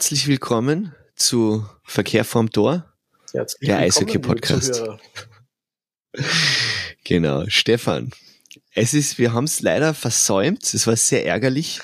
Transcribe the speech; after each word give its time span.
herzlich 0.00 0.28
willkommen 0.28 0.94
zu 1.14 1.66
Verkehr 1.84 2.24
vorm 2.24 2.50
Tor, 2.50 2.90
Herzlich 3.34 3.68
der 3.68 3.80
Eishockey-Podcast. 3.80 4.82
Genau, 7.04 7.44
Stefan. 7.48 8.10
Es 8.74 8.94
ist, 8.94 9.18
wir 9.18 9.34
haben 9.34 9.44
es 9.44 9.60
leider 9.60 9.92
versäumt. 9.92 10.62
Es 10.72 10.86
war 10.86 10.96
sehr 10.96 11.26
ärgerlich. 11.26 11.80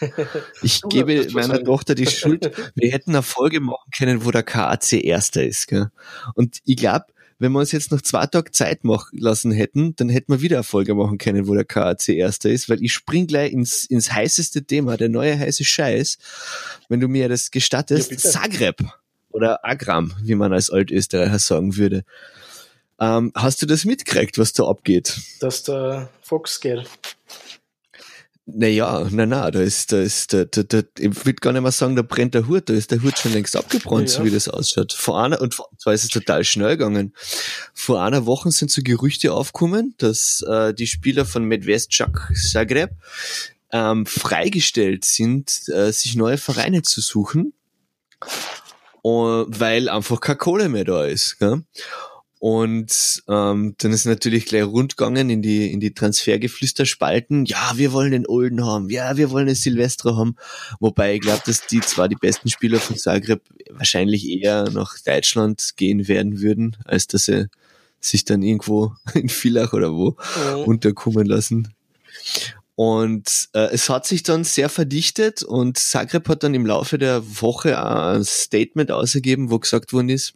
Ich 0.62 0.80
Du 0.80 0.88
gebe 1.04 1.28
meiner. 1.32 1.62
Tochter 1.62 1.94
die 1.94 2.06
Schuld. 2.06 2.50
Wir 2.74 2.90
hätten 2.90 3.10
eine 3.10 3.22
Folge 3.22 3.60
machen 3.60 3.90
können, 3.94 4.24
wo 4.24 4.30
der 4.30 4.42
KAC 4.42 4.94
Erster 4.94 5.44
ist. 5.44 5.66
Gell? 5.66 5.90
Und 6.34 6.60
ich 6.64 6.76
glaube, 6.76 7.06
wenn 7.38 7.52
wir 7.52 7.58
uns 7.58 7.72
jetzt 7.72 7.90
noch 7.92 8.00
zwei 8.00 8.26
Tage 8.26 8.50
Zeit 8.50 8.84
machen 8.84 9.18
lassen 9.18 9.52
hätten, 9.52 9.94
dann 9.96 10.08
hätten 10.08 10.32
wir 10.32 10.40
wieder 10.40 10.56
eine 10.56 10.64
Folge 10.64 10.94
machen 10.94 11.18
können, 11.18 11.46
wo 11.48 11.54
der 11.54 11.64
KAC 11.64 12.08
Erster 12.08 12.50
ist, 12.50 12.68
weil 12.68 12.82
ich 12.82 12.92
spring 12.92 13.26
gleich 13.26 13.52
ins, 13.52 13.84
ins 13.84 14.12
heißeste 14.12 14.64
Thema, 14.64 14.96
der 14.96 15.08
neue 15.08 15.38
heiße 15.38 15.64
Scheiß. 15.64 16.18
Wenn 16.88 17.00
du 17.00 17.08
mir 17.08 17.28
das 17.28 17.50
gestattest, 17.50 18.10
Ja. 18.10 18.18
Zagreb 18.18 18.82
oder 19.30 19.64
Agram, 19.64 20.14
wie 20.22 20.34
man 20.34 20.52
als 20.52 20.70
Altösterreicher 20.70 21.38
sagen 21.38 21.76
würde. 21.76 22.04
Ähm, 22.98 23.32
hast 23.34 23.60
du 23.60 23.66
das 23.66 23.84
mitgekriegt, 23.84 24.38
was 24.38 24.54
da 24.54 24.64
abgeht? 24.64 25.20
Dass 25.40 25.62
der 25.62 26.08
Fox 26.22 26.60
geht. 26.60 26.88
Naja, 28.48 29.08
na 29.10 29.26
na, 29.26 29.50
da 29.50 29.60
ist, 29.60 29.90
da 29.90 30.00
ist, 30.00 30.32
da, 30.32 30.44
da, 30.44 30.62
da, 30.62 30.82
ich 30.98 31.26
will 31.26 31.32
gar 31.34 31.52
nicht 31.52 31.62
mal 31.62 31.72
sagen, 31.72 31.96
da 31.96 32.02
brennt 32.02 32.32
der 32.34 32.46
Hut, 32.46 32.68
da 32.68 32.74
ist 32.74 32.92
der 32.92 33.02
Hut 33.02 33.18
schon 33.18 33.32
längst 33.32 33.56
abgebrannt, 33.56 34.08
Ja. 34.08 34.18
so 34.18 34.24
wie 34.24 34.30
das 34.30 34.48
ausschaut. 34.48 34.92
Vor 34.92 35.20
einer, 35.20 35.40
und 35.40 35.56
zwar 35.78 35.92
ist 35.94 36.04
es 36.04 36.10
total 36.10 36.44
schnell 36.44 36.76
gegangen. 36.76 37.12
Vor 37.74 38.00
einer 38.02 38.24
Woche 38.24 38.52
sind 38.52 38.70
so 38.70 38.82
Gerüchte 38.84 39.32
aufgekommen, 39.32 39.94
dass 39.98 40.42
äh, 40.48 40.72
die 40.72 40.86
Spieler 40.86 41.24
von 41.24 41.42
Medvescak 41.44 42.32
Zagreb 42.52 42.90
ähm, 43.72 44.06
freigestellt 44.06 45.04
sind, 45.04 45.62
äh, 45.68 45.90
sich 45.90 46.14
neue 46.14 46.38
Vereine 46.38 46.82
zu 46.82 47.00
suchen, 47.00 47.52
und, 49.02 49.58
weil 49.58 49.88
einfach 49.88 50.20
keine 50.20 50.36
Kohle 50.38 50.68
mehr 50.68 50.84
da 50.84 51.04
ist. 51.04 51.40
Gell? 51.40 51.62
Und 52.38 53.22
ähm, 53.28 53.74
dann 53.78 53.92
ist 53.92 54.04
natürlich 54.04 54.44
gleich 54.44 54.64
rundgegangen 54.64 55.30
in 55.30 55.40
die, 55.40 55.72
in 55.72 55.80
die 55.80 55.94
Transfergeflüsterspalten. 55.94 57.46
Ja, 57.46 57.72
wir 57.76 57.92
wollen 57.92 58.10
den 58.10 58.26
Olden 58.26 58.64
haben. 58.64 58.90
Ja, 58.90 59.16
wir 59.16 59.30
wollen 59.30 59.46
den 59.46 59.54
Silvestre 59.54 60.16
haben. 60.16 60.36
Wobei 60.78 61.14
ich 61.14 61.22
glaube, 61.22 61.42
dass 61.46 61.66
die 61.66 61.80
zwar 61.80 62.08
die 62.08 62.16
besten 62.16 62.50
Spieler 62.50 62.78
von 62.78 62.96
Zagreb 62.96 63.42
wahrscheinlich 63.70 64.28
eher 64.28 64.70
nach 64.70 64.94
Deutschland 65.04 65.72
gehen 65.76 66.08
werden 66.08 66.40
würden, 66.40 66.76
als 66.84 67.06
dass 67.06 67.24
sie 67.24 67.46
sich 68.00 68.24
dann 68.24 68.42
irgendwo 68.42 68.92
in 69.14 69.28
Villach 69.30 69.72
oder 69.72 69.92
wo 69.92 70.16
Mhm. 70.54 70.64
unterkommen 70.64 71.26
lassen. 71.26 71.72
Und 72.74 73.48
äh, 73.54 73.70
es 73.72 73.88
hat 73.88 74.06
sich 74.06 74.22
dann 74.22 74.44
sehr 74.44 74.68
verdichtet 74.68 75.42
und 75.42 75.78
Zagreb 75.78 76.28
hat 76.28 76.42
dann 76.42 76.52
im 76.52 76.66
Laufe 76.66 76.98
der 76.98 77.22
Woche 77.40 77.82
ein 77.82 78.22
Statement 78.22 78.90
ausgegeben, 78.90 79.50
wo 79.50 79.58
gesagt 79.58 79.94
worden 79.94 80.10
ist, 80.10 80.34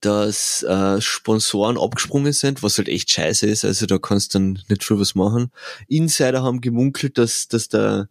dass 0.00 0.62
äh, 0.62 1.00
Sponsoren 1.00 1.78
abgesprungen 1.78 2.32
sind, 2.32 2.62
was 2.62 2.78
halt 2.78 2.88
echt 2.88 3.10
scheiße 3.10 3.46
ist, 3.46 3.64
also 3.64 3.86
da 3.86 3.98
kannst 3.98 4.34
du 4.34 4.38
dann 4.38 4.58
nicht 4.68 4.84
viel 4.84 4.98
was 4.98 5.14
machen. 5.14 5.50
Insider 5.88 6.42
haben 6.42 6.60
gemunkelt, 6.60 7.18
dass, 7.18 7.48
dass 7.48 7.68
der, 7.68 8.08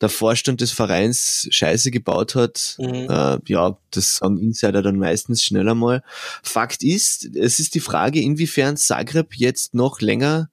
der 0.00 0.08
Vorstand 0.08 0.60
des 0.60 0.72
Vereins 0.72 1.46
Scheiße 1.50 1.90
gebaut 1.90 2.34
hat. 2.34 2.76
Mhm. 2.78 3.08
Äh, 3.10 3.38
ja, 3.46 3.76
das 3.90 4.16
sagen 4.16 4.38
Insider 4.38 4.82
dann 4.82 4.98
meistens 4.98 5.42
schneller 5.42 5.74
mal. 5.74 6.02
Fakt 6.42 6.82
ist, 6.82 7.36
es 7.36 7.58
ist 7.58 7.74
die 7.74 7.80
Frage, 7.80 8.20
inwiefern 8.20 8.76
Zagreb 8.76 9.34
jetzt 9.34 9.74
noch 9.74 10.00
länger, 10.00 10.50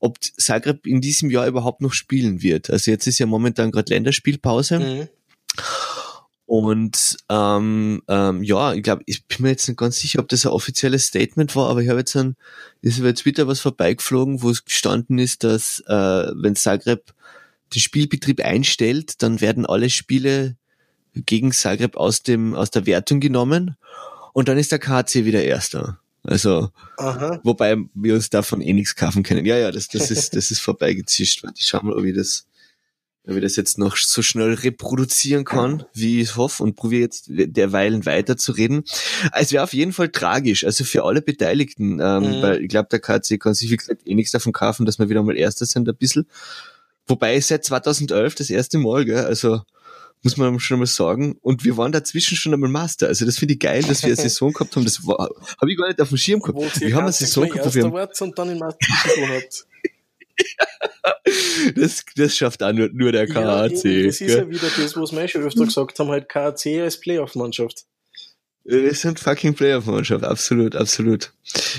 ob 0.00 0.18
Zagreb 0.20 0.86
in 0.86 1.00
diesem 1.00 1.30
Jahr 1.30 1.46
überhaupt 1.46 1.80
noch 1.80 1.92
spielen 1.92 2.42
wird. 2.42 2.70
Also 2.70 2.90
jetzt 2.90 3.06
ist 3.06 3.18
ja 3.18 3.26
momentan 3.26 3.70
gerade 3.70 3.92
Länderspielpause. 3.92 4.78
Mhm. 4.78 5.08
Und 6.52 7.16
ähm, 7.30 8.02
ähm, 8.08 8.42
ja, 8.42 8.74
ich 8.74 8.82
glaube, 8.82 9.02
ich 9.06 9.26
bin 9.26 9.38
mir 9.40 9.48
jetzt 9.52 9.66
nicht 9.68 9.78
ganz 9.78 9.98
sicher, 9.98 10.18
ob 10.18 10.28
das 10.28 10.44
ein 10.44 10.52
offizielles 10.52 11.06
Statement 11.06 11.56
war, 11.56 11.70
aber 11.70 11.80
ich 11.80 11.88
habe 11.88 12.00
jetzt 12.00 12.14
ein, 12.14 12.36
ist 12.82 12.98
über 12.98 13.14
Twitter 13.14 13.48
was 13.48 13.60
vorbeigeflogen, 13.60 14.42
wo 14.42 14.50
es 14.50 14.66
gestanden 14.66 15.18
ist, 15.18 15.44
dass 15.44 15.82
äh, 15.86 15.94
wenn 16.34 16.54
Zagreb 16.54 17.14
den 17.72 17.80
Spielbetrieb 17.80 18.44
einstellt, 18.44 19.22
dann 19.22 19.40
werden 19.40 19.64
alle 19.64 19.88
Spiele 19.88 20.56
gegen 21.14 21.52
Zagreb 21.52 21.96
aus 21.96 22.22
dem 22.22 22.54
aus 22.54 22.70
der 22.70 22.84
Wertung 22.84 23.20
genommen 23.20 23.78
und 24.34 24.48
dann 24.48 24.58
ist 24.58 24.72
der 24.72 24.78
KC 24.78 25.24
wieder 25.24 25.42
Erster. 25.42 26.00
Also 26.22 26.68
Aha. 26.98 27.40
Wobei 27.44 27.78
wir 27.94 28.12
uns 28.12 28.28
davon 28.28 28.60
eh 28.60 28.74
nichts 28.74 28.94
kaufen 28.94 29.22
können. 29.22 29.46
Ja, 29.46 29.56
ja, 29.56 29.70
das, 29.72 29.88
das 29.88 30.10
ist, 30.10 30.36
das 30.36 30.50
ist 30.50 30.60
vorbeigezischt. 30.60 31.46
Ich 31.56 31.66
schau 31.66 31.80
mal, 31.82 31.94
ob 31.94 32.04
ich 32.04 32.14
das, 32.14 32.46
ob 33.26 33.36
ich 33.36 33.42
das 33.42 33.56
jetzt 33.56 33.78
noch 33.78 33.96
so 33.96 34.20
schnell 34.20 34.54
reproduzieren 34.54 35.44
kann, 35.44 35.84
wie 35.94 36.20
ich 36.20 36.36
hoffe, 36.36 36.62
und 36.62 36.74
probiere 36.74 37.02
jetzt 37.02 37.26
derweilen 37.28 38.04
weiter 38.04 38.36
zu 38.36 38.52
reden. 38.52 38.84
Es 39.32 39.52
wäre 39.52 39.62
auf 39.62 39.72
jeden 39.72 39.92
Fall 39.92 40.08
tragisch, 40.08 40.64
also 40.64 40.84
für 40.84 41.04
alle 41.04 41.22
Beteiligten, 41.22 42.00
ähm, 42.00 42.38
Mhm. 42.38 42.42
weil 42.42 42.62
ich 42.62 42.68
glaube, 42.68 42.88
der 42.90 42.98
KC 43.00 43.38
kann 43.38 43.54
sich, 43.54 43.70
wie 43.70 43.76
gesagt, 43.76 44.02
eh 44.06 44.14
nichts 44.14 44.32
davon 44.32 44.52
kaufen, 44.52 44.86
dass 44.86 44.98
wir 44.98 45.08
wieder 45.08 45.22
mal 45.22 45.36
Erster 45.36 45.66
sind, 45.66 45.88
ein 45.88 45.96
bisschen. 45.96 46.26
Wobei 47.06 47.38
seit 47.40 47.64
2011 47.64 48.34
das 48.34 48.50
erste 48.50 48.78
Mal, 48.78 49.04
gell, 49.04 49.24
also 49.24 49.62
muss 50.24 50.36
man 50.36 50.58
schon 50.60 50.78
mal 50.78 50.86
sagen. 50.86 51.36
Und 51.42 51.64
wir 51.64 51.76
waren 51.76 51.90
dazwischen 51.90 52.36
schon 52.36 52.54
einmal 52.54 52.70
Master. 52.70 53.08
Also 53.08 53.24
das 53.24 53.38
finde 53.38 53.54
ich 53.54 53.60
geil, 53.60 53.82
dass 53.82 54.02
wir 54.02 54.08
eine 54.08 54.16
Saison 54.16 54.52
gehabt 54.52 54.76
haben. 54.76 54.84
Das 54.84 55.00
habe 55.00 55.70
ich 55.70 55.76
gar 55.76 55.88
nicht 55.88 56.00
auf 56.00 56.08
dem 56.10 56.18
Schirm 56.18 56.40
gehabt. 56.40 56.56
Wo 56.58 56.80
Wir 56.80 56.94
haben 56.94 57.02
eine 57.04 57.12
Saison 57.12 57.48
gehabt, 57.48 57.66
wo 57.66 57.74
wir 57.74 57.92
wart 57.92 58.20
und 58.22 58.38
dann 58.38 58.50
in 58.50 58.58
gewonnen 58.58 59.32
habt. 59.32 59.66
Das, 61.74 62.04
das 62.16 62.36
schafft 62.36 62.62
auch 62.62 62.72
nur, 62.72 62.88
nur 62.92 63.12
der 63.12 63.26
Ja, 63.28 63.32
KAC. 63.34 63.84
eben, 63.84 64.06
das 64.06 64.20
ist 64.20 64.34
ja 64.34 64.48
wieder 64.48 64.68
das, 64.76 64.96
was 64.96 65.12
wir 65.12 65.28
schon 65.28 65.42
öfter 65.42 65.64
gesagt 65.64 65.98
haben, 65.98 66.10
halt 66.10 66.28
KAC 66.28 66.66
als 66.80 67.00
Playoff-Mannschaft. 67.00 67.84
Wir 68.64 68.94
sind 68.94 69.18
fucking 69.18 69.54
Playoff-Mannschaft, 69.54 70.24
absolut, 70.24 70.76
absolut. 70.76 71.32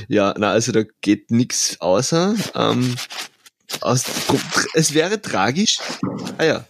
Ja, 0.07 0.33
na, 0.37 0.51
also 0.51 0.71
da 0.71 0.83
geht 1.01 1.31
nix 1.31 1.79
außer. 1.79 2.35
Ähm, 2.55 2.95
aus, 3.81 4.03
es 4.73 4.93
wäre 4.93 5.21
tragisch. 5.21 5.79
Ah 6.37 6.43
ja. 6.43 6.65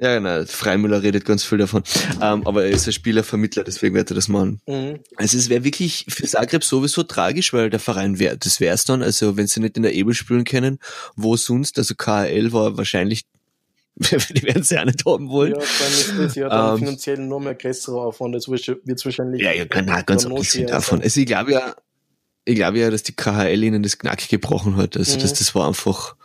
Ja, 0.00 0.14
genau. 0.14 0.44
Freimüller 0.46 1.02
redet 1.02 1.24
ganz 1.24 1.44
viel 1.44 1.58
davon. 1.58 1.82
Ähm, 2.22 2.46
aber 2.46 2.64
er 2.64 2.70
ist 2.70 2.86
ein 2.86 2.92
Spielervermittler, 2.92 3.64
deswegen 3.64 3.94
wird 3.94 4.10
er 4.10 4.14
das 4.14 4.28
machen. 4.28 4.60
Mhm. 4.66 5.00
Also 5.16 5.36
es 5.36 5.48
wäre 5.48 5.62
wirklich 5.64 6.06
für 6.08 6.26
Zagreb 6.26 6.64
sowieso 6.64 7.02
tragisch, 7.02 7.52
weil 7.52 7.68
der 7.70 7.80
Verein 7.80 8.18
wäre, 8.18 8.38
das 8.38 8.60
wär's 8.60 8.84
dann. 8.84 9.02
Also 9.02 9.36
wenn 9.36 9.46
sie 9.46 9.60
nicht 9.60 9.76
in 9.76 9.82
der 9.82 9.94
Ebel 9.94 10.14
spielen 10.14 10.44
können, 10.44 10.78
wo 11.16 11.36
sonst? 11.36 11.76
Also 11.78 11.94
KHL 11.94 12.52
war 12.52 12.78
wahrscheinlich, 12.78 13.24
die 13.96 14.42
werden 14.42 14.62
sie 14.62 14.78
auch 14.78 14.84
nicht 14.86 15.04
haben 15.04 15.28
wollen. 15.28 15.52
Ja, 15.52 15.58
dann 15.58 15.92
ist 15.92 16.12
das 16.18 16.34
ja 16.34 16.48
dann 16.48 16.72
Ähm, 16.74 16.78
finanziell 16.78 17.18
noch 17.18 17.40
mehr 17.40 17.54
größerer 17.54 18.00
Aufwand. 18.00 18.34
Das 18.34 18.48
wird 18.48 18.66
es 18.86 19.04
wahrscheinlich. 19.04 19.42
Ja, 19.42 19.52
ja, 19.52 19.64
genau, 19.66 20.00
ganz 20.06 20.22
dann 20.22 20.30
noch 20.32 20.38
abgesehen 20.38 20.66
davon. 20.66 21.02
Also 21.02 21.20
ich 21.20 21.26
glaube 21.26 21.52
ja, 21.52 21.74
ich 22.46 22.54
glaube 22.54 22.78
ja, 22.78 22.90
dass 22.90 23.02
die 23.02 23.12
KHL 23.14 23.62
ihnen 23.62 23.82
das 23.82 23.98
Knack 23.98 24.26
gebrochen 24.28 24.76
hat. 24.76 24.96
Also 24.96 25.16
Mhm. 25.16 25.20
das, 25.22 25.34
das 25.34 25.54
war 25.54 25.68
einfach, 25.68 26.16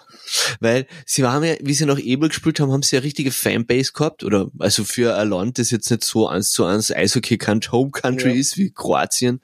weil 0.60 0.88
sie 1.06 1.24
haben 1.24 1.44
ja, 1.44 1.56
wie 1.62 1.74
sie 1.74 1.86
nach 1.86 2.00
Ebel 2.00 2.30
gespielt 2.30 2.60
haben, 2.60 2.72
haben 2.72 2.84
sie 2.84 2.96
ja 2.96 3.02
richtige 3.02 3.32
Fanbase 3.32 3.92
gehabt 3.94 4.24
oder 4.24 4.50
also 4.60 4.84
für 4.84 5.16
ein 5.16 5.30
Land, 5.30 5.58
das 5.60 5.72
jetzt 5.72 5.90
nicht 5.92 6.04
so 6.04 6.28
eins 6.28 6.52
zu 6.52 6.66
eins 6.66 6.92
Eishockey 6.92 7.38
Home 7.72 7.92
Country 7.92 8.30
Ja. 8.30 8.36
ist 8.36 8.58
wie 8.58 8.72
Kroatien, 8.72 9.42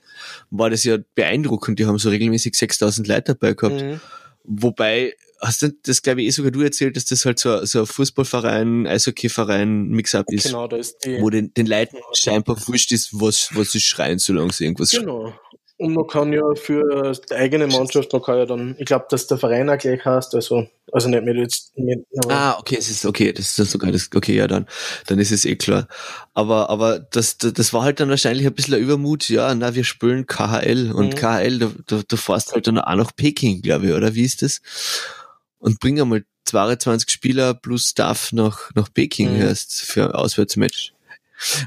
war 0.49 0.69
das 0.69 0.83
ja 0.83 0.97
beeindruckend. 1.15 1.79
Die 1.79 1.85
haben 1.85 1.97
so 1.99 2.09
regelmäßig 2.09 2.55
6000 2.55 3.07
Leute 3.07 3.35
dabei 3.35 3.53
gehabt. 3.53 3.81
Mhm. 3.81 3.99
Wobei, 4.43 5.13
hast 5.39 5.61
du 5.61 5.69
das, 5.83 6.01
glaube 6.01 6.21
ich, 6.21 6.27
eh 6.27 6.31
sogar 6.31 6.51
du 6.51 6.61
erzählt, 6.61 6.95
dass 6.95 7.05
das 7.05 7.25
halt 7.25 7.39
so, 7.39 7.63
so 7.65 7.81
ein 7.81 7.85
Fußballverein, 7.85 8.87
Eishockeyverein 8.87 9.89
Mix-up 9.89 10.31
ist, 10.31 10.47
Genau, 10.47 10.67
da 10.67 10.77
ist 10.77 10.97
die. 11.05 11.21
wo 11.21 11.29
den, 11.29 11.53
den 11.53 11.67
Leuten 11.67 11.97
scheinbar 12.13 12.57
wurscht 12.67 12.91
ist, 12.91 13.09
was, 13.13 13.49
was 13.53 13.71
sie 13.71 13.79
schreien, 13.79 14.19
solange 14.19 14.51
sie 14.51 14.65
irgendwas 14.65 14.91
Genau. 14.91 15.33
Und 15.81 15.95
man 15.95 16.05
kann 16.05 16.31
ja 16.31 16.43
für 16.53 17.11
die 17.11 17.33
eigene 17.33 17.65
Mannschaft, 17.65 18.13
man 18.13 18.21
kann 18.21 18.37
ja 18.37 18.45
dann, 18.45 18.75
ich 18.77 18.85
glaube, 18.85 19.07
dass 19.09 19.25
der 19.25 19.39
Verein 19.39 19.67
auch 19.67 19.79
gleich 19.79 20.05
heißt, 20.05 20.35
also, 20.35 20.67
also 20.91 21.09
nicht 21.09 21.23
mehr 21.23 21.35
jetzt, 21.35 21.75
nicht, 21.75 22.01
Ah, 22.29 22.55
okay, 22.59 22.75
es 22.77 22.87
ist 22.91 23.03
okay, 23.03 23.33
das 23.33 23.47
ist 23.47 23.57
dann 23.57 23.65
sogar 23.65 23.91
das, 23.91 24.07
okay, 24.13 24.35
ja, 24.35 24.45
dann, 24.45 24.67
dann 25.07 25.17
ist 25.17 25.31
es 25.31 25.43
eh 25.43 25.55
klar. 25.55 25.87
Aber, 26.35 26.69
aber 26.69 26.99
das, 26.99 27.39
das 27.39 27.53
das 27.53 27.73
war 27.73 27.81
halt 27.81 27.99
dann 27.99 28.11
wahrscheinlich 28.11 28.45
ein 28.45 28.53
bisschen 28.53 28.75
ein 28.75 28.79
Übermut, 28.81 29.27
ja, 29.29 29.55
na, 29.55 29.73
wir 29.73 29.83
spielen 29.83 30.27
KHL 30.27 30.91
und 30.91 31.15
Mhm. 31.15 31.17
KHL, 31.17 31.57
da, 31.57 31.71
da, 31.87 32.01
da 32.07 32.15
fährst 32.15 32.53
halt 32.53 32.67
dann 32.67 32.77
auch 32.77 32.95
nach 32.95 33.15
Peking, 33.15 33.63
glaube 33.63 33.87
ich, 33.87 33.93
oder 33.93 34.13
wie 34.13 34.23
ist 34.23 34.43
das? 34.43 34.61
Und 35.57 35.79
bring 35.79 35.99
einmal 35.99 36.23
22 36.45 37.09
Spieler 37.09 37.55
plus 37.55 37.87
Staff 37.87 38.33
nach, 38.33 38.69
nach 38.75 38.93
Peking 38.93 39.33
Mhm. 39.33 39.41
erst 39.41 39.81
für 39.81 40.03
ein 40.03 40.11
Auswärtsmatch. 40.11 40.93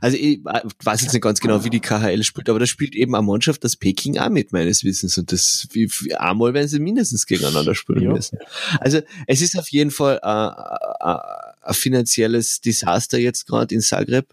Also 0.01 0.17
ich 0.17 0.41
weiß 0.45 1.03
jetzt 1.03 1.13
nicht 1.13 1.23
ganz 1.23 1.41
genau, 1.41 1.65
wie 1.65 1.71
die 1.71 1.81
KHL 1.81 2.23
spielt, 2.23 2.49
aber 2.49 2.59
da 2.59 2.67
spielt 2.67 2.95
eben 2.95 3.15
eine 3.15 3.25
Mannschaft 3.27 3.65
das 3.65 3.77
Peking 3.77 4.19
auch 4.19 4.29
mit, 4.31 4.53
meines 4.53 4.85
Wissens. 4.85 5.19
Und 5.19 5.33
das 5.33 5.67
wie, 5.73 5.91
einmal 6.17 6.55
werden 6.55 6.69
sie 6.69 6.79
mindestens 6.79 7.27
gegeneinander 7.27 7.75
spielen 7.75 8.03
Ja. 8.03 8.13
müssen. 8.13 8.39
Also 8.81 9.01
es 9.27 9.41
ist 9.41 9.59
auf 9.59 9.69
jeden 9.71 9.91
Fall 9.91 10.21
äh, 10.23 11.09
äh, 11.09 11.19
ein 11.63 11.75
finanzielles 11.75 12.61
Desaster 12.61 13.19
jetzt 13.19 13.47
gerade 13.47 13.75
in 13.75 13.81
Zagreb. 13.81 14.27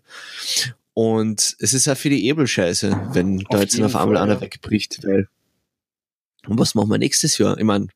Und 0.93 1.55
es 1.59 1.73
ist 1.73 1.87
auch 1.87 1.97
für 1.97 2.09
die 2.09 2.25
Ebel 2.27 2.47
scheiße, 2.47 3.09
wenn 3.13 3.39
da 3.49 3.57
Auf 3.57 3.61
jetzt 3.61 3.79
auf 3.81 3.95
einmal 3.95 4.15
Fall, 4.17 4.23
einer 4.23 4.33
ja. 4.35 4.41
wegbricht. 4.41 4.99
Weil 5.03 5.27
und 6.47 6.59
was 6.59 6.75
machen 6.75 6.89
wir 6.89 6.97
nächstes 6.97 7.37
Jahr? 7.37 7.57
Ich 7.57 7.63
meine, 7.63 7.87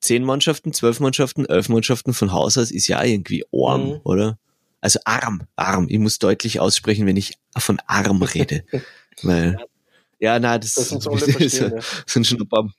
zehn 0.00 0.24
Mannschaften, 0.24 0.72
zwölf 0.72 1.00
Mannschaften, 1.00 1.46
elf 1.46 1.68
Mannschaften 1.68 2.12
von 2.12 2.32
Haus 2.32 2.58
aus 2.58 2.70
ist 2.70 2.88
ja 2.88 3.02
irgendwie 3.02 3.44
arm, 3.52 3.88
Mhm. 3.88 4.00
oder? 4.04 4.38
Also 4.84 5.00
arm, 5.06 5.40
arm. 5.56 5.86
Ich 5.88 5.98
muss 5.98 6.18
deutlich 6.18 6.60
aussprechen, 6.60 7.06
wenn 7.06 7.16
ich 7.16 7.38
von 7.56 7.80
arm 7.86 8.22
rede. 8.22 8.64
Weil, 9.22 9.56
ja, 10.20 10.38
na, 10.38 10.58
das, 10.58 10.74
das, 10.74 10.90
sind, 10.90 11.06
das 11.06 12.04
sind 12.06 12.26
schon 12.26 12.42
ein 12.42 12.48
paar. 12.48 12.70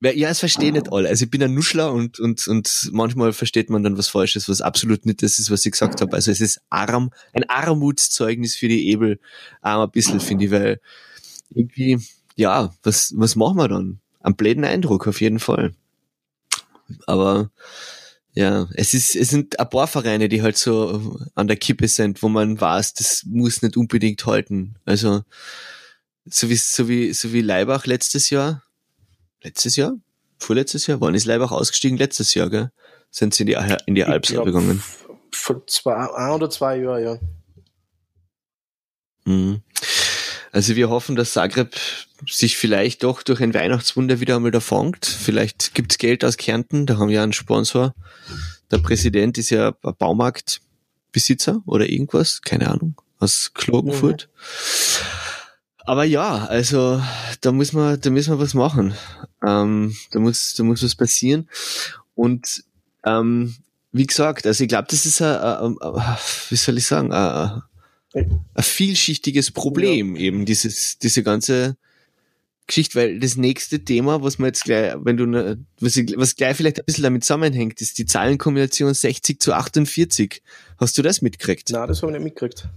Ja, 0.00 0.30
es 0.30 0.40
verstehen 0.40 0.74
nicht 0.74 0.92
alle. 0.92 1.08
Also 1.08 1.24
ich 1.24 1.30
bin 1.30 1.40
ein 1.44 1.54
Nuschler 1.54 1.92
und, 1.92 2.18
und, 2.18 2.48
und 2.48 2.90
manchmal 2.90 3.32
versteht 3.32 3.70
man 3.70 3.84
dann 3.84 3.96
was 3.96 4.08
Falsches, 4.08 4.48
was 4.48 4.60
absolut 4.60 5.06
nicht 5.06 5.22
das 5.22 5.38
ist, 5.38 5.48
was 5.52 5.64
ich 5.64 5.70
gesagt 5.70 6.00
habe. 6.00 6.12
Also 6.12 6.32
es 6.32 6.40
ist 6.40 6.60
arm, 6.70 7.10
ein 7.32 7.48
Armutszeugnis 7.48 8.56
für 8.56 8.66
die 8.66 8.88
Ebel, 8.88 9.20
auch 9.60 9.84
ein 9.84 9.90
bisschen, 9.92 10.18
finde 10.18 10.46
ich, 10.46 10.50
weil 10.50 10.80
irgendwie, 11.50 12.00
ja, 12.34 12.74
was, 12.82 13.14
was 13.16 13.36
machen 13.36 13.58
wir 13.58 13.68
dann? 13.68 14.00
Am 14.18 14.34
bläden 14.34 14.64
Eindruck, 14.64 15.06
auf 15.06 15.20
jeden 15.20 15.38
Fall. 15.38 15.72
Aber 17.06 17.52
ja, 18.34 18.66
es 18.74 18.94
ist, 18.94 19.14
es 19.14 19.28
sind 19.28 19.58
ein 19.60 19.68
paar 19.68 19.86
Vereine, 19.86 20.28
die 20.28 20.42
halt 20.42 20.56
so 20.56 21.18
an 21.34 21.48
der 21.48 21.56
Kippe 21.56 21.86
sind, 21.88 22.22
wo 22.22 22.28
man 22.28 22.60
weiß, 22.60 22.94
das 22.94 23.24
muss 23.26 23.60
nicht 23.60 23.76
unbedingt 23.76 24.24
halten. 24.24 24.76
Also, 24.86 25.22
so 26.24 26.48
wie, 26.48 26.56
so 26.56 26.88
wie, 26.88 27.12
so 27.12 27.32
wie 27.32 27.42
Leibach 27.42 27.84
letztes 27.84 28.30
Jahr, 28.30 28.62
letztes 29.42 29.76
Jahr? 29.76 29.94
Vorletztes 30.38 30.86
Jahr? 30.86 31.00
Wann 31.00 31.14
ist 31.14 31.26
Leibach 31.26 31.52
ausgestiegen? 31.52 31.98
Letztes 31.98 32.34
Jahr, 32.34 32.48
gell? 32.48 32.70
Sind 33.10 33.34
sie 33.34 33.42
in 33.42 33.46
die, 33.48 33.76
in 33.86 33.94
die 33.94 34.04
Alps 34.04 34.28
gegangen? 34.30 34.82
Vor 35.30 35.66
zwei, 35.66 35.94
ein 35.94 36.30
oder 36.30 36.48
zwei 36.48 36.78
Jahren, 36.78 37.04
ja. 37.04 37.18
Mhm. 39.24 39.62
Also 40.52 40.76
wir 40.76 40.90
hoffen, 40.90 41.16
dass 41.16 41.32
Zagreb 41.32 41.74
sich 42.28 42.58
vielleicht 42.58 43.02
doch 43.04 43.22
durch 43.22 43.40
ein 43.40 43.54
Weihnachtswunder 43.54 44.20
wieder 44.20 44.36
einmal 44.36 44.50
da 44.50 44.60
fangt. 44.60 45.06
Vielleicht 45.06 45.74
gibt's 45.74 45.96
Geld 45.96 46.24
aus 46.24 46.36
Kärnten, 46.36 46.84
da 46.84 46.98
haben 46.98 47.08
wir 47.08 47.22
einen 47.22 47.32
Sponsor. 47.32 47.94
Der 48.70 48.78
Präsident 48.78 49.38
ist 49.38 49.48
ja 49.48 49.74
ein 49.82 49.94
Baumarktbesitzer 49.98 51.62
oder 51.64 51.88
irgendwas, 51.88 52.42
keine 52.42 52.70
Ahnung, 52.70 53.00
aus 53.18 53.52
Klagenfurt. 53.54 54.28
Mhm. 54.30 54.42
Aber 55.84 56.04
ja, 56.04 56.44
also 56.46 57.02
da 57.40 57.50
muss 57.50 57.72
man, 57.72 57.98
da 58.00 58.10
müssen 58.10 58.34
wir 58.34 58.38
was 58.38 58.54
machen. 58.54 58.94
Ähm, 59.44 59.96
da 60.10 60.20
muss, 60.20 60.54
da 60.54 60.64
muss 60.64 60.84
was 60.84 60.94
passieren. 60.94 61.48
Und 62.14 62.62
ähm, 63.04 63.56
wie 63.90 64.06
gesagt, 64.06 64.46
also 64.46 64.62
ich 64.62 64.68
glaube, 64.68 64.88
das 64.90 65.06
ist 65.06 65.20
ein, 65.22 65.76
wie 66.50 66.56
soll 66.56 66.78
ich 66.78 66.86
sagen, 66.86 67.10
ein, 67.10 67.62
ein 68.14 68.62
vielschichtiges 68.62 69.50
Problem, 69.50 70.16
ja. 70.16 70.22
eben 70.22 70.44
dieses, 70.44 70.98
diese 70.98 71.22
ganze 71.22 71.76
Geschichte, 72.66 72.98
weil 72.98 73.18
das 73.18 73.36
nächste 73.36 73.84
Thema, 73.84 74.22
was 74.22 74.38
man 74.38 74.48
jetzt 74.48 74.64
gleich, 74.64 74.94
wenn 74.98 75.16
du, 75.16 75.26
ne, 75.26 75.64
was, 75.80 75.96
was 75.96 76.36
gleich 76.36 76.56
vielleicht 76.56 76.78
ein 76.78 76.84
bisschen 76.84 77.04
damit 77.04 77.24
zusammenhängt, 77.24 77.80
ist 77.80 77.98
die 77.98 78.06
Zahlenkombination 78.06 78.94
60 78.94 79.40
zu 79.40 79.52
48. 79.52 80.42
Hast 80.78 80.96
du 80.96 81.02
das 81.02 81.22
mitgekriegt? 81.22 81.70
Nein, 81.70 81.88
das 81.88 82.02
habe 82.02 82.12
ich 82.12 82.18
nicht 82.18 82.24
mitgekriegt. 82.24 82.68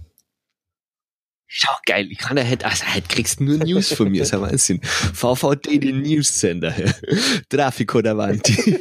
Schau, 1.48 1.72
geil, 1.86 2.08
ich 2.10 2.18
kann 2.18 2.36
ja 2.36 2.44
heute, 2.44 2.66
also 2.66 2.84
heute 2.92 3.06
kriegst 3.06 3.38
du 3.38 3.44
nur 3.44 3.58
News 3.58 3.92
von 3.92 4.10
mir, 4.10 4.22
ist 4.22 4.34
ein 4.34 4.40
Wahnsinn. 4.40 4.80
VVD, 4.82 5.78
den 5.78 6.02
News-Sender, 6.02 6.74
Trafico 7.48 8.02
davanti. 8.02 8.78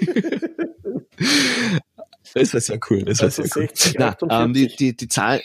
das 2.34 2.54
war 2.54 2.62
sehr 2.62 2.80
cool, 2.90 3.04
das 3.04 3.20
war 3.20 3.26
also 3.26 3.44
sehr 3.44 3.52
cool. 3.56 3.70
60, 3.70 3.96
Na, 4.00 4.18
ähm, 4.32 4.54
die, 4.54 4.76
die, 4.76 4.98
die 4.98 5.08
Zahl, 5.08 5.42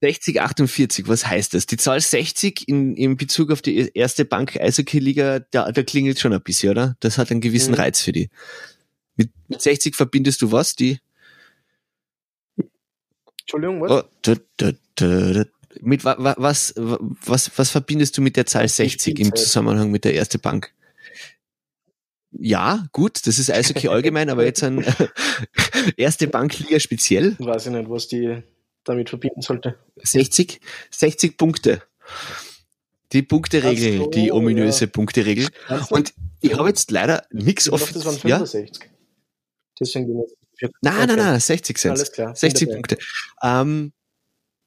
60, 0.00 0.40
48, 0.40 1.08
was 1.08 1.26
heißt 1.26 1.54
das? 1.54 1.66
Die 1.66 1.76
Zahl 1.76 2.00
60 2.00 2.68
in, 2.68 2.96
in 2.96 3.16
Bezug 3.16 3.50
auf 3.50 3.62
die 3.62 3.90
erste 3.94 4.24
Bank 4.24 4.56
Eishockey-Liga, 4.56 5.40
da, 5.50 5.72
da 5.72 5.82
klingelt 5.82 6.20
schon 6.20 6.32
ein 6.32 6.40
bisschen, 6.40 6.70
oder? 6.70 6.96
Das 7.00 7.18
hat 7.18 7.30
einen 7.30 7.40
gewissen 7.40 7.72
mhm. 7.72 7.80
Reiz 7.80 8.00
für 8.00 8.12
die. 8.12 8.30
Mit, 9.16 9.30
mit 9.48 9.60
60 9.60 9.96
verbindest 9.96 10.42
du 10.42 10.52
was? 10.52 10.76
Die? 10.76 11.00
Entschuldigung, 13.40 13.80
was? 13.80 13.90
Oh, 13.90 14.02
da, 14.22 14.34
da, 14.56 14.72
da, 14.94 15.44
mit 15.80 16.04
wa, 16.04 16.16
wa, 16.18 16.34
was, 16.38 16.74
was, 16.76 17.50
was 17.56 17.70
verbindest 17.70 18.16
du 18.16 18.22
mit 18.22 18.36
der 18.36 18.46
Zahl 18.46 18.68
60 18.68 19.18
im 19.18 19.34
Zusammenhang 19.34 19.90
mit 19.90 20.04
der 20.04 20.14
erste 20.14 20.38
Bank? 20.38 20.72
Ja, 22.30 22.86
gut, 22.92 23.26
das 23.26 23.38
ist 23.38 23.50
Eishockey 23.50 23.88
allgemein, 23.88 24.30
aber 24.30 24.44
jetzt 24.44 24.62
ein 24.62 24.84
erste 25.96 26.28
Bankliga 26.28 26.78
speziell. 26.78 27.36
Weiß 27.38 27.66
ich 27.66 27.72
nicht, 27.72 27.90
was 27.90 28.06
die 28.06 28.42
damit 28.88 29.08
verbinden 29.10 29.42
sollte. 29.42 29.78
60, 29.96 30.60
60 30.90 31.36
Punkte. 31.36 31.82
Die 33.12 33.22
Punkteregel, 33.22 33.98
so, 33.98 34.10
die 34.10 34.32
ominöse 34.32 34.84
ja. 34.84 34.90
Punkteregel. 34.90 35.48
Und 35.90 36.12
ich 36.40 36.56
habe 36.56 36.68
jetzt 36.68 36.90
leider 36.90 37.24
nichts 37.30 37.70
offen. 37.70 37.94
Das 37.94 38.04
waren 38.04 38.18
65. 38.18 38.84
Ja? 38.84 38.90
Deswegen 39.80 40.24
Nein, 40.80 41.06
nein, 41.06 41.16
nein, 41.16 41.40
60 41.40 41.78
sind 41.78 41.90
Alles 41.92 42.12
klar. 42.12 42.34
60 42.34 42.68
Punkte. 42.68 42.98
Ähm, 43.42 43.92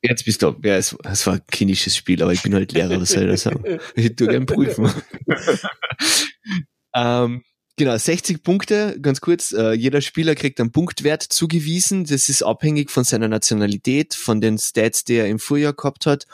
jetzt 0.01 0.25
bist 0.25 0.41
du, 0.41 0.55
ja, 0.63 0.77
es, 0.77 0.95
es 1.03 1.27
war 1.27 1.35
ein 1.35 1.45
kindisches 1.51 1.95
Spiel, 1.95 2.23
aber 2.23 2.31
ich 2.31 2.41
bin 2.41 2.53
halt 2.53 2.71
Lehrer, 2.71 3.01
was 3.01 3.09
soll 3.09 3.23
ich 3.23 3.29
da 3.29 3.37
sagen? 3.37 3.79
Ich 3.95 4.15
tue 4.15 4.27
gerne 4.27 4.45
prüfen. 4.45 4.89
ähm, 6.95 7.43
Genau, 7.81 7.97
60 7.97 8.43
Punkte, 8.43 8.99
ganz 9.01 9.21
kurz. 9.21 9.53
Äh, 9.53 9.71
jeder 9.71 10.01
Spieler 10.01 10.35
kriegt 10.35 10.59
einen 10.59 10.71
Punktwert 10.71 11.23
zugewiesen. 11.23 12.05
Das 12.05 12.29
ist 12.29 12.43
abhängig 12.43 12.91
von 12.91 13.03
seiner 13.03 13.27
Nationalität, 13.27 14.13
von 14.13 14.39
den 14.39 14.59
Stats, 14.59 15.03
die 15.03 15.15
er 15.15 15.27
im 15.27 15.39
Vorjahr 15.39 15.73
gehabt 15.73 16.05
hat 16.05 16.27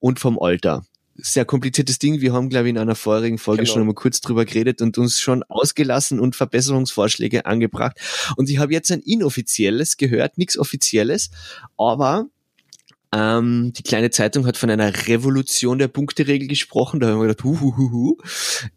und 0.00 0.18
vom 0.18 0.36
Alter. 0.36 0.84
Sehr 1.14 1.44
kompliziertes 1.44 2.00
Ding. 2.00 2.20
Wir 2.20 2.32
haben, 2.32 2.48
glaube 2.48 2.66
ich, 2.66 2.70
in 2.70 2.78
einer 2.78 2.96
vorherigen 2.96 3.38
Folge 3.38 3.62
genau. 3.62 3.72
schon 3.72 3.82
einmal 3.82 3.94
kurz 3.94 4.20
drüber 4.20 4.44
geredet 4.44 4.82
und 4.82 4.98
uns 4.98 5.20
schon 5.20 5.44
ausgelassen 5.44 6.18
und 6.18 6.34
Verbesserungsvorschläge 6.34 7.46
angebracht. 7.46 7.96
Und 8.34 8.50
ich 8.50 8.58
habe 8.58 8.72
jetzt 8.72 8.90
ein 8.90 8.98
inoffizielles 8.98 9.96
gehört, 9.96 10.38
nichts 10.38 10.58
Offizielles, 10.58 11.30
aber 11.78 12.26
ähm, 13.12 13.72
die 13.76 13.82
kleine 13.82 14.10
Zeitung 14.10 14.46
hat 14.46 14.56
von 14.56 14.70
einer 14.70 15.08
Revolution 15.08 15.78
der 15.78 15.88
Punkteregel 15.88 16.46
gesprochen. 16.46 17.00
Da 17.00 17.08
haben 17.08 17.18
wir 17.18 17.26
gedacht, 17.26 17.42
hu, 17.42 17.60
hu, 17.60 17.76
hu, 17.76 17.90
hu. 17.90 18.16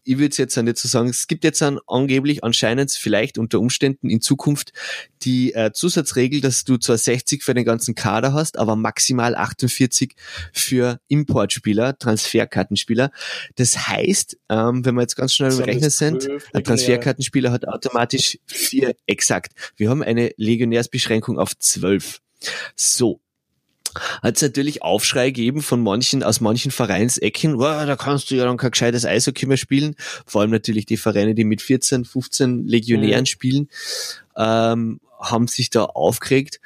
Ich 0.03 0.17
würde 0.17 0.35
jetzt 0.35 0.57
nicht 0.57 0.77
so 0.77 0.87
sagen, 0.87 1.09
es 1.09 1.27
gibt 1.27 1.43
jetzt 1.43 1.61
an, 1.61 1.79
angeblich 1.87 2.43
anscheinend 2.43 2.91
vielleicht 2.91 3.37
unter 3.37 3.59
Umständen 3.59 4.09
in 4.09 4.21
Zukunft 4.21 4.73
die 5.21 5.53
äh, 5.53 5.71
Zusatzregel, 5.71 6.41
dass 6.41 6.63
du 6.63 6.77
zwar 6.77 6.97
60 6.97 7.43
für 7.43 7.53
den 7.53 7.63
ganzen 7.63 7.95
Kader 7.95 8.33
hast, 8.33 8.57
aber 8.57 8.75
maximal 8.75 9.35
48 9.35 10.15
für 10.51 10.99
Importspieler, 11.07 11.97
Transferkartenspieler. 11.97 13.11
Das 13.55 13.87
heißt, 13.87 14.37
ähm, 14.49 14.83
wenn 14.83 14.95
wir 14.95 15.01
jetzt 15.01 15.15
ganz 15.15 15.35
schnell 15.35 15.51
im 15.51 15.59
Rechner 15.59 15.91
sind, 15.91 16.27
ein 16.53 16.63
Transferkartenspieler 16.63 17.51
hat 17.51 17.67
automatisch 17.67 18.39
vier, 18.47 18.95
exakt. 19.05 19.53
Wir 19.77 19.89
haben 19.89 20.01
eine 20.01 20.31
Legionärsbeschränkung 20.37 21.37
auf 21.37 21.57
zwölf. 21.57 22.19
So, 22.75 23.21
hat 24.21 24.35
es 24.35 24.41
natürlich 24.41 24.81
Aufschrei 24.81 25.31
gegeben 25.31 25.61
von 25.61 25.81
manchen, 25.81 26.23
aus 26.23 26.41
manchen 26.41 26.71
Vereinsecken, 26.71 27.57
wow, 27.59 27.85
da 27.85 27.95
kannst 27.95 28.31
du 28.31 28.35
ja 28.35 28.45
dann 28.45 28.57
kein 28.57 28.71
gescheites 28.71 29.05
Eishockey 29.05 29.45
mehr 29.45 29.57
spielen. 29.57 29.95
Vor 30.25 30.41
allem 30.41 30.51
natürlich 30.51 30.85
die 30.85 30.97
Vereine, 30.97 31.35
die 31.35 31.43
mit 31.43 31.61
14, 31.61 32.05
15 32.05 32.67
Legionären 32.67 33.21
mhm. 33.21 33.27
spielen, 33.27 33.69
ähm, 34.35 34.99
haben 35.19 35.47
sich 35.47 35.69
da 35.69 35.85
aufgeregt. 35.85 36.59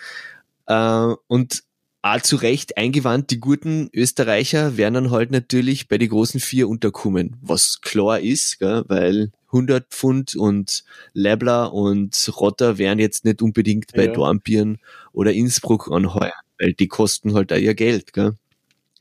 Äh, 0.68 1.14
und 1.28 1.64
auch 2.02 2.22
zu 2.22 2.38
Recht 2.38 2.78
eingewandt, 2.78 3.32
die 3.32 3.40
guten 3.40 3.90
Österreicher 3.94 4.78
werden 4.78 4.94
dann 4.94 5.12
halt 5.12 5.32
natürlich 5.32 5.88
bei 5.88 5.98
den 5.98 6.10
großen 6.10 6.40
vier 6.40 6.70
unterkommen, 6.70 7.36
was 7.42 7.82
klar 7.82 8.20
ist, 8.20 8.60
gell, 8.60 8.84
weil 8.88 9.32
100 9.48 9.88
Pfund 9.90 10.36
und 10.36 10.84
Lebler 11.14 11.74
und 11.74 12.32
Rotter 12.38 12.78
werden 12.78 13.00
jetzt 13.00 13.26
nicht 13.26 13.42
unbedingt 13.42 13.94
bei 13.94 14.06
ja. 14.06 14.14
Dornbirn 14.14 14.78
oder 15.12 15.34
Innsbruck 15.34 15.90
anheuern 15.92 16.32
weil 16.60 16.74
die 16.74 16.88
kosten 16.88 17.34
halt 17.34 17.52
auch 17.54 17.58
ihr 17.58 17.76
Geld, 17.76 18.14
gell? 18.14 18.34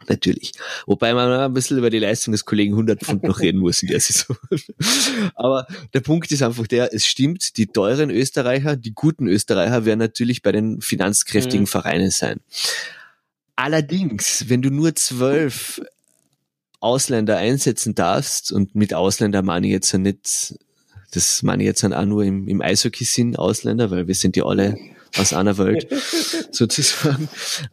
Natürlich. 0.08 0.52
Wobei 0.86 1.14
man 1.14 1.32
ein 1.32 1.52
bisschen 1.52 1.78
über 1.78 1.90
die 1.90 1.98
Leistung 1.98 2.32
des 2.32 2.44
Kollegen 2.44 2.75
100 2.75 3.00
Pfund 3.00 3.22
noch 3.25 3.40
reden 3.40 3.58
muss 3.58 3.82
in 3.82 3.88
der 3.88 4.00
Saison. 4.00 4.36
Aber 5.34 5.66
der 5.94 6.00
Punkt 6.00 6.30
ist 6.30 6.42
einfach 6.42 6.66
der, 6.66 6.94
es 6.94 7.06
stimmt, 7.06 7.56
die 7.56 7.66
teuren 7.66 8.10
Österreicher, 8.10 8.76
die 8.76 8.92
guten 8.92 9.26
Österreicher 9.26 9.84
werden 9.84 9.98
natürlich 9.98 10.42
bei 10.42 10.52
den 10.52 10.80
finanzkräftigen 10.80 11.62
mhm. 11.62 11.68
Vereinen 11.68 12.10
sein. 12.10 12.40
Allerdings, 13.56 14.44
wenn 14.48 14.62
du 14.62 14.70
nur 14.70 14.94
zwölf 14.94 15.80
Ausländer 16.78 17.38
einsetzen 17.38 17.94
darfst, 17.94 18.52
und 18.52 18.75
mit 18.75 18.94
Ausländer 18.94 19.42
meine 19.42 19.66
ich 19.66 19.72
jetzt 19.72 19.94
nicht, 19.94 20.54
das 21.10 21.42
meine 21.42 21.62
ich 21.62 21.66
jetzt 21.66 21.84
auch 21.84 22.04
nur 22.04 22.22
im, 22.22 22.46
im 22.48 22.60
Eishockey-Sinn 22.60 23.36
Ausländer, 23.36 23.90
weil 23.90 24.06
wir 24.06 24.14
sind 24.14 24.36
ja 24.36 24.44
alle 24.44 24.76
aus 25.16 25.32
einer 25.32 25.58
Welt, 25.58 25.88
sozusagen. 26.50 27.28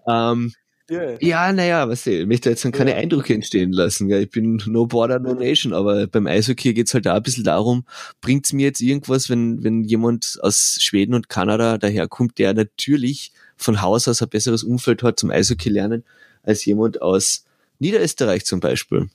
Ähm, 0.07 0.53
yeah. 0.89 1.17
Ja, 1.21 1.53
naja, 1.53 1.87
was 1.87 2.05
ich 2.07 2.25
möchte 2.25 2.49
jetzt 2.49 2.69
keine 2.71 2.91
yeah. 2.91 2.99
Eindrücke 2.99 3.33
entstehen 3.33 3.71
lassen. 3.71 4.07
Gell? 4.07 4.23
Ich 4.23 4.29
bin 4.29 4.61
no 4.65 4.85
border, 4.85 5.19
no 5.19 5.33
nation, 5.33 5.73
aber 5.73 6.07
beim 6.07 6.27
Eishockey 6.27 6.73
geht's 6.73 6.93
halt 6.93 7.07
auch 7.07 7.15
ein 7.15 7.23
bisschen 7.23 7.43
darum, 7.43 7.85
bringt's 8.21 8.53
mir 8.53 8.67
jetzt 8.67 8.81
irgendwas, 8.81 9.29
wenn, 9.29 9.63
wenn 9.63 9.83
jemand 9.83 10.37
aus 10.41 10.77
Schweden 10.79 11.13
und 11.13 11.29
Kanada 11.29 11.77
daherkommt, 11.77 12.37
der 12.37 12.53
natürlich 12.53 13.31
von 13.55 13.81
Haus 13.81 14.07
aus 14.07 14.21
ein 14.21 14.29
besseres 14.29 14.63
Umfeld 14.63 15.03
hat 15.03 15.19
zum 15.19 15.31
Eishockey 15.31 15.69
lernen, 15.69 16.03
als 16.43 16.65
jemand 16.65 17.01
aus 17.01 17.45
Niederösterreich 17.79 18.45
zum 18.45 18.59
Beispiel 18.59 19.09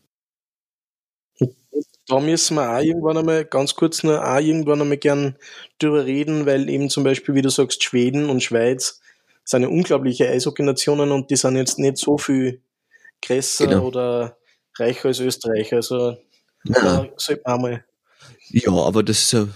da 2.08 2.20
müssen 2.20 2.56
wir 2.56 2.70
auch 2.70 2.80
irgendwann 2.80 3.18
einmal, 3.18 3.44
ganz 3.44 3.74
kurz 3.74 4.02
noch, 4.02 4.18
auch 4.18 4.38
irgendwann 4.38 4.80
einmal 4.80 4.96
gern 4.96 5.36
drüber 5.78 6.06
reden, 6.06 6.46
weil 6.46 6.68
eben 6.68 6.88
zum 6.88 7.04
Beispiel, 7.04 7.34
wie 7.34 7.42
du 7.42 7.50
sagst, 7.50 7.82
Schweden 7.84 8.30
und 8.30 8.42
Schweiz 8.42 9.00
sind 9.44 9.62
ja 9.62 9.68
unglaubliche 9.68 10.28
Eishockey-Nationen 10.28 11.12
und 11.12 11.30
die 11.30 11.36
sind 11.36 11.56
jetzt 11.56 11.78
nicht 11.78 11.98
so 11.98 12.18
viel 12.18 12.60
größer 13.24 13.66
genau. 13.66 13.84
oder 13.84 14.36
reicher 14.78 15.08
als 15.08 15.20
Österreich. 15.20 15.72
Also 15.72 16.16
da 16.64 17.06
sollte 17.16 17.42
man 17.44 17.60
mal. 17.60 17.84
Ja, 18.50 18.72
aber 18.72 19.02
das 19.02 19.18
ist 19.20 19.32
ja 19.32 19.48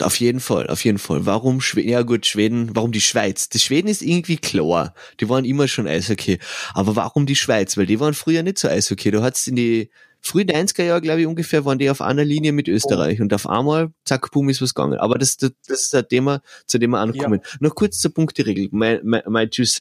auf 0.00 0.20
jeden 0.20 0.40
Fall, 0.40 0.68
auf 0.68 0.84
jeden 0.84 0.98
Fall. 0.98 1.26
Warum 1.26 1.60
Schweden? 1.60 1.88
Ja 1.88 2.02
gut, 2.02 2.24
Schweden, 2.24 2.74
warum 2.74 2.92
die 2.92 3.00
Schweiz? 3.00 3.48
Die 3.48 3.58
Schweden 3.58 3.88
ist 3.88 4.02
irgendwie 4.02 4.36
klar. 4.36 4.94
Die 5.20 5.28
waren 5.28 5.44
immer 5.44 5.68
schon 5.68 5.88
Eishockey. 5.88 6.38
Aber 6.72 6.94
warum 6.96 7.26
die 7.26 7.36
Schweiz? 7.36 7.76
Weil 7.76 7.86
die 7.86 7.98
waren 7.98 8.14
früher 8.14 8.42
nicht 8.42 8.58
so 8.58 8.68
Eishockey. 8.68 9.10
Du 9.10 9.22
hattest 9.22 9.48
in 9.48 9.56
die 9.56 9.90
frühen 10.20 10.48
90er 10.48 10.84
Jahre, 10.84 11.00
glaube 11.00 11.20
ich, 11.20 11.26
ungefähr, 11.26 11.64
waren 11.64 11.78
die 11.78 11.90
auf 11.90 12.00
einer 12.00 12.24
Linie 12.24 12.52
mit 12.52 12.68
Österreich. 12.68 13.20
Und 13.20 13.32
auf 13.32 13.48
einmal, 13.48 13.92
zack, 14.04 14.30
boom, 14.30 14.48
ist 14.48 14.62
was 14.62 14.74
gegangen. 14.74 14.98
Aber 14.98 15.18
das, 15.18 15.36
das, 15.36 15.52
das 15.66 15.82
ist 15.82 15.94
ein 15.94 16.08
Thema, 16.08 16.42
zu 16.66 16.78
dem 16.78 16.90
wir 16.90 17.00
ankommen. 17.00 17.40
Ja. 17.42 17.50
Noch 17.60 17.74
kurz 17.74 17.98
zur 17.98 18.12
Punkteregel. 18.12 18.68
Mein, 18.70 19.00
mein, 19.04 19.22
mein 19.26 19.50
Tschüss. 19.50 19.80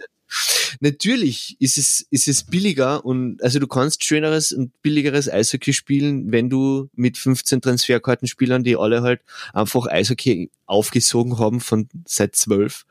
Natürlich 0.82 1.56
ist 1.60 1.78
es, 1.78 2.06
ist 2.12 2.28
es 2.28 2.44
billiger 2.44 3.06
und 3.06 3.42
also 3.42 3.60
du 3.60 3.68
kannst 3.68 4.04
schöneres 4.04 4.52
und 4.52 4.82
billigeres 4.82 5.32
Eishockey 5.32 5.72
spielen, 5.72 6.32
wenn 6.32 6.50
du 6.50 6.90
mit 6.94 7.18
15 7.18 7.62
Transferkartenspielern, 7.62 8.64
die 8.64 8.76
alle 8.76 9.02
halt 9.02 9.22
einfach 9.54 9.88
Eishockey 9.88 10.52
aufgesogen 10.66 11.40
haben 11.40 11.62
von 11.62 11.88
seit 12.06 12.36
12. 12.36 12.86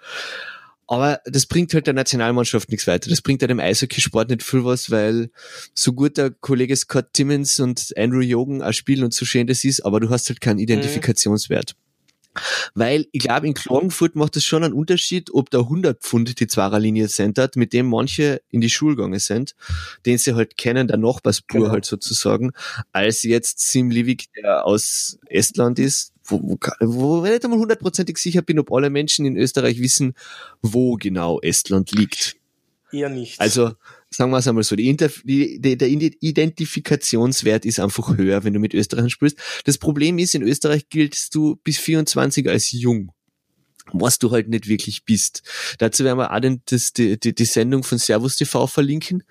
Aber 0.88 1.20
das 1.24 1.46
bringt 1.46 1.74
halt 1.74 1.86
der 1.86 1.94
Nationalmannschaft 1.94 2.70
nichts 2.70 2.86
weiter. 2.86 3.10
Das 3.10 3.20
bringt 3.20 3.42
halt 3.42 3.50
dem 3.50 3.60
Eishockeysport 3.60 4.30
nicht 4.30 4.42
viel 4.42 4.64
was, 4.64 4.90
weil 4.90 5.30
so 5.74 5.92
gut 5.92 6.16
der 6.16 6.30
Kollege 6.30 6.76
Scott 6.76 7.06
Timmins 7.12 7.58
und 7.58 7.92
Andrew 7.96 8.20
Jogen 8.20 8.62
auch 8.62 8.72
spielen 8.72 9.04
und 9.04 9.12
so 9.12 9.24
schön 9.24 9.46
das 9.46 9.64
ist, 9.64 9.84
aber 9.84 10.00
du 10.00 10.10
hast 10.10 10.28
halt 10.28 10.40
keinen 10.40 10.56
mhm. 10.56 10.62
Identifikationswert. 10.62 11.74
Mhm. 11.74 11.86
Weil 12.74 13.06
ich 13.12 13.22
glaube, 13.22 13.46
in 13.46 13.54
Klagenfurt 13.54 14.14
macht 14.14 14.36
es 14.36 14.44
schon 14.44 14.64
einen 14.64 14.74
Unterschied, 14.74 15.30
ob 15.32 15.50
da 15.50 15.60
100 15.60 16.02
Pfund 16.02 16.38
die 16.38 16.46
Zwarer-Linie 16.46 17.08
hat, 17.38 17.56
mit 17.56 17.72
dem 17.72 17.86
manche 17.88 18.42
in 18.50 18.60
die 18.60 18.70
Schule 18.70 18.96
gegangen 18.96 19.18
sind, 19.18 19.54
den 20.04 20.18
sie 20.18 20.34
halt 20.34 20.56
kennen, 20.56 20.88
der 20.88 20.98
Nachbarspur 20.98 21.60
genau. 21.60 21.72
halt 21.72 21.84
sozusagen, 21.84 22.52
als 22.92 23.22
jetzt 23.22 23.60
Sim 23.60 23.90
Livik, 23.90 24.26
der 24.36 24.66
aus 24.66 25.18
Estland 25.28 25.78
ist, 25.78 26.12
wo, 26.26 26.40
wo, 26.42 26.58
wo 26.80 27.24
ich 27.24 27.32
nicht 27.32 27.44
einmal 27.44 27.58
hundertprozentig 27.58 28.18
sicher 28.18 28.42
bin, 28.42 28.58
ob 28.58 28.72
alle 28.72 28.90
Menschen 28.90 29.26
in 29.26 29.36
Österreich 29.36 29.80
wissen, 29.80 30.14
wo 30.62 30.96
genau 30.96 31.40
Estland 31.40 31.92
liegt. 31.92 32.36
Eher 32.92 33.08
nicht. 33.08 33.40
Also, 33.40 33.72
sagen 34.10 34.30
wir 34.30 34.38
es 34.38 34.48
einmal 34.48 34.64
so, 34.64 34.76
die, 34.76 34.88
Interf 34.88 35.22
die, 35.24 35.60
die, 35.60 35.76
der 35.76 35.88
Identifikationswert 35.88 37.64
ist 37.64 37.80
einfach 37.80 38.16
höher, 38.16 38.44
wenn 38.44 38.52
du 38.52 38.60
mit 38.60 38.74
Österreichern 38.74 39.10
spielst. 39.10 39.38
Das 39.64 39.78
Problem 39.78 40.18
ist, 40.18 40.34
in 40.34 40.42
Österreich 40.42 40.88
giltst 40.88 41.34
du 41.34 41.56
bis 41.56 41.78
24 41.78 42.48
als 42.48 42.72
jung 42.72 43.12
was 43.92 44.18
du 44.18 44.32
halt 44.32 44.48
nicht 44.48 44.66
wirklich 44.66 45.04
bist. 45.04 45.42
Dazu 45.78 46.04
werden 46.04 46.18
wir 46.18 46.32
auch 46.32 46.40
den, 46.40 46.62
das, 46.66 46.92
die, 46.92 47.20
die, 47.20 47.34
die 47.34 47.44
Sendung 47.44 47.84
von 47.84 47.98
Servus 47.98 48.36
TV 48.36 48.66
verlinken, 48.66 49.22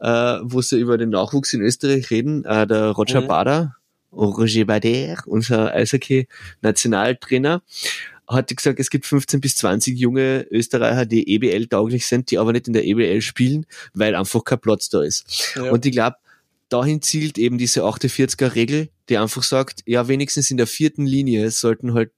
äh, 0.00 0.38
wo 0.42 0.62
sie 0.62 0.78
über 0.78 0.96
den 0.96 1.10
Nachwuchs 1.10 1.52
in 1.52 1.60
Österreich 1.60 2.10
reden. 2.10 2.44
Äh, 2.44 2.66
der 2.66 2.90
Roger 2.90 3.20
mhm. 3.20 3.28
Bader, 3.28 3.76
Roger 4.12 4.64
Bader, 4.64 5.22
unser 5.26 5.72
Eishockey-Nationaltrainer, 5.74 7.62
hat 8.28 8.56
gesagt, 8.56 8.80
es 8.80 8.90
gibt 8.90 9.06
15 9.06 9.40
bis 9.40 9.56
20 9.56 9.98
junge 9.98 10.46
Österreicher, 10.50 11.06
die 11.06 11.34
EBL 11.34 11.66
tauglich 11.66 12.06
sind, 12.06 12.30
die 12.30 12.38
aber 12.38 12.52
nicht 12.52 12.66
in 12.66 12.72
der 12.72 12.84
EBL 12.86 13.20
spielen, 13.20 13.66
weil 13.94 14.14
einfach 14.14 14.44
kein 14.44 14.60
Platz 14.60 14.88
da 14.88 15.02
ist. 15.02 15.54
Ja. 15.56 15.70
Und 15.70 15.84
ich 15.84 15.92
glaube, 15.92 16.16
dahin 16.68 17.02
zielt 17.02 17.38
eben 17.38 17.58
diese 17.58 17.82
48er 17.82 18.54
Regel, 18.54 18.88
die 19.08 19.18
einfach 19.18 19.42
sagt, 19.42 19.82
ja, 19.86 20.08
wenigstens 20.08 20.50
in 20.50 20.56
der 20.56 20.66
vierten 20.66 21.04
Linie 21.04 21.50
sollten 21.50 21.94
halt 21.94 22.12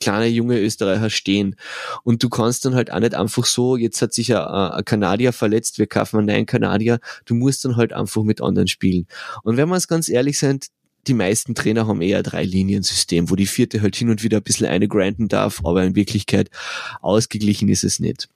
kleine 0.00 0.26
junge 0.26 0.60
Österreicher 0.60 1.10
stehen. 1.10 1.56
Und 2.04 2.22
du 2.22 2.28
kannst 2.28 2.64
dann 2.64 2.74
halt 2.74 2.92
auch 2.92 3.00
nicht 3.00 3.14
einfach 3.14 3.46
so, 3.46 3.76
jetzt 3.76 4.00
hat 4.02 4.12
sich 4.12 4.34
ein, 4.34 4.42
ein 4.42 4.84
Kanadier 4.84 5.32
verletzt, 5.32 5.78
wir 5.78 5.86
kaufen 5.86 6.18
einen 6.18 6.26
neuen 6.26 6.46
Kanadier, 6.46 7.00
du 7.24 7.34
musst 7.34 7.64
dann 7.64 7.76
halt 7.76 7.92
einfach 7.92 8.22
mit 8.22 8.40
anderen 8.40 8.68
spielen. 8.68 9.06
Und 9.42 9.56
wenn 9.56 9.68
wir 9.68 9.76
es 9.76 9.88
ganz 9.88 10.08
ehrlich 10.08 10.38
sind, 10.38 10.66
die 11.06 11.14
meisten 11.14 11.54
Trainer 11.54 11.86
haben 11.86 12.02
eher 12.02 12.22
drei 12.22 12.44
Linien-System, 12.44 13.30
wo 13.30 13.36
die 13.36 13.46
vierte 13.46 13.82
halt 13.82 13.96
hin 13.96 14.10
und 14.10 14.22
wieder 14.22 14.38
ein 14.38 14.42
bisschen 14.42 14.66
eine 14.66 14.88
grinden 14.88 15.28
darf, 15.28 15.60
aber 15.64 15.84
in 15.84 15.94
Wirklichkeit 15.94 16.50
ausgeglichen 17.00 17.68
ist 17.68 17.84
es 17.84 18.00
nicht. 18.00 18.28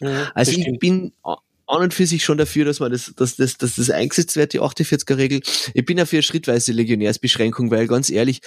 Ja, 0.00 0.30
also 0.34 0.52
ich 0.52 0.62
stimmt. 0.62 0.80
bin 0.80 1.12
an 1.22 1.82
und 1.82 1.94
für 1.94 2.06
sich 2.06 2.24
schon 2.24 2.38
dafür, 2.38 2.64
dass 2.64 2.80
man 2.80 2.92
das, 2.92 3.12
dass 3.16 3.36
das, 3.36 3.56
dass 3.56 3.76
das 3.76 3.90
eingesetzt 3.90 4.36
wird, 4.36 4.52
die 4.52 4.60
48er-Regel. 4.60 5.40
Ich 5.74 5.84
bin 5.84 5.96
dafür 5.96 6.22
schrittweise 6.22 6.72
Legionärsbeschränkung, 6.72 7.70
weil 7.70 7.86
ganz 7.88 8.08
ehrlich, 8.08 8.40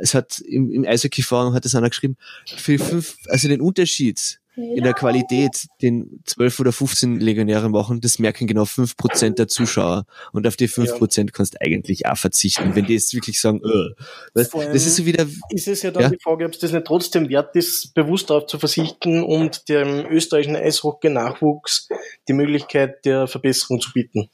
es 0.00 0.14
hat 0.14 0.38
im, 0.40 0.70
im 0.70 0.84
Eishockey-Forum 0.84 1.54
hat 1.54 1.64
es 1.64 1.74
einer 1.74 1.88
geschrieben, 1.88 2.16
für 2.56 2.78
fünf, 2.78 3.16
also 3.28 3.48
den 3.48 3.60
Unterschied 3.60 4.40
in 4.58 4.82
der 4.82 4.92
Qualität 4.92 5.68
den 5.82 6.20
12 6.24 6.60
oder 6.60 6.72
15 6.72 7.20
Legionäre 7.20 7.68
machen, 7.68 8.00
das 8.00 8.18
merken 8.18 8.46
genau 8.46 8.64
5% 8.64 9.34
der 9.36 9.46
Zuschauer. 9.46 10.04
Und 10.32 10.46
auf 10.46 10.56
die 10.56 10.68
5% 10.68 11.18
ja. 11.18 11.26
kannst 11.32 11.54
du 11.54 11.60
eigentlich 11.60 12.06
auch 12.06 12.16
verzichten, 12.16 12.74
wenn 12.74 12.86
die 12.86 12.94
jetzt 12.94 13.14
wirklich 13.14 13.40
sagen, 13.40 13.60
äh, 13.64 13.94
das, 14.34 14.50
das 14.50 14.86
ist 14.86 14.96
so 14.96 15.06
wieder. 15.06 15.26
Ist 15.50 15.68
es 15.68 15.82
ja 15.82 15.90
dann 15.90 16.02
ja? 16.02 16.08
die 16.10 16.18
Frage, 16.20 16.44
ob 16.44 16.52
es 16.52 16.58
das 16.58 16.72
nicht 16.72 16.86
trotzdem 16.86 17.28
wert 17.28 17.54
ist, 17.54 17.94
bewusst 17.94 18.30
darauf 18.30 18.46
zu 18.46 18.58
verzichten 18.58 19.22
und 19.22 19.68
dem 19.68 20.06
österreichischen 20.06 20.56
Eishockey-Nachwuchs 20.56 21.88
die 22.26 22.32
Möglichkeit 22.32 23.04
der 23.04 23.28
Verbesserung 23.28 23.80
zu 23.80 23.92
bieten. 23.92 24.28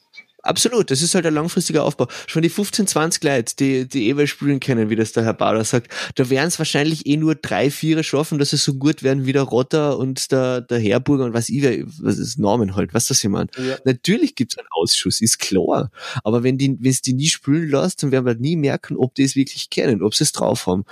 Absolut, 0.45 0.91
das 0.91 1.01
ist 1.01 1.15
halt 1.15 1.25
ein 1.25 1.33
langfristiger 1.33 1.83
Aufbau. 1.83 2.07
Schon 2.27 2.43
die 2.43 2.49
15, 2.49 2.85
20 2.85 3.23
Leute, 3.23 3.55
die, 3.57 3.87
die 3.87 4.09
ewig 4.09 4.29
spielen 4.29 4.59
können, 4.59 4.91
wie 4.91 4.95
das 4.95 5.11
der 5.11 5.23
Herr 5.23 5.33
Bader 5.33 5.63
sagt, 5.63 5.91
da 6.15 6.29
werden 6.29 6.49
es 6.49 6.59
wahrscheinlich 6.59 7.07
eh 7.07 7.17
nur 7.17 7.33
drei, 7.33 7.71
vier 7.71 8.03
schaffen, 8.03 8.37
dass 8.37 8.51
sie 8.51 8.57
so 8.57 8.75
gut 8.75 9.01
werden 9.01 9.25
wie 9.25 9.33
der 9.33 9.41
Rotter 9.41 9.97
und 9.97 10.31
der, 10.31 10.61
der 10.61 10.77
Herburger 10.77 11.25
und 11.25 11.33
was 11.33 11.49
ich, 11.49 11.63
was 11.99 12.19
ist 12.19 12.37
Namen 12.37 12.75
halt, 12.75 12.93
was 12.93 13.07
das 13.07 13.23
jemand. 13.23 13.57
Ja. 13.57 13.77
Natürlich 13.85 14.35
gibt's 14.35 14.55
einen 14.57 14.67
Ausschuss, 14.69 15.19
ist 15.19 15.39
klar. 15.39 15.89
Aber 16.23 16.43
wenn 16.43 16.59
die, 16.59 16.77
wenn 16.79 16.91
es 16.91 17.01
die 17.01 17.13
nie 17.13 17.27
spülen 17.27 17.69
lässt, 17.69 18.03
dann 18.03 18.11
werden 18.11 18.27
wir 18.27 18.35
nie 18.35 18.55
merken, 18.55 18.97
ob 18.97 19.15
die 19.15 19.23
es 19.23 19.35
wirklich 19.35 19.71
kennen, 19.71 20.03
ob 20.03 20.13
sie 20.13 20.25
es 20.25 20.31
drauf 20.31 20.67
haben. 20.67 20.85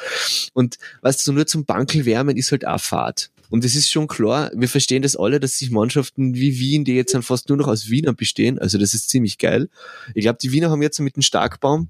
Und 0.54 0.78
was 1.02 1.24
so 1.24 1.32
nur 1.32 1.46
zum 1.46 1.66
Bankel 1.66 2.06
wärmen 2.06 2.38
ist 2.38 2.52
halt 2.52 2.66
auch 2.66 2.82
Fahrt. 2.82 3.30
Und 3.50 3.66
es 3.66 3.76
ist 3.76 3.92
schon 3.92 4.08
klar, 4.08 4.52
wir 4.56 4.68
verstehen 4.70 5.04
das 5.04 5.16
alle, 5.16 5.40
dass 5.40 5.58
sich 5.58 5.70
Mannschaften 5.70 6.36
wie 6.36 6.60
Wien, 6.60 6.86
die 6.86 6.96
jetzt 6.96 7.14
dann 7.14 7.24
fast 7.24 7.50
nur 7.50 7.58
noch 7.58 7.68
aus 7.68 7.90
Wiener 7.90 8.14
bestehen, 8.14 8.58
also 8.60 8.78
das 8.78 8.94
ist 8.94 9.10
ziemlich 9.10 9.38
geil. 9.38 9.70
Ich 10.16 10.24
glaube, 10.24 10.40
die 10.42 10.52
Wiener 10.52 10.70
haben 10.70 10.82
jetzt 10.82 11.00
mit 11.00 11.16
dem 11.16 11.22
Starkbaum 11.22 11.90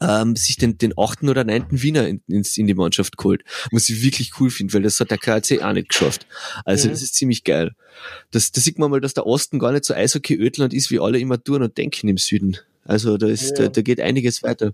ähm, 0.00 0.34
sich 0.36 0.56
den, 0.56 0.78
den 0.78 0.94
achten 0.96 1.28
oder 1.28 1.44
neunten 1.44 1.82
Wiener 1.82 2.08
in, 2.08 2.22
in, 2.26 2.42
in 2.56 2.66
die 2.66 2.74
Mannschaft 2.74 3.16
geholt. 3.16 3.42
Was 3.70 3.88
ich 3.88 4.02
wirklich 4.02 4.32
cool 4.40 4.50
finde, 4.50 4.72
weil 4.74 4.82
das 4.82 4.98
hat 5.00 5.10
der 5.10 5.18
KC 5.18 5.62
auch 5.62 5.72
nicht 5.72 5.90
geschafft. 5.90 6.26
Also 6.64 6.88
mhm. 6.88 6.92
das 6.92 7.02
ist 7.02 7.14
ziemlich 7.14 7.44
geil. 7.44 7.72
Das, 8.30 8.50
das 8.52 8.64
sieht 8.64 8.78
man 8.78 8.90
mal, 8.90 9.00
dass 9.00 9.14
der 9.14 9.26
Osten 9.26 9.58
gar 9.58 9.72
nicht 9.72 9.84
so 9.84 9.94
Eishockey-Ödland 9.94 10.72
ist, 10.72 10.90
wie 10.90 11.00
alle 11.00 11.18
immer 11.18 11.42
tun 11.42 11.62
und 11.62 11.76
denken 11.76 12.08
im 12.08 12.16
Süden. 12.16 12.56
Also 12.84 13.18
da 13.18 13.28
ist, 13.28 13.58
ja. 13.58 13.64
da, 13.64 13.68
da 13.68 13.82
geht 13.82 14.00
einiges 14.00 14.42
weiter. 14.42 14.72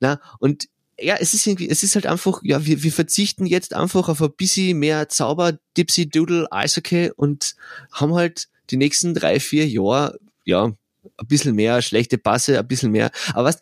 Na, 0.00 0.20
und 0.38 0.68
ja, 0.98 1.16
es 1.18 1.34
ist 1.34 1.46
irgendwie, 1.46 1.68
es 1.68 1.82
ist 1.82 1.94
halt 1.94 2.06
einfach, 2.06 2.40
ja, 2.42 2.64
wir, 2.64 2.82
wir 2.82 2.92
verzichten 2.92 3.46
jetzt 3.46 3.74
einfach 3.74 4.08
auf 4.08 4.22
ein 4.22 4.32
bisschen 4.32 4.78
mehr 4.78 5.08
Zauber, 5.08 5.58
Dipsy 5.76 6.08
Doodle, 6.08 6.50
Eishockey 6.50 7.10
und 7.14 7.54
haben 7.92 8.14
halt 8.14 8.48
die 8.70 8.76
nächsten 8.76 9.14
drei, 9.14 9.40
vier 9.40 9.66
Jahre, 9.66 10.18
ja, 10.44 10.72
ein 11.04 11.26
bisschen 11.26 11.54
mehr 11.54 11.82
schlechte 11.82 12.18
Passe, 12.18 12.58
ein 12.58 12.66
bisschen 12.66 12.92
mehr. 12.92 13.10
Aber 13.34 13.48
weißt, 13.48 13.60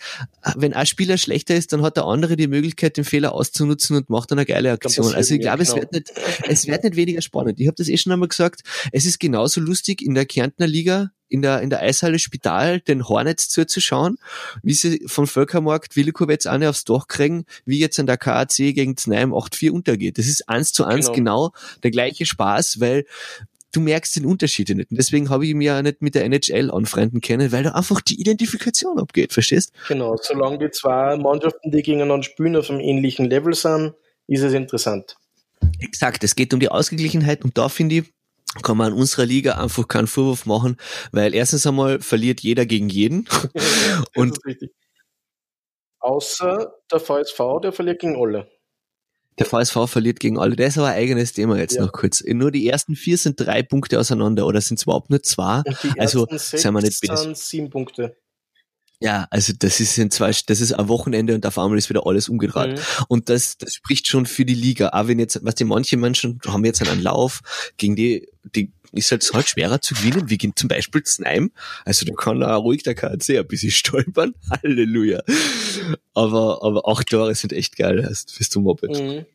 wenn 0.56 0.74
ein 0.74 0.86
Spieler 0.86 1.18
schlechter 1.18 1.54
ist, 1.54 1.72
dann 1.72 1.82
hat 1.82 1.96
der 1.96 2.04
andere 2.04 2.36
die 2.36 2.48
Möglichkeit, 2.48 2.96
den 2.96 3.04
Fehler 3.04 3.32
auszunutzen 3.32 3.96
und 3.96 4.10
macht 4.10 4.30
dann 4.30 4.38
eine 4.38 4.46
geile 4.46 4.72
Aktion. 4.72 5.14
Also 5.14 5.34
ich 5.34 5.40
glaube, 5.40 5.64
genau. 5.64 5.76
es 5.76 5.80
wird 5.80 5.92
nicht, 5.92 6.12
es 6.48 6.66
wird 6.66 6.84
nicht 6.84 6.96
weniger 6.96 7.22
spannend. 7.22 7.60
Ich 7.60 7.66
habe 7.66 7.76
das 7.76 7.88
eh 7.88 7.96
schon 7.96 8.12
einmal 8.12 8.28
gesagt. 8.28 8.62
Es 8.92 9.06
ist 9.06 9.20
genauso 9.20 9.60
lustig 9.60 10.02
in 10.02 10.14
der 10.14 10.26
Kärntner 10.26 10.66
Liga 10.66 11.10
in 11.30 11.42
der, 11.42 11.62
in 11.62 11.70
der 11.70 11.80
Eishalle 11.80 12.18
Spital 12.18 12.80
den 12.80 13.08
Hornets 13.08 13.48
zuzuschauen, 13.48 14.18
wie 14.62 14.74
sie 14.74 15.04
vom 15.06 15.26
Völkermarkt 15.26 15.96
Willikowitz 15.96 16.46
eine 16.46 16.68
aufs 16.68 16.84
Dach 16.84 17.06
kriegen, 17.06 17.44
wie 17.64 17.78
jetzt 17.78 18.00
an 18.00 18.06
der 18.06 18.18
KAC 18.18 18.56
gegen 18.56 18.96
Znaim 18.96 19.32
8-4 19.32 19.70
untergeht. 19.70 20.18
Das 20.18 20.26
ist 20.26 20.48
eins 20.48 20.72
zu 20.72 20.84
eins 20.84 21.12
genau. 21.12 21.50
genau 21.50 21.52
der 21.84 21.92
gleiche 21.92 22.26
Spaß, 22.26 22.80
weil 22.80 23.06
du 23.72 23.80
merkst 23.80 24.16
den 24.16 24.26
Unterschied 24.26 24.68
nicht. 24.70 24.90
Und 24.90 24.96
deswegen 24.96 25.30
habe 25.30 25.46
ich 25.46 25.54
mich 25.54 25.66
ja 25.66 25.82
nicht 25.82 26.02
mit 26.02 26.14
der 26.14 26.24
NHL 26.24 26.70
anfreunden 26.70 27.20
können, 27.20 27.52
weil 27.52 27.62
da 27.62 27.72
einfach 27.72 28.00
die 28.00 28.20
Identifikation 28.20 28.98
abgeht, 28.98 29.32
verstehst? 29.32 29.72
Genau, 29.88 30.16
solange 30.20 30.58
die 30.58 30.70
zwei 30.70 31.16
Mannschaften, 31.16 31.70
die 31.70 31.82
gegeneinander 31.82 32.24
spielen, 32.24 32.56
auf 32.56 32.70
einem 32.70 32.80
ähnlichen 32.80 33.28
Level 33.28 33.54
sind, 33.54 33.94
ist 34.26 34.42
es 34.42 34.52
interessant. 34.52 35.16
Exakt, 35.78 36.24
es 36.24 36.34
geht 36.34 36.54
um 36.54 36.60
die 36.60 36.68
Ausgeglichenheit 36.68 37.44
und 37.44 37.58
da 37.58 37.68
finde 37.68 37.96
ich, 37.96 38.12
kann 38.62 38.76
man 38.76 38.92
in 38.92 38.98
unserer 38.98 39.26
Liga 39.26 39.58
einfach 39.58 39.86
keinen 39.86 40.08
Vorwurf 40.08 40.46
machen, 40.46 40.76
weil 41.12 41.34
erstens 41.34 41.66
einmal 41.66 42.00
verliert 42.00 42.40
jeder 42.40 42.66
gegen 42.66 42.88
jeden. 42.88 43.28
Und 44.16 44.38
Außer 46.00 46.72
der 46.90 46.98
VSV, 46.98 47.60
der 47.62 47.72
verliert 47.72 48.00
gegen 48.00 48.16
alle. 48.16 48.50
Der 49.40 49.46
VSV 49.46 49.90
verliert 49.90 50.20
gegen 50.20 50.38
alle. 50.38 50.54
Das 50.54 50.68
ist 50.68 50.78
aber 50.78 50.88
ein 50.88 50.98
eigenes 50.98 51.32
Thema 51.32 51.58
jetzt 51.58 51.74
ja. 51.74 51.82
noch 51.82 51.92
kurz. 51.92 52.22
Nur 52.26 52.50
die 52.50 52.68
ersten 52.68 52.94
vier 52.94 53.16
sind 53.16 53.40
drei 53.40 53.62
Punkte 53.62 53.98
auseinander 53.98 54.46
oder 54.46 54.60
sind 54.60 54.78
es 54.78 54.84
überhaupt 54.84 55.10
nur 55.10 55.22
zwei? 55.22 55.62
also 55.98 56.26
sind 56.30 56.72
wir 56.72 56.82
nicht 56.82 56.98
sind 56.98 57.36
sieben 57.36 57.70
Punkte. 57.70 58.16
Ja, 59.02 59.26
also 59.30 59.54
das 59.58 59.80
ist 59.80 59.96
in 59.96 60.10
zwei, 60.10 60.30
das 60.46 60.60
ist 60.60 60.74
ein 60.74 60.88
Wochenende 60.88 61.34
und 61.34 61.46
auf 61.46 61.58
einmal 61.58 61.78
ist 61.78 61.88
wieder 61.88 62.06
alles 62.06 62.28
umgedreht. 62.28 62.76
Mhm. 62.76 63.04
Und 63.08 63.28
das, 63.30 63.56
das 63.56 63.72
spricht 63.72 64.06
schon 64.06 64.26
für 64.26 64.44
die 64.44 64.54
Liga. 64.54 64.90
Auch 64.90 65.08
wenn 65.08 65.18
jetzt, 65.18 65.42
was 65.42 65.54
die 65.54 65.64
manche 65.64 65.96
Menschen 65.96 66.38
haben 66.46 66.66
jetzt 66.66 66.86
einen 66.86 67.02
Lauf, 67.02 67.40
gegen 67.78 67.96
die, 67.96 68.28
die 68.54 68.72
ist 68.92 69.10
halt, 69.10 69.28
halt 69.32 69.48
schwerer 69.48 69.80
zu 69.80 69.94
gewinnen, 69.94 70.30
wie 70.30 70.38
zum 70.54 70.68
Beispiel 70.68 71.02
Znaim. 71.04 71.50
Also 71.84 72.06
da 72.06 72.14
kann 72.14 72.42
auch 72.42 72.62
ruhig 72.62 72.82
der 72.82 72.94
KC 72.94 73.38
ein 73.38 73.46
bisschen 73.46 73.70
stolpern. 73.70 74.34
Halleluja. 74.50 75.22
Aber, 76.14 76.62
aber 76.62 76.88
acht 76.88 77.08
Tore 77.08 77.34
sind 77.34 77.52
echt 77.52 77.76
geil, 77.76 78.04
heißt, 78.04 78.32
fürs 78.32 78.54
Moped. 78.56 78.90
Mhm 78.90 79.26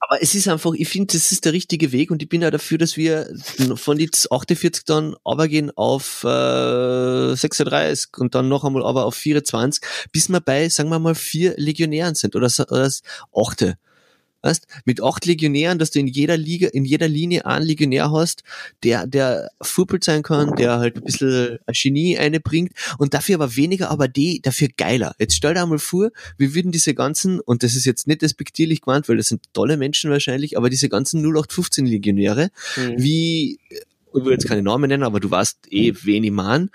aber 0.00 0.22
es 0.22 0.34
ist 0.34 0.48
einfach, 0.48 0.72
ich 0.74 0.88
finde, 0.88 1.12
das 1.12 1.30
ist 1.30 1.44
der 1.44 1.52
richtige 1.52 1.92
Weg 1.92 2.10
und 2.10 2.22
ich 2.22 2.28
bin 2.28 2.40
ja 2.40 2.50
dafür, 2.50 2.78
dass 2.78 2.96
wir 2.96 3.32
von 3.76 3.98
die 3.98 4.10
48 4.30 4.84
dann 4.86 5.14
runtergehen 5.26 5.70
auf 5.76 6.24
äh, 6.24 7.34
36 7.36 8.16
und 8.16 8.34
dann 8.34 8.48
noch 8.48 8.64
einmal 8.64 8.84
aber 8.84 9.04
auf 9.04 9.14
24, 9.14 9.82
bis 10.10 10.30
wir 10.30 10.40
bei, 10.40 10.68
sagen 10.70 10.88
wir 10.88 10.98
mal, 10.98 11.14
vier 11.14 11.54
Legionären 11.58 12.14
sind 12.14 12.34
oder, 12.34 12.46
oder 12.46 12.82
das 12.82 13.02
achte. 13.36 13.76
Weißt, 14.42 14.66
mit 14.84 15.02
acht 15.02 15.26
Legionären, 15.26 15.78
dass 15.78 15.90
du 15.90 15.98
in 15.98 16.06
jeder 16.06 16.36
Liga, 16.36 16.68
in 16.68 16.84
jeder 16.84 17.08
Linie 17.08 17.46
einen 17.46 17.66
Legionär 17.66 18.10
hast, 18.10 18.42
der, 18.82 19.06
der 19.06 19.50
fuppelt 19.60 20.04
sein 20.04 20.22
kann, 20.22 20.56
der 20.56 20.78
halt 20.78 20.96
ein 20.96 21.04
bisschen 21.04 21.58
ein 21.66 21.74
Genie 21.74 22.18
einbringt 22.18 22.72
und 22.98 23.14
dafür 23.14 23.36
aber 23.36 23.56
weniger, 23.56 23.90
aber 23.90 24.08
die, 24.08 24.40
dafür 24.40 24.68
geiler. 24.76 25.14
Jetzt 25.18 25.34
stell 25.34 25.54
dir 25.54 25.62
einmal 25.62 25.78
vor, 25.78 26.10
wir 26.38 26.54
würden 26.54 26.72
diese 26.72 26.94
ganzen, 26.94 27.40
und 27.40 27.62
das 27.62 27.74
ist 27.74 27.84
jetzt 27.84 28.06
nicht 28.06 28.22
despektierlich 28.22 28.82
gemeint, 28.82 29.08
weil 29.08 29.16
das 29.16 29.28
sind 29.28 29.42
tolle 29.52 29.76
Menschen 29.76 30.10
wahrscheinlich, 30.10 30.56
aber 30.56 30.70
diese 30.70 30.88
ganzen 30.88 31.20
0815 31.20 31.86
Legionäre, 31.86 32.50
mhm. 32.76 32.94
wie 32.96 33.58
ich 34.14 34.24
will 34.24 34.32
jetzt 34.32 34.48
keine 34.48 34.62
Namen 34.62 34.88
nennen, 34.88 35.02
aber 35.02 35.20
du 35.20 35.30
weißt 35.30 35.68
eh, 35.70 35.92
wen 36.02 36.24
ich 36.24 36.30
mein, 36.30 36.70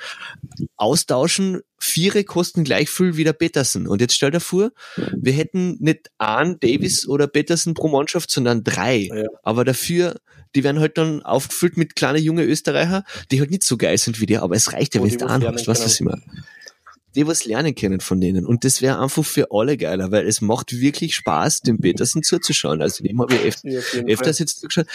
austauschen, 0.77 1.61
Viere 1.77 2.23
kosten 2.23 2.63
gleich 2.63 2.89
viel 2.89 3.15
wie 3.15 3.23
der 3.23 3.33
Petersen. 3.33 3.87
Und 3.87 4.01
jetzt 4.01 4.15
stell 4.15 4.31
dir 4.31 4.39
vor, 4.39 4.71
wir 5.15 5.33
hätten 5.33 5.77
nicht 5.79 6.09
einen 6.17 6.59
Davis 6.59 7.07
oder 7.07 7.27
Petersen 7.27 7.73
pro 7.73 7.89
Mannschaft, 7.89 8.31
sondern 8.31 8.63
drei. 8.63 9.09
Ja. 9.13 9.27
Aber 9.43 9.65
dafür, 9.65 10.15
die 10.55 10.63
werden 10.63 10.79
halt 10.79 10.97
dann 10.97 11.21
aufgefüllt 11.21 11.77
mit 11.77 11.95
kleinen 11.95 12.23
junge 12.23 12.43
Österreicher, 12.43 13.03
die 13.31 13.39
halt 13.39 13.51
nicht 13.51 13.63
so 13.63 13.77
geil 13.77 13.97
sind 13.97 14.19
wie 14.19 14.25
die, 14.25 14.37
aber 14.37 14.55
es 14.55 14.73
reicht 14.73 14.95
ja, 14.95 15.03
wenn 15.03 15.15
du 15.15 15.27
einen 15.27 15.47
hast, 15.47 15.67
was 15.67 15.85
ich 15.85 16.01
meine? 16.01 16.23
die 17.15 17.25
was 17.25 17.45
lernen 17.45 17.73
können 17.75 18.01
von 18.01 18.19
denen. 18.19 18.45
Und 18.45 18.65
das 18.65 18.81
wäre 18.81 18.99
einfach 18.99 19.23
für 19.23 19.47
alle 19.51 19.77
geiler, 19.77 20.11
weil 20.11 20.27
es 20.27 20.41
macht 20.41 20.79
wirklich 20.79 21.15
Spaß, 21.15 21.61
dem 21.61 21.79
Petersen 21.79 22.23
zuzuschauen. 22.23 22.81
Also 22.81 23.03
dem 23.03 23.21
habe 23.21 23.35
ich 23.35 23.55
ja, 23.63 23.79
öfters 24.07 24.39
jetzt 24.39 24.59
zugeschaut, 24.59 24.87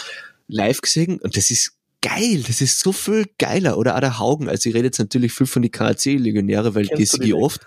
live 0.47 0.81
gesehen 0.81 1.19
und 1.21 1.37
das 1.37 1.51
ist 1.51 1.73
geil, 2.03 2.43
das 2.47 2.61
ist 2.61 2.81
so 2.81 2.93
viel 2.93 3.27
geiler. 3.39 3.79
Oder 3.79 3.97
auch 3.97 4.01
der 4.01 4.19
Haugen, 4.19 4.49
also 4.49 4.69
ich 4.69 4.75
rede 4.75 4.87
jetzt 4.87 4.99
natürlich 4.99 5.33
viel 5.33 5.47
von 5.47 5.63
die 5.63 5.71
KAC-Legionäre, 5.71 6.75
weil 6.75 6.87
Kennst 6.87 7.01
die 7.01 7.07
sehe 7.07 7.27
ich 7.27 7.35
oft. 7.35 7.61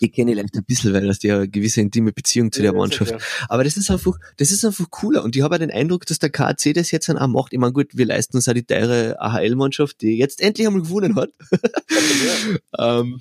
die 0.00 0.10
kenne 0.10 0.30
ich 0.30 0.36
vielleicht 0.36 0.56
ein 0.56 0.64
bisschen, 0.64 0.92
weil 0.92 1.06
das 1.06 1.18
die 1.18 1.32
eine 1.32 1.48
gewisse 1.48 1.80
intime 1.80 2.12
Beziehung 2.12 2.52
zu 2.52 2.60
ja, 2.62 2.70
der 2.70 2.80
Mannschaft. 2.80 3.12
Ja. 3.12 3.18
Aber 3.48 3.64
das 3.64 3.76
ist 3.76 3.90
einfach, 3.90 4.16
das 4.36 4.50
ist 4.50 4.64
einfach 4.64 4.90
cooler. 4.90 5.24
Und 5.24 5.36
ich 5.36 5.42
habe 5.42 5.58
den 5.58 5.70
Eindruck, 5.70 6.06
dass 6.06 6.18
der 6.18 6.30
KAC 6.30 6.74
das 6.74 6.90
jetzt 6.90 7.08
dann 7.08 7.18
auch 7.18 7.26
macht. 7.26 7.52
Ich 7.52 7.58
meine, 7.58 7.72
gut, 7.72 7.96
wir 7.96 8.06
leisten 8.06 8.36
uns 8.36 8.48
auch 8.48 8.54
die 8.54 8.64
teure 8.64 9.20
AHL-Mannschaft, 9.20 10.00
die 10.00 10.16
jetzt 10.16 10.40
endlich 10.40 10.66
einmal 10.66 10.82
gewonnen 10.82 11.16
hat. 11.16 11.30
ähm, 12.78 13.20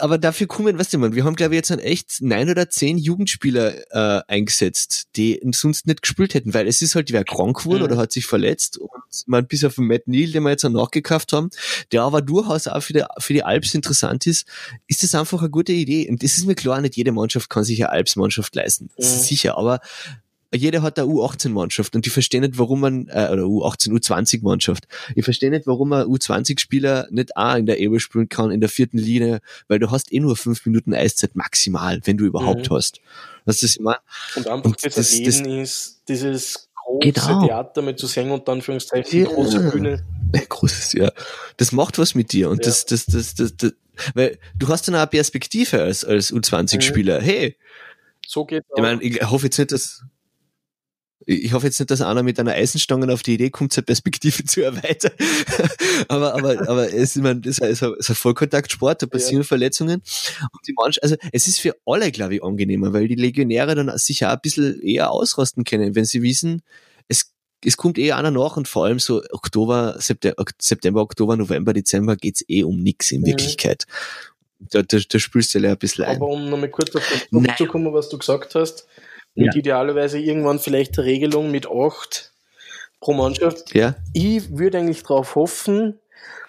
aber 0.00 0.18
dafür 0.18 0.46
kommen, 0.46 0.78
weißt 0.78 0.92
du, 0.92 0.98
man, 0.98 1.14
wir 1.14 1.24
haben, 1.24 1.36
glaube 1.36 1.54
ich, 1.54 1.58
jetzt 1.58 1.70
an 1.70 1.78
echt 1.78 2.20
neun 2.20 2.50
oder 2.50 2.68
zehn 2.68 2.98
Jugendspieler 2.98 3.74
äh, 3.90 4.22
eingesetzt, 4.26 5.08
die 5.16 5.40
sonst 5.52 5.86
nicht 5.86 6.02
gespielt 6.02 6.34
hätten, 6.34 6.54
weil 6.54 6.66
es 6.66 6.82
ist 6.82 6.94
halt 6.94 7.12
wer 7.12 7.24
krank 7.24 7.64
wurde 7.64 7.80
mhm. 7.80 7.84
oder 7.84 7.96
hat 7.96 8.12
sich 8.12 8.26
verletzt 8.26 8.78
und 8.78 8.90
man 9.26 9.46
bis 9.46 9.64
auf 9.64 9.76
den 9.76 9.86
Matt 9.86 10.08
Neal, 10.08 10.30
den 10.30 10.42
wir 10.42 10.50
jetzt 10.50 10.64
auch 10.64 10.70
nachgekauft 10.70 11.32
haben, 11.32 11.50
der 11.92 12.02
aber 12.02 12.22
durchaus 12.22 12.66
auch 12.66 12.82
für 12.82 12.92
die, 12.92 13.04
für 13.18 13.32
die 13.32 13.44
Alps 13.44 13.74
interessant 13.74 14.26
ist, 14.26 14.46
ist 14.86 15.02
das 15.02 15.14
einfach 15.14 15.40
eine 15.40 15.50
gute 15.50 15.72
Idee. 15.72 16.08
Und 16.08 16.22
das 16.22 16.36
ist 16.36 16.46
mir 16.46 16.54
klar, 16.54 16.80
nicht 16.80 16.96
jede 16.96 17.12
Mannschaft 17.12 17.48
kann 17.48 17.64
sich 17.64 17.82
eine 17.82 17.92
Alpsmannschaft 17.92 18.54
leisten. 18.54 18.90
Das 18.96 19.10
mhm. 19.10 19.16
ist 19.16 19.26
sicher, 19.26 19.56
aber 19.56 19.80
jeder 20.54 20.82
hat 20.82 20.98
eine 20.98 21.08
U18-Mannschaft 21.08 21.94
und 21.96 22.06
ich 22.06 22.12
verstehe 22.12 22.40
nicht, 22.40 22.58
warum 22.58 22.80
man, 22.80 23.08
äh, 23.08 23.28
oder 23.30 23.42
U18, 23.42 23.90
U20-Mannschaft. 23.90 24.86
Ich 25.14 25.24
verstehe 25.24 25.50
nicht, 25.50 25.66
warum 25.66 25.90
man 25.90 26.06
U20-Spieler 26.06 27.08
nicht 27.10 27.36
auch 27.36 27.56
in 27.56 27.66
der 27.66 27.80
Ebel 27.80 28.00
spielen 28.00 28.28
kann, 28.28 28.50
in 28.50 28.60
der 28.60 28.68
vierten 28.68 28.98
Linie, 28.98 29.40
weil 29.68 29.78
du 29.78 29.90
hast 29.90 30.12
eh 30.12 30.20
nur 30.20 30.36
fünf 30.36 30.64
Minuten 30.66 30.94
Eiszeit 30.94 31.34
maximal, 31.34 32.00
wenn 32.04 32.16
du 32.16 32.24
überhaupt 32.24 32.70
mhm. 32.70 32.74
hast. 32.74 33.00
Was 33.44 33.60
das 33.60 33.76
immer. 33.76 33.98
Und 34.34 34.48
einfach 34.48 34.70
und 34.70 34.84
das, 34.84 34.94
das, 34.94 35.22
das 35.22 35.40
ist 35.40 36.02
dieses 36.08 36.68
große 36.86 37.12
genau. 37.12 37.46
Theater 37.46 37.82
mit 37.82 37.98
zu 37.98 38.06
singen 38.06 38.30
und 38.30 38.46
dann 38.48 38.58
Anführungszeichen 38.58 39.20
ja. 39.20 39.26
große 39.26 39.70
Bühne. 39.70 40.04
Großes, 40.48 40.92
ja. 40.94 41.12
Das 41.56 41.72
macht 41.72 41.98
was 41.98 42.14
mit 42.14 42.32
dir 42.32 42.50
und 42.50 42.58
ja. 42.58 42.70
das, 42.70 42.86
das, 42.86 43.06
das, 43.06 43.34
das, 43.34 43.56
das, 43.56 43.72
weil 44.14 44.38
du 44.56 44.68
hast 44.68 44.86
dann 44.86 44.94
auch 44.94 45.00
eine 45.00 45.06
Perspektive 45.06 45.82
als, 45.82 46.04
als 46.04 46.32
U20-Spieler. 46.32 47.20
Mhm. 47.20 47.24
Hey, 47.24 47.56
so 48.26 48.44
geht's 48.44 48.66
Ich 48.74 48.82
meine, 48.82 49.02
ich 49.02 49.22
hoffe 49.22 49.46
jetzt 49.46 49.58
nicht, 49.58 49.72
dass, 49.72 50.04
ich 51.26 51.52
hoffe 51.52 51.66
jetzt 51.66 51.80
nicht, 51.80 51.90
dass 51.90 52.00
einer 52.00 52.22
mit 52.22 52.38
einer 52.38 52.52
Eisenstange 52.52 53.12
auf 53.12 53.24
die 53.24 53.34
Idee 53.34 53.50
kommt, 53.50 53.72
seine 53.72 53.84
Perspektive 53.84 54.44
zu 54.46 54.62
erweitern. 54.62 55.10
aber, 56.08 56.34
aber, 56.34 56.68
aber 56.68 56.94
es, 56.94 57.16
ich 57.16 57.22
meine, 57.22 57.40
das 57.40 57.58
ist 57.58 57.82
ein, 57.82 57.94
ist 57.94 58.08
ein 58.08 58.14
Vollkontaktsport, 58.14 59.02
da 59.02 59.06
passieren 59.06 59.42
ja. 59.42 59.46
Verletzungen. 59.46 60.02
Und 60.40 60.68
die 60.68 60.72
Mannschaft, 60.72 61.02
also 61.02 61.16
es 61.32 61.48
ist 61.48 61.58
für 61.58 61.76
alle, 61.84 62.12
glaube 62.12 62.36
ich, 62.36 62.44
angenehmer, 62.44 62.92
weil 62.92 63.08
die 63.08 63.16
Legionäre 63.16 63.74
dann 63.74 63.96
sich 63.98 64.24
auch 64.24 64.30
ein 64.30 64.40
bisschen 64.40 64.80
eher 64.80 65.10
ausrasten 65.10 65.64
können, 65.64 65.96
wenn 65.96 66.04
sie 66.04 66.22
wissen, 66.22 66.62
es, 67.08 67.32
es 67.64 67.76
kommt 67.76 67.98
eh 67.98 68.12
einer 68.12 68.30
nach 68.30 68.56
und 68.56 68.68
vor 68.68 68.84
allem 68.84 69.00
so 69.00 69.22
Oktober, 69.30 69.96
September, 69.98 70.44
September 70.60 71.00
Oktober, 71.00 71.36
November, 71.36 71.72
Dezember 71.72 72.14
geht's 72.16 72.44
eh 72.48 72.62
um 72.62 72.80
nix 72.80 73.10
in 73.10 73.26
Wirklichkeit. 73.26 73.84
Da, 74.58 74.82
da, 74.82 74.98
da 75.06 75.18
spürst 75.18 75.54
du 75.54 75.58
ja 75.58 75.72
ein 75.72 75.76
bisschen 75.76 76.04
ein. 76.04 76.16
Aber 76.16 76.28
um 76.28 76.48
nochmal 76.48 76.70
kurz 76.70 76.94
auf 76.94 77.06
das 77.12 77.28
Punkt 77.28 77.58
zu 77.58 77.66
kommen, 77.66 77.92
was 77.92 78.08
du 78.08 78.16
gesagt 78.16 78.54
hast, 78.54 78.86
mit 79.36 79.54
ja. 79.54 79.58
idealerweise 79.58 80.18
irgendwann 80.18 80.58
vielleicht 80.58 80.98
eine 80.98 81.06
Regelung 81.06 81.50
mit 81.50 81.68
acht 81.70 82.32
pro 83.00 83.12
Mannschaft. 83.12 83.74
Ja. 83.74 83.94
Ich 84.12 84.56
würde 84.56 84.78
eigentlich 84.78 85.02
darauf 85.02 85.34
hoffen, 85.34 85.98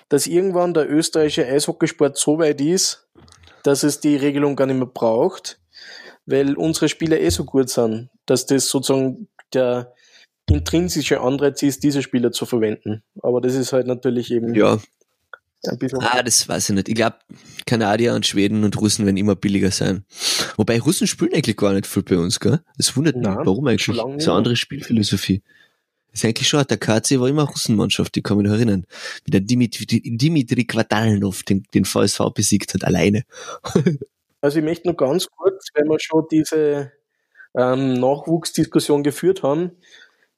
dass 0.10 0.26
irgendwann 0.28 0.73
der 0.73 0.89
österreichische 0.89 1.45
Eishockeysport 1.45 2.17
so 2.17 2.39
weit 2.39 2.62
ist, 2.62 3.08
dass 3.63 3.84
es 3.84 4.00
die 4.00 4.15
Regelung 4.15 4.56
gar 4.56 4.65
nicht 4.65 4.78
mehr 4.78 4.88
braucht, 4.88 5.60
weil 6.26 6.56
unsere 6.56 6.89
Spieler 6.89 7.19
eh 7.19 7.30
so 7.30 7.43
gut 7.43 7.69
sind, 7.69 8.10
dass 8.26 8.45
das 8.45 8.69
sozusagen 8.69 9.28
der 9.54 9.93
intrinsische 10.50 11.19
Anreiz 11.19 11.62
ist, 11.63 11.84
diese 11.84 12.02
Spieler 12.02 12.32
zu 12.32 12.45
verwenden. 12.45 13.04
Aber 13.21 13.41
das 13.41 13.56
ist 13.56 13.73
halt 13.73 13.88
natürlich 13.88 14.32
eben 14.32 14.56
ja. 14.56 14.80
Ein 15.65 15.78
bisschen. 15.78 16.00
Ah, 16.02 16.22
das 16.24 16.48
weiß 16.48 16.70
ich 16.70 16.76
nicht. 16.76 16.89
Ich 16.89 16.96
glaube, 16.96 17.17
Kanadier 17.65 18.13
und 18.13 18.26
Schweden 18.26 18.63
und 18.63 18.80
Russen 18.80 19.06
werden 19.06 19.17
immer 19.17 19.36
billiger 19.36 19.72
sein. 19.72 20.06
Wobei 20.56 20.80
Russen 20.80 21.08
spielen 21.08 21.34
eigentlich 21.34 21.58
gar 21.58 21.74
nicht 21.74 21.88
viel 21.88 22.04
bei 22.04 22.17
uns, 22.17 22.39
gell? 22.39 22.62
Das 22.78 22.96
wundert 22.96 23.15
mich. 23.15 23.26
Warum 23.28 23.67
eigentlich? 23.67 23.86
Das 23.86 23.98
ist 24.17 24.28
eine 24.28 24.38
andere 24.38 24.56
Spielphilosophie. 24.56 25.41
Das 26.12 26.22
ist 26.22 26.26
eigentlich 26.26 26.48
schon, 26.48 26.63
der 26.65 26.78
KC 26.78 27.20
war 27.20 27.28
immer 27.28 27.43
Russenmannschaft, 27.43 28.15
die 28.15 28.22
kann 28.22 28.38
mich 28.38 28.48
noch 28.48 28.54
erinnern. 28.54 28.86
Wie 29.26 29.32
der 29.32 29.41
Dimitri, 29.41 29.86
Dimitri 29.86 30.65
Quatalnov 30.65 31.43
den, 31.43 31.63
den 31.74 31.86
VSV 31.86 32.32
besiegt 32.34 32.74
hat, 32.74 32.84
alleine. 32.84 33.24
also 34.41 34.60
ich 34.60 34.65
möchte 34.65 34.88
nur 34.88 34.98
ganz 34.98 35.28
kurz, 35.28 35.70
wenn 35.74 35.88
wir 35.88 36.00
schon 36.00 36.26
diese 36.32 36.91
ähm, 37.56 37.93
Nachwuchsdiskussion 37.93 39.04
geführt 39.04 39.43
haben, 39.43 39.72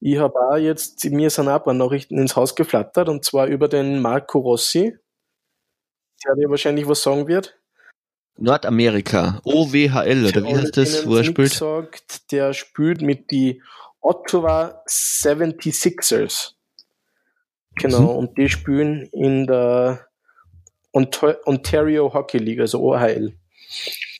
ich 0.02 0.18
habe 0.18 0.40
auch 0.40 0.56
jetzt, 0.56 1.04
mir 1.06 1.30
sind 1.30 1.50
auch 1.50 1.56
ein 1.56 1.64
paar 1.64 1.74
Nachrichten 1.74 2.18
ins 2.18 2.36
Haus 2.36 2.56
geflattert, 2.56 3.10
und 3.10 3.26
zwar 3.26 3.48
über 3.48 3.68
den 3.68 4.02
Marco 4.02 4.40
Rossi, 4.40 4.98
der 6.26 6.36
dir 6.36 6.50
wahrscheinlich 6.50 6.88
was 6.88 7.02
sagen 7.04 7.28
wird. 7.28 7.58
Nordamerika, 8.38 9.42
OWHL, 9.44 10.26
oder 10.28 10.44
wie 10.44 10.56
heißt 10.56 10.78
das, 10.78 11.06
wo 11.06 11.18
er 11.18 11.24
spielt? 11.26 11.54
Sagt, 11.54 12.32
der 12.32 12.54
spielt 12.54 13.02
mit 13.02 13.32
die 13.32 13.62
Ottawa 14.00 14.82
76ers. 14.88 16.54
Genau, 17.76 18.02
mhm. 18.02 18.18
und 18.18 18.38
die 18.38 18.50
spielen 18.50 19.08
in 19.12 19.46
der 19.46 20.08
Ontario 20.94 22.14
Hockey 22.14 22.38
League, 22.38 22.60
also 22.60 22.82
OHL. 22.82 23.34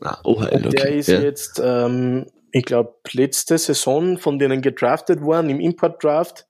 Ah, 0.02 0.20
OHL, 0.24 0.66
und 0.66 0.74
der 0.74 0.90
ist 0.90 1.08
ja. 1.08 1.20
jetzt, 1.20 1.62
ähm, 1.64 2.26
ich 2.52 2.66
glaube, 2.66 2.96
letzte 3.12 3.58
Saison 3.58 4.18
von 4.18 4.38
denen 4.38 4.62
gedraftet 4.62 5.22
worden 5.22 5.50
im 5.50 5.60
Import 5.60 6.04
Draft 6.04 6.46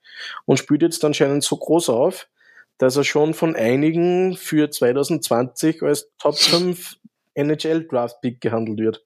und 0.46 0.58
spielt 0.58 0.82
jetzt 0.82 1.04
anscheinend 1.06 1.44
so 1.44 1.56
groß 1.58 1.90
auf, 1.90 2.28
dass 2.80 2.96
er 2.96 3.04
schon 3.04 3.34
von 3.36 3.56
einigen 3.56 4.36
für 4.36 4.72
2020 4.72 5.84
als 5.84 6.10
Top 6.18 6.38
5 6.38 6.96
NHL 7.36 7.88
Draft 7.88 8.22
Pick 8.22 8.42
gehandelt 8.42 8.80
wird. 8.80 9.06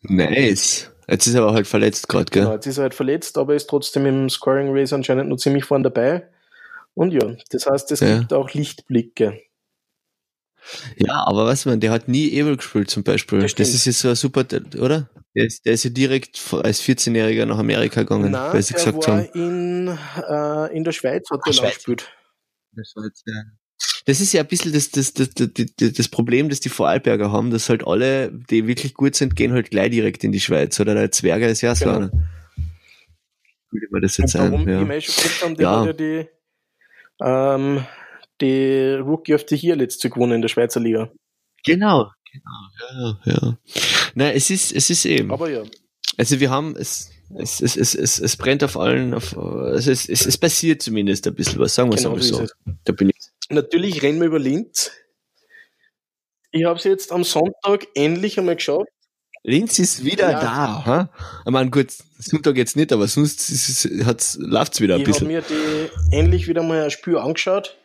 Nice. 0.00 0.90
Jetzt 1.08 1.26
ist 1.26 1.34
er 1.34 1.42
aber 1.42 1.52
halt 1.52 1.66
verletzt 1.66 2.08
gerade, 2.08 2.30
gell? 2.30 2.44
Genau, 2.44 2.54
jetzt 2.54 2.66
ist 2.66 2.78
er 2.78 2.84
halt 2.84 2.94
verletzt, 2.94 3.36
aber 3.36 3.54
ist 3.54 3.68
trotzdem 3.68 4.06
im 4.06 4.30
Scoring 4.30 4.68
Race 4.70 4.92
anscheinend 4.92 5.28
noch 5.28 5.36
ziemlich 5.36 5.64
vorne 5.64 5.84
dabei. 5.84 6.28
Und 6.94 7.12
ja, 7.12 7.34
das 7.50 7.66
heißt, 7.66 7.90
es 7.92 8.00
ja. 8.00 8.20
gibt 8.20 8.32
auch 8.32 8.52
Lichtblicke. 8.52 9.40
Ja, 10.96 11.26
aber 11.26 11.44
was 11.44 11.66
man, 11.66 11.80
der 11.80 11.90
hat 11.90 12.08
nie 12.08 12.30
Ebel 12.30 12.56
gespielt 12.56 12.88
zum 12.88 13.02
Beispiel. 13.02 13.40
Das, 13.40 13.54
das 13.54 13.74
ist 13.74 13.84
jetzt 13.84 13.98
so 13.98 14.08
ein 14.08 14.14
super, 14.14 14.46
oder? 14.78 15.10
Der 15.34 15.44
ist, 15.44 15.66
der 15.66 15.74
ist 15.74 15.84
ja 15.84 15.90
direkt 15.90 16.40
als 16.62 16.80
14-Jähriger 16.80 17.44
nach 17.44 17.58
Amerika 17.58 18.02
gegangen, 18.02 18.30
Nein, 18.30 18.52
weil 18.52 18.62
sie 18.62 18.74
gesagt 18.74 19.08
haben. 19.08 19.28
In, 19.34 19.98
äh, 20.28 20.74
in 20.74 20.84
der 20.84 20.92
Schweiz 20.92 21.28
hat 21.30 21.40
er 21.44 21.70
gespielt. 21.70 22.08
Das 22.76 22.92
war 22.96 23.04
jetzt, 23.04 23.24
ja. 23.26 23.42
das 24.06 24.20
ist 24.20 24.32
ja 24.32 24.42
ein 24.42 24.48
bisschen 24.48 24.72
das, 24.72 24.90
das, 24.90 25.14
das, 25.14 25.30
das, 25.34 25.92
das 25.92 26.08
Problem, 26.08 26.48
das 26.48 26.60
die 26.60 26.68
Vorarlberger 26.68 27.32
haben, 27.32 27.50
dass 27.50 27.68
halt 27.68 27.86
alle, 27.86 28.32
die 28.32 28.66
wirklich 28.66 28.94
gut 28.94 29.14
sind, 29.14 29.36
gehen 29.36 29.52
halt 29.52 29.70
gleich 29.70 29.90
direkt 29.90 30.24
in 30.24 30.32
die 30.32 30.40
Schweiz. 30.40 30.78
Oder 30.80 30.94
der 30.94 31.12
Zwerger 31.12 31.48
ist 31.48 31.60
ja 31.60 31.74
so 31.74 31.84
genau. 31.84 31.96
einer. 31.96 32.10
Würde 33.70 33.86
man 33.90 34.02
das 34.02 34.16
jetzt 34.16 34.34
warum 34.36 34.68
ja. 34.68 34.78
die 34.78 34.84
Menschen 34.84 35.14
haben, 35.42 35.56
die 35.56 35.62
ja. 35.62 35.80
hat 35.80 35.86
ja 35.86 35.92
die, 35.92 36.28
ähm, 37.22 37.84
die 38.40 38.92
Rookie 38.94 39.34
of 39.34 39.44
the 39.48 39.56
Year 39.56 39.76
letzte 39.76 40.10
gewonnen 40.10 40.32
in 40.32 40.42
der 40.42 40.48
Schweizer 40.48 40.80
Liga. 40.80 41.10
Genau, 41.64 42.10
genau, 42.30 43.18
ja, 43.24 43.32
ja. 43.32 43.58
Nein, 44.14 44.36
es 44.36 44.50
ist, 44.50 44.72
es 44.72 44.90
ist 44.90 45.04
eben. 45.06 45.32
Aber 45.32 45.50
ja. 45.50 45.62
Also 46.16 46.38
wir 46.38 46.50
haben, 46.50 46.76
es, 46.76 47.10
es, 47.36 47.60
es, 47.60 47.76
es, 47.76 47.94
es, 47.94 48.18
es 48.18 48.36
brennt 48.36 48.62
auf 48.64 48.76
allen, 48.76 49.14
auf, 49.14 49.36
also 49.36 49.90
es, 49.90 50.08
es, 50.08 50.26
es 50.26 50.38
passiert 50.38 50.82
zumindest 50.82 51.26
ein 51.26 51.34
bisschen 51.34 51.58
was, 51.58 51.74
sagen 51.74 51.90
wir 51.90 51.96
genau, 51.96 52.18
so. 52.18 52.46
Da 52.84 52.92
bin 52.92 53.10
ich. 53.10 53.16
Natürlich 53.50 54.02
rennen 54.02 54.20
wir 54.20 54.28
über 54.28 54.38
Linz. 54.38 54.90
Ich 56.50 56.64
habe 56.64 56.78
es 56.78 56.84
jetzt 56.84 57.10
am 57.10 57.24
Sonntag 57.24 57.86
endlich 57.94 58.38
einmal 58.38 58.56
geschafft. 58.56 58.88
Linz 59.42 59.78
ist 59.78 60.04
wieder 60.04 60.30
ja. 60.30 60.40
da. 60.40 60.86
Ha? 60.86 61.10
Ich 61.44 61.52
meine, 61.52 61.70
gut, 61.70 61.92
Sonntag 62.18 62.56
jetzt 62.56 62.76
nicht, 62.76 62.92
aber 62.92 63.06
sonst 63.08 63.84
läuft 64.38 64.74
es 64.74 64.80
wieder 64.80 64.94
ein 64.94 65.00
ich 65.00 65.06
bisschen. 65.06 65.28
Ich 65.30 65.36
habe 65.36 65.54
mir 65.54 65.90
die 66.10 66.16
endlich 66.16 66.48
wieder 66.48 66.62
mal 66.62 66.82
ein 66.82 66.90
Spiel 66.90 67.18
angeschaut. 67.18 67.76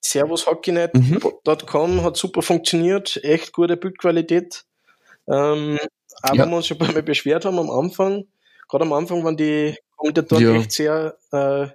Servushockeynet.com 0.00 1.96
mhm. 1.96 2.02
hat 2.02 2.16
super 2.16 2.42
funktioniert, 2.42 3.18
echt 3.24 3.52
gute 3.52 3.76
Bildqualität. 3.76 4.64
Ähm, 5.26 5.78
aber 6.22 6.36
ja. 6.36 6.46
wir 6.46 6.56
uns 6.56 6.66
schon 6.66 6.78
mal 6.78 7.02
beschwert 7.02 7.44
haben 7.44 7.58
am 7.58 7.70
Anfang, 7.70 8.24
gerade 8.68 8.84
am 8.84 8.92
Anfang 8.92 9.24
waren 9.24 9.36
die 9.36 9.76
Kommentatoren 9.96 10.42
ja. 10.42 10.54
echt 10.60 10.72
sehr, 10.72 11.16
äh, 11.32 11.68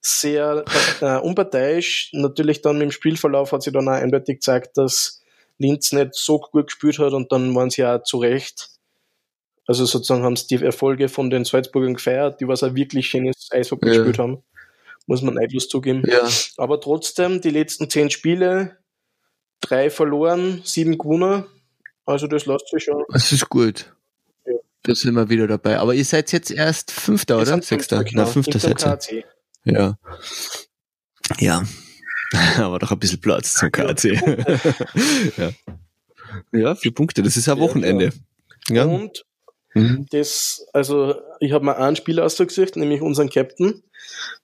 sehr 0.00 0.64
äh, 1.00 1.18
unparteiisch. 1.18 2.10
Natürlich 2.12 2.62
dann 2.62 2.80
im 2.80 2.90
Spielverlauf 2.90 3.52
hat 3.52 3.62
sich 3.62 3.72
dann 3.72 3.88
auch 3.88 3.92
eindeutig 3.92 4.36
gezeigt, 4.36 4.76
dass 4.76 5.22
Linz 5.58 5.92
nicht 5.92 6.14
so 6.14 6.38
gut 6.38 6.68
gespielt 6.68 6.98
hat 6.98 7.12
und 7.12 7.30
dann 7.32 7.54
waren 7.54 7.70
sie 7.70 7.82
ja 7.82 8.02
zu 8.02 8.18
Recht. 8.18 8.70
Also 9.66 9.84
sozusagen 9.84 10.24
haben 10.24 10.36
sie 10.36 10.46
die 10.48 10.64
Erfolge 10.64 11.08
von 11.08 11.30
den 11.30 11.44
Salzburgern 11.44 11.94
gefeiert, 11.94 12.40
die 12.40 12.48
was 12.48 12.62
auch 12.62 12.74
wirklich 12.74 13.08
schönes 13.08 13.48
Eishockey 13.50 13.88
ja. 13.88 13.96
gespielt 13.96 14.18
haben. 14.18 14.42
Muss 15.06 15.22
man 15.22 15.34
neidlos 15.34 15.68
zugeben. 15.68 16.02
Ja. 16.06 16.28
Aber 16.56 16.80
trotzdem, 16.80 17.40
die 17.40 17.50
letzten 17.50 17.90
zehn 17.90 18.10
Spiele, 18.10 18.78
drei 19.60 19.90
verloren, 19.90 20.62
sieben 20.64 20.98
gewonnen. 20.98 21.44
Also 22.04 22.26
das 22.26 22.46
lässt 22.46 22.68
sich 22.68 22.84
schon. 22.84 23.04
Das 23.10 23.30
ist 23.32 23.48
gut. 23.48 23.92
Da 24.82 24.94
sind 24.94 25.14
wir 25.14 25.28
wieder 25.28 25.46
dabei. 25.46 25.78
Aber 25.78 25.94
ihr 25.94 26.04
seid 26.04 26.32
jetzt 26.32 26.50
erst 26.50 26.90
Fünfter, 26.90 27.38
oder? 27.38 27.60
Sechster? 27.60 28.02
Genau. 28.02 28.22
Na, 28.22 28.26
Fünfter 28.26 28.58
seid 28.58 29.12
ihr. 29.12 29.24
Ja. 29.64 29.98
Ja. 31.38 31.64
Aber 32.58 32.78
doch 32.78 32.92
ein 32.92 32.98
bisschen 32.98 33.20
Platz 33.20 33.54
zum 33.54 33.70
KC. 33.70 34.14
ja. 35.36 35.50
ja, 36.52 36.74
vier 36.74 36.94
Punkte. 36.94 37.22
Das 37.22 37.36
ist 37.36 37.48
ein 37.48 37.58
Wochenende. 37.58 38.10
Ja. 38.68 38.84
Und 38.84 39.24
mhm. 39.74 40.06
das, 40.10 40.64
also 40.72 41.14
ich 41.40 41.52
habe 41.52 41.64
mal 41.64 41.74
einen 41.74 41.96
Spieler 41.96 42.24
ausgesucht, 42.24 42.76
nämlich 42.76 43.02
unseren 43.02 43.28
Captain, 43.28 43.82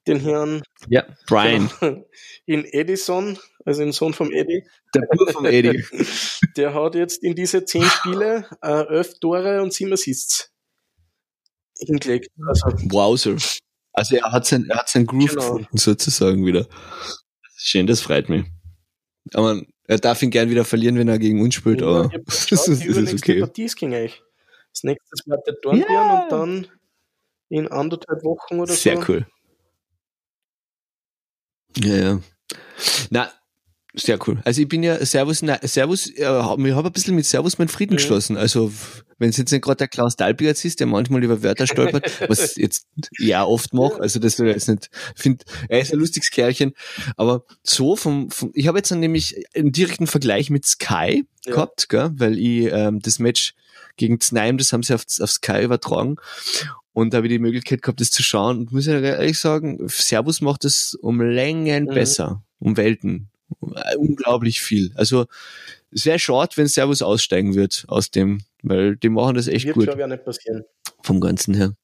den 0.07 0.21
Herrn 0.21 0.62
ja, 0.88 1.05
Brian. 1.27 1.71
In 2.47 2.64
Edison, 2.64 3.38
also 3.64 3.83
den 3.83 3.92
Sohn 3.92 4.14
vom 4.14 4.31
Eddie. 4.31 4.64
Der 4.95 5.03
Bruder 5.03 5.33
vom 5.33 5.47
Eddie. 5.47 5.85
Der 6.57 6.75
hat 6.75 6.95
jetzt 6.95 7.23
in 7.23 7.35
diese 7.35 7.64
zehn 7.64 7.83
Spiele 7.83 8.49
äh, 8.62 8.87
elf 8.88 9.19
Tore 9.19 9.62
und 9.62 9.73
sieben 9.73 9.92
Assists 9.92 10.51
hingelegt. 11.79 12.29
Also, 12.47 12.66
Wowser. 12.90 13.37
Also 13.92 14.16
er 14.16 14.31
hat 14.31 14.47
sein, 14.47 14.66
er 14.69 14.79
hat 14.79 14.88
sein 14.88 15.07
Groove 15.07 15.31
genau. 15.31 15.42
gefunden, 15.42 15.77
sozusagen 15.77 16.45
wieder. 16.47 16.66
Schön, 17.57 17.87
das 17.87 18.01
freut 18.01 18.29
mich. 18.29 18.45
Aber 19.35 19.61
er 19.88 19.99
darf 19.99 20.23
ihn 20.23 20.31
gern 20.31 20.51
wieder 20.51 20.64
verlieren, 20.64 20.99
wenn 20.99 21.09
er 21.09 21.19
gegen 21.19 21.40
uns 21.40 21.55
spielt, 21.55 21.81
ja, 21.81 21.87
aber 21.87 22.11
das 22.27 22.51
ist, 22.51 22.85
ist 22.85 23.14
okay. 23.14 23.40
Partie 23.40 23.64
ist 23.64 23.77
gegen 23.77 23.95
euch. 23.95 24.23
Das 24.73 24.85
nächste 24.85 25.31
war 25.31 25.38
der 25.47 25.55
Dornbirn 25.62 25.90
yeah. 25.90 26.23
und 26.23 26.33
dann 26.33 26.66
in 27.49 27.69
anderthalb 27.69 28.23
Wochen 28.25 28.61
oder 28.61 28.73
Sehr 28.73 28.97
so. 28.97 29.03
Sehr 29.03 29.09
cool. 29.09 29.27
Ja, 31.79 31.97
ja. 31.97 32.21
Na, 33.11 33.31
sehr 33.99 34.19
cool. 34.29 34.41
Also 34.45 34.61
ich 34.61 34.69
bin 34.69 34.83
ja 34.83 35.03
Servus, 35.05 35.41
na, 35.41 35.59
Servus, 35.62 36.07
äh, 36.09 36.21
ich 36.21 36.27
habe 36.27 36.89
ein 36.89 36.93
bisschen 36.93 37.15
mit 37.15 37.25
Servus 37.25 37.59
meinen 37.59 37.69
Frieden 37.69 37.95
mhm. 37.95 37.97
geschlossen. 37.97 38.37
Also 38.37 38.71
wenn 39.19 39.31
es 39.31 39.39
jetzt 39.39 39.53
nicht 39.53 39.65
gerade 39.65 39.79
der 39.79 39.89
Klaus 39.89 40.17
Dalbierz 40.17 40.65
ist, 40.67 40.81
der 40.81 40.87
manchmal 40.87 41.25
über 41.25 41.43
Wörter 41.43 41.67
stolpert, 41.67 42.21
was 42.29 42.57
jetzt 42.57 42.87
ja 43.19 43.43
oft 43.45 43.73
macht, 43.73 44.01
also 44.01 44.19
das 44.19 44.39
will 44.39 44.49
ich 44.49 44.55
jetzt 44.55 44.69
nicht, 44.69 44.91
finde, 45.15 45.45
er 45.71 45.81
ist 45.81 45.95
ein 45.95 45.99
lustiges 45.99 46.31
Kerlchen, 46.31 46.75
aber 47.17 47.45
so 47.62 47.97
vom, 47.97 48.31
vom 48.31 48.51
ich 48.53 48.67
habe 48.67 48.79
jetzt 48.79 48.91
dann 48.91 49.01
nämlich 49.01 49.43
einen 49.55 49.73
direkten 49.73 50.07
Vergleich 50.07 50.51
mit 50.51 50.67
Sky 50.67 51.25
ja. 51.47 51.53
gehabt, 51.53 51.89
gell, 51.89 52.11
weil 52.17 52.39
ich 52.39 52.71
ähm, 52.71 53.01
das 53.01 53.19
Match 53.19 53.55
gegen 53.97 54.21
Znaim, 54.21 54.59
das 54.59 54.75
haben 54.75 54.83
sie 54.83 54.95
auf, 54.95 55.05
auf 55.21 55.31
Sky 55.31 55.62
übertragen 55.62 56.17
und 56.97 57.13
da 57.13 57.19
habe 57.19 57.27
ich 57.27 57.33
die 57.35 57.39
Möglichkeit 57.39 57.83
gehabt, 57.83 58.01
das 58.01 58.11
zu 58.11 58.23
schauen 58.23 58.57
und 58.57 58.73
muss 58.73 58.87
ich 58.87 58.95
ehrlich 58.95 59.39
sagen, 59.39 59.87
Servus 59.87 60.41
macht 60.41 60.65
das 60.65 60.97
um 61.03 61.21
Längen 61.21 61.85
mhm. 61.85 61.95
besser, 61.95 62.43
um 62.59 62.79
Welten 62.79 63.29
unglaublich 63.99 64.63
viel. 64.63 64.93
Also 64.95 65.27
es 65.91 66.07
wäre 66.07 66.19
schade, 66.19 66.57
wenn 66.57 66.69
Servus 66.69 67.03
aussteigen 67.03 67.55
wird 67.55 67.85
aus 67.89 68.11
dem, 68.11 68.45
weil 68.63 68.97
die 68.97 69.11
machen 69.11 69.35
das 69.35 69.47
echt 69.47 69.67
wird 69.67 69.75
gut. 69.75 69.87
Wird 69.89 69.99
ja 69.99 70.07
nicht 70.07 70.25
passieren. 70.25 70.65
Vom 71.03 71.21
Ganzen 71.21 71.53
her. 71.53 71.75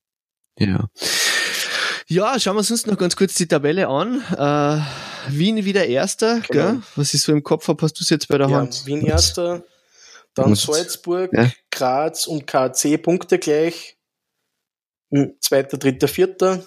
Ja. 0.58 0.88
Ja, 2.06 2.40
schauen 2.40 2.54
wir 2.54 2.60
uns 2.60 2.68
sonst 2.68 2.86
noch 2.86 2.96
ganz 2.96 3.14
kurz 3.14 3.34
die 3.34 3.46
Tabelle 3.46 3.88
an. 3.88 4.22
Äh, 4.32 4.82
Wien 5.30 5.62
wieder 5.66 5.84
Erster, 5.84 6.40
genau. 6.40 6.72
gell? 6.72 6.82
Was 6.96 7.12
ich 7.12 7.20
so 7.20 7.32
im 7.32 7.42
Kopf 7.42 7.68
habe, 7.68 7.82
hast 7.82 8.00
du 8.00 8.02
es 8.02 8.08
jetzt 8.08 8.28
bei 8.28 8.38
der 8.38 8.48
ja, 8.48 8.56
Hand? 8.56 8.86
Wien 8.86 9.04
Erster, 9.04 9.62
dann 10.32 10.54
Salzburg, 10.54 11.30
ja. 11.34 11.50
Graz 11.70 12.26
und 12.26 12.46
KC 12.46 12.96
Punkte 12.96 13.38
gleich. 13.38 13.98
Zweiter, 15.40 15.76
dritter, 15.76 16.08
vierter 16.08 16.64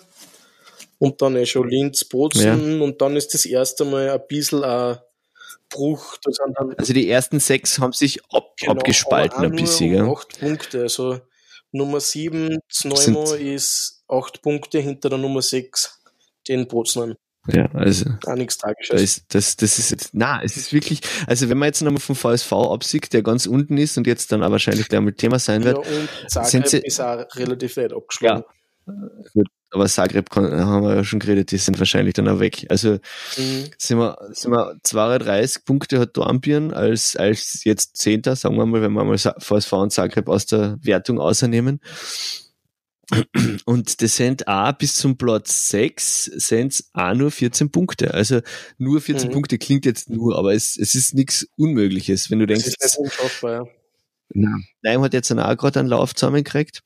und 0.99 1.21
dann 1.21 1.35
eh 1.35 1.45
schon 1.45 1.69
Linz, 1.69 2.05
Bozen 2.05 2.77
ja. 2.77 2.83
und 2.83 3.01
dann 3.01 3.15
ist 3.15 3.33
das 3.33 3.45
erste 3.45 3.85
Mal 3.85 4.09
ein 4.09 4.21
bisschen 4.27 4.63
ein 4.63 4.97
Bruch. 5.69 6.17
also 6.77 6.93
die 6.93 7.09
ersten 7.09 7.39
sechs 7.39 7.79
haben 7.79 7.93
sich 7.93 8.23
ab, 8.31 8.53
genau, 8.57 8.73
abgespalten 8.73 9.43
ein 9.43 9.51
bisschen. 9.51 9.91
Gell? 9.91 10.09
Acht 10.09 10.39
Punkte, 10.39 10.81
also 10.81 11.19
Nummer 11.71 11.99
sieben, 11.99 12.59
Zneumo 12.69 13.33
ist 13.33 14.03
acht 14.07 14.41
Punkte 14.41 14.79
hinter 14.79 15.09
der 15.09 15.17
Nummer 15.17 15.41
sechs, 15.41 16.01
den 16.47 16.67
Bozenern. 16.67 17.15
Ja, 17.47 17.69
also. 17.73 18.09
Auch 18.25 18.35
nichts 18.35 18.57
Tragisches. 18.57 19.25
Das, 19.27 19.27
das, 19.27 19.55
das 19.57 19.79
ist 19.79 19.91
jetzt, 19.91 20.09
na, 20.13 20.41
es 20.43 20.57
ist 20.57 20.73
wirklich, 20.73 21.01
also 21.27 21.49
wenn 21.49 21.57
man 21.57 21.67
jetzt 21.67 21.81
nochmal 21.81 22.01
vom 22.01 22.15
VSV 22.15 22.51
absieht, 22.53 23.13
der 23.13 23.21
ganz 23.21 23.45
unten 23.45 23.77
ist 23.77 23.97
und 23.97 24.07
jetzt 24.07 24.31
dann 24.31 24.43
auch 24.43 24.51
wahrscheinlich 24.51 24.87
der 24.87 25.01
mit 25.01 25.17
Thema 25.17 25.39
sein 25.39 25.63
wird. 25.63 25.85
Ja, 25.85 25.91
und 25.91 26.31
Zagreb 26.31 26.67
sie, 26.67 26.77
ist 26.79 26.99
auch 26.99 27.25
relativ 27.35 27.77
weit 27.77 27.93
abgeschlagen. 27.93 28.43
Ja, 28.87 28.93
gut 29.33 29.47
aber 29.75 29.87
Zagreb 29.87 30.33
haben 30.33 30.83
wir 30.83 30.95
ja 30.95 31.03
schon 31.03 31.19
geredet, 31.19 31.51
die 31.51 31.57
sind 31.57 31.77
wahrscheinlich 31.79 32.13
dann 32.13 32.29
auch 32.29 32.39
weg. 32.39 32.65
Also 32.69 32.93
mhm. 33.37 33.65
sind, 33.77 33.99
wir, 33.99 34.17
sind 34.31 34.51
wir 34.51 34.77
32 34.81 35.65
Punkte 35.65 35.99
hat 35.99 36.15
Dornbirn 36.15 36.73
als, 36.73 37.15
als 37.15 37.63
jetzt 37.65 37.97
Zehnter, 37.97 38.35
sagen 38.35 38.55
wir 38.55 38.65
mal, 38.65 38.81
wenn 38.81 38.93
wir 38.93 39.03
mal 39.03 39.17
VSV 39.17 39.73
und 39.73 39.91
Zagreb 39.91 40.29
aus 40.29 40.45
der 40.45 40.77
Wertung 40.81 41.19
außernehmen. 41.19 41.81
Und 43.65 44.01
das 44.01 44.15
sind 44.15 44.47
auch 44.47 44.71
bis 44.73 44.95
zum 44.95 45.17
Platz 45.17 45.69
6 45.69 46.25
sind 46.25 46.83
auch 46.93 47.13
nur 47.13 47.31
14 47.31 47.71
Punkte. 47.71 48.13
Also 48.13 48.41
nur 48.77 49.01
14 49.01 49.29
mhm. 49.29 49.33
Punkte 49.33 49.57
klingt 49.57 49.85
jetzt 49.85 50.09
nur, 50.09 50.37
aber 50.37 50.53
es, 50.53 50.77
es 50.77 50.95
ist 50.95 51.13
nichts 51.13 51.47
Unmögliches, 51.57 52.31
wenn 52.31 52.39
du 52.39 52.47
denkst. 52.47 52.65
Das 52.65 52.73
ist 52.73 52.99
nicht 52.99 52.99
unschaffbar, 52.99 53.51
ja. 53.51 53.65
Nein, 54.81 55.01
hat 55.01 55.13
jetzt 55.13 55.31
auch 55.31 55.57
gerade 55.57 55.79
einen 55.79 55.89
Lauf 55.89 56.15
zusammengekriegt. 56.15 56.83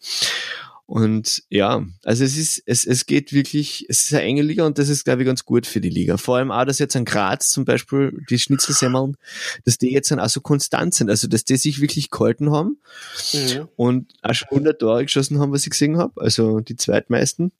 Und 0.89 1.43
ja, 1.49 1.85
also 2.03 2.23
es 2.23 2.35
ist, 2.35 2.63
es, 2.65 2.83
es 2.83 3.05
geht 3.05 3.31
wirklich, 3.31 3.85
es 3.89 4.07
ist 4.07 4.13
eine 4.15 4.23
enge 4.23 4.41
Liga 4.41 4.65
und 4.65 4.79
das 4.79 4.89
ist, 4.89 5.03
glaube 5.03 5.21
ich, 5.21 5.27
ganz 5.27 5.45
gut 5.45 5.67
für 5.67 5.81
die 5.81 5.89
Liga. 5.91 6.17
Vor 6.17 6.37
allem 6.37 6.49
auch, 6.49 6.65
dass 6.65 6.79
jetzt 6.79 6.95
an 6.95 7.05
Graz 7.05 7.51
zum 7.51 7.63
Beispiel 7.63 8.23
die 8.27 8.39
Schnitzelsemmeln, 8.39 9.15
dass 9.65 9.77
die 9.77 9.91
jetzt 9.91 10.09
dann 10.09 10.19
auch 10.19 10.29
so 10.29 10.41
konstant 10.41 10.95
sind, 10.95 11.11
also 11.11 11.27
dass 11.27 11.45
die 11.45 11.57
sich 11.57 11.79
wirklich 11.79 12.09
gehalten 12.09 12.51
haben 12.51 12.81
mhm. 13.33 13.67
und 13.75 14.13
auch 14.23 14.33
schon 14.33 14.47
100 14.49 14.79
Tore 14.79 15.03
geschossen 15.03 15.37
haben, 15.37 15.51
was 15.51 15.63
ich 15.63 15.69
gesehen 15.69 15.99
habe, 15.99 16.19
also 16.19 16.59
die 16.59 16.75
zweitmeisten. 16.75 17.51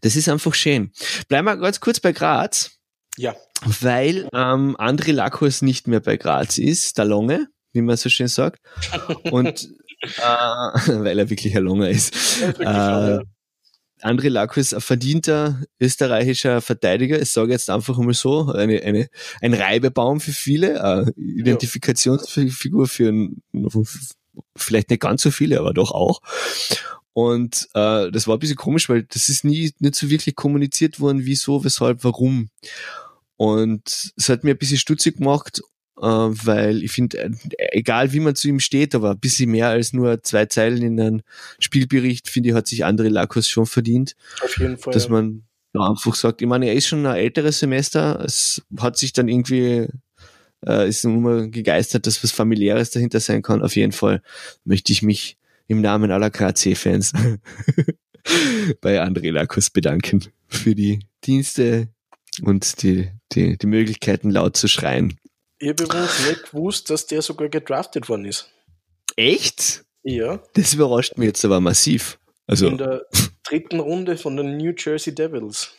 Das 0.00 0.16
ist 0.16 0.28
einfach 0.28 0.54
schön. 0.54 0.90
Bleiben 1.28 1.44
wir 1.44 1.58
ganz 1.58 1.78
kurz 1.78 2.00
bei 2.00 2.10
Graz. 2.10 2.72
Ja. 3.18 3.36
Weil 3.64 4.28
ähm, 4.34 4.76
André 4.78 5.12
Lakos 5.12 5.62
nicht 5.62 5.86
mehr 5.86 6.00
bei 6.00 6.16
Graz 6.16 6.58
ist, 6.58 6.98
der 6.98 7.04
Longe, 7.04 7.46
wie 7.72 7.82
man 7.82 7.96
so 7.96 8.08
schön 8.08 8.26
sagt. 8.26 8.58
Und 9.30 9.68
weil 11.02 11.18
er 11.18 11.30
wirklich 11.30 11.56
ein 11.56 11.64
Longer 11.64 11.90
ist. 11.90 12.40
Ja, 12.58 13.18
äh, 13.18 13.24
André 14.02 14.28
Lakus, 14.28 14.72
ein 14.72 14.80
verdienter 14.80 15.62
österreichischer 15.78 16.60
Verteidiger, 16.62 17.20
ich 17.20 17.30
sage 17.30 17.52
jetzt 17.52 17.68
einfach 17.68 17.98
mal 17.98 18.14
so, 18.14 18.50
eine, 18.52 18.82
eine, 18.82 19.08
ein 19.42 19.54
Reibebaum 19.54 20.20
für 20.20 20.32
viele, 20.32 20.82
eine 20.82 21.12
Identifikationsfigur 21.16 22.86
für 22.86 23.28
vielleicht 24.56 24.90
nicht 24.90 25.02
ganz 25.02 25.22
so 25.22 25.30
viele, 25.30 25.60
aber 25.60 25.74
doch 25.74 25.90
auch. 25.92 26.20
Und 27.12 27.68
äh, 27.74 28.10
das 28.10 28.26
war 28.26 28.36
ein 28.36 28.40
bisschen 28.40 28.56
komisch, 28.56 28.88
weil 28.88 29.02
das 29.02 29.28
ist 29.28 29.44
nie 29.44 29.72
nicht 29.80 29.96
so 29.96 30.08
wirklich 30.08 30.36
kommuniziert 30.36 31.00
worden, 31.00 31.24
wieso, 31.24 31.64
weshalb, 31.64 32.04
warum. 32.04 32.50
Und 33.36 34.12
es 34.16 34.28
hat 34.28 34.44
mir 34.44 34.52
ein 34.52 34.58
bisschen 34.58 34.78
stutzig 34.78 35.16
gemacht, 35.16 35.60
weil 36.06 36.82
ich 36.82 36.92
finde, 36.92 37.18
äh, 37.18 37.30
egal 37.72 38.12
wie 38.12 38.20
man 38.20 38.34
zu 38.34 38.48
ihm 38.48 38.60
steht, 38.60 38.94
aber 38.94 39.10
ein 39.10 39.18
bisschen 39.18 39.50
mehr 39.50 39.68
als 39.68 39.92
nur 39.92 40.22
zwei 40.22 40.46
Zeilen 40.46 40.82
in 40.82 41.00
einem 41.00 41.22
Spielbericht, 41.58 42.28
finde 42.28 42.50
ich, 42.50 42.54
hat 42.54 42.66
sich 42.66 42.84
André 42.84 43.08
Lakos 43.08 43.48
schon 43.48 43.66
verdient. 43.66 44.16
Auf 44.42 44.56
jeden 44.58 44.78
Fall. 44.78 44.92
Dass 44.92 45.08
man 45.08 45.44
ja, 45.74 45.88
einfach 45.88 46.14
sagt, 46.14 46.42
ich 46.42 46.48
meine, 46.48 46.66
er 46.66 46.74
ist 46.74 46.88
schon 46.88 47.06
ein 47.06 47.16
älteres 47.16 47.60
Semester, 47.60 48.20
es 48.24 48.62
hat 48.78 48.96
sich 48.96 49.12
dann 49.12 49.28
irgendwie 49.28 49.88
äh, 50.66 50.88
ist 50.88 51.04
immer 51.04 51.46
gegeistert, 51.48 52.06
dass 52.06 52.22
was 52.22 52.32
familiäres 52.32 52.90
dahinter 52.90 53.20
sein 53.20 53.42
kann. 53.42 53.62
Auf 53.62 53.76
jeden 53.76 53.92
Fall 53.92 54.22
möchte 54.64 54.92
ich 54.92 55.02
mich 55.02 55.38
im 55.68 55.80
Namen 55.80 56.10
aller 56.10 56.30
KC-Fans 56.30 57.12
bei 58.80 59.02
André 59.02 59.30
Lakos 59.30 59.70
bedanken 59.70 60.24
für 60.48 60.74
die 60.74 61.00
Dienste 61.24 61.88
und 62.42 62.82
die, 62.82 63.10
die, 63.32 63.56
die 63.56 63.66
Möglichkeiten 63.66 64.30
laut 64.30 64.56
zu 64.56 64.68
schreien. 64.68 65.19
Ich 65.60 65.68
habe 65.68 65.82
übrigens 65.84 66.26
nicht 66.26 66.50
gewusst, 66.50 66.90
dass 66.90 67.06
der 67.06 67.22
sogar 67.22 67.48
gedraftet 67.48 68.08
worden 68.08 68.24
ist. 68.24 68.50
Echt? 69.16 69.84
Ja. 70.02 70.42
Das 70.54 70.72
überrascht 70.74 71.18
mich 71.18 71.26
jetzt 71.26 71.44
aber 71.44 71.60
massiv. 71.60 72.18
Also, 72.46 72.66
In 72.68 72.78
der 72.78 73.04
dritten 73.44 73.78
Runde 73.78 74.16
von 74.16 74.36
den 74.36 74.56
New 74.56 74.72
Jersey 74.76 75.14
Devils. 75.14 75.74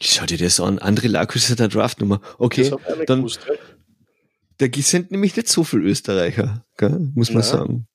schau 0.00 0.26
dir 0.26 0.36
das 0.38 0.60
an. 0.60 0.78
André 0.78 1.08
Lakos 1.08 1.48
ist 1.48 1.58
der 1.58 1.68
Draftnummer. 1.68 2.20
Okay, 2.38 2.64
Das 2.64 2.72
hab 2.72 2.90
ich 2.90 2.96
nicht 2.98 3.08
dann, 3.10 3.18
gewusst. 3.20 3.40
Ja. 3.48 3.54
da 4.68 4.82
sind 4.82 5.10
nämlich 5.10 5.34
nicht 5.36 5.48
so 5.48 5.64
viele 5.64 5.84
Österreicher, 5.84 6.64
gell? 6.76 7.10
muss 7.14 7.30
man 7.30 7.42
Ja. 7.42 7.48
sagen. 7.48 7.86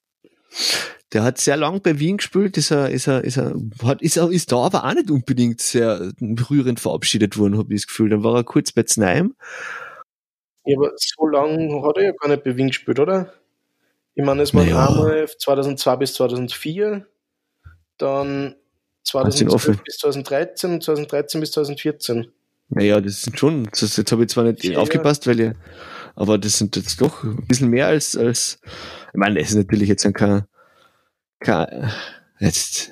Der 1.14 1.24
hat 1.24 1.38
sehr 1.38 1.56
lang 1.58 1.82
bei 1.82 2.00
Wien 2.00 2.18
gespielt, 2.18 2.58
ist 2.58 2.72
er, 2.72 2.90
ist 2.90 3.08
er, 3.08 3.24
ist 3.24 3.38
er, 3.38 3.54
hat, 3.84 4.02
ist 4.02 4.18
er, 4.18 4.32
ist 4.32 4.52
da 4.52 4.58
aber 4.58 4.84
auch 4.84 4.94
nicht 4.96 5.12
unbedingt 5.12 5.62
sehr 5.62 6.12
berührend 6.20 6.80
verabschiedet 6.80 7.38
worden, 7.38 7.58
habe 7.58 7.74
ich 7.74 7.82
das 7.82 7.88
Gefühl. 7.88 8.10
Dann 8.10 8.24
war 8.24 8.36
er 8.36 8.44
kurz 8.44 8.72
bei 8.72 8.84
Znaim. 8.84 9.36
Ja, 10.66 10.78
aber 10.78 10.92
so 10.96 11.28
lange 11.28 11.82
hat 11.86 11.98
er 11.98 12.04
ja 12.06 12.12
gar 12.20 12.30
nicht 12.30 12.44
bei 12.44 12.56
Wien 12.58 12.68
gespielt, 12.68 13.00
oder? 13.00 13.34
Ich 14.16 14.24
meine, 14.24 14.42
es 14.44 14.54
waren 14.54 14.66
Naja. 14.68 14.88
einmal 14.90 15.28
2002 15.28 15.96
bis 15.98 16.14
2004, 16.16 17.06
dann 17.98 18.56
Hast 19.14 19.40
ihn 19.42 19.50
2012 19.50 19.54
offen. 19.54 19.82
bis 19.86 19.98
2013 19.98 20.74
und 20.74 20.84
2013 20.84 21.42
bis 21.42 21.52
2014. 21.52 22.32
Naja, 22.70 23.00
das 23.00 23.22
sind 23.22 23.38
schon, 23.38 23.66
das, 23.70 23.96
jetzt 23.96 24.12
habe 24.12 24.24
ich 24.24 24.30
zwar 24.30 24.46
nicht 24.46 24.64
Ja, 24.64 24.80
aufgepasst, 24.80 25.28
weil 25.28 25.40
ich, 25.40 25.52
aber 26.16 26.38
das 26.40 26.58
sind 26.58 26.76
jetzt 26.76 27.00
doch 27.02 27.24
ein 27.24 27.46
bisschen 27.48 27.70
mehr 27.70 27.88
als, 27.88 28.18
als, 28.18 28.60
ich 28.64 29.14
meine, 29.20 29.40
das 29.40 29.50
ist 29.50 29.56
natürlich 29.56 29.88
jetzt 29.90 30.12
kein, 30.16 30.46
kein, 31.40 31.92
jetzt, 32.40 32.92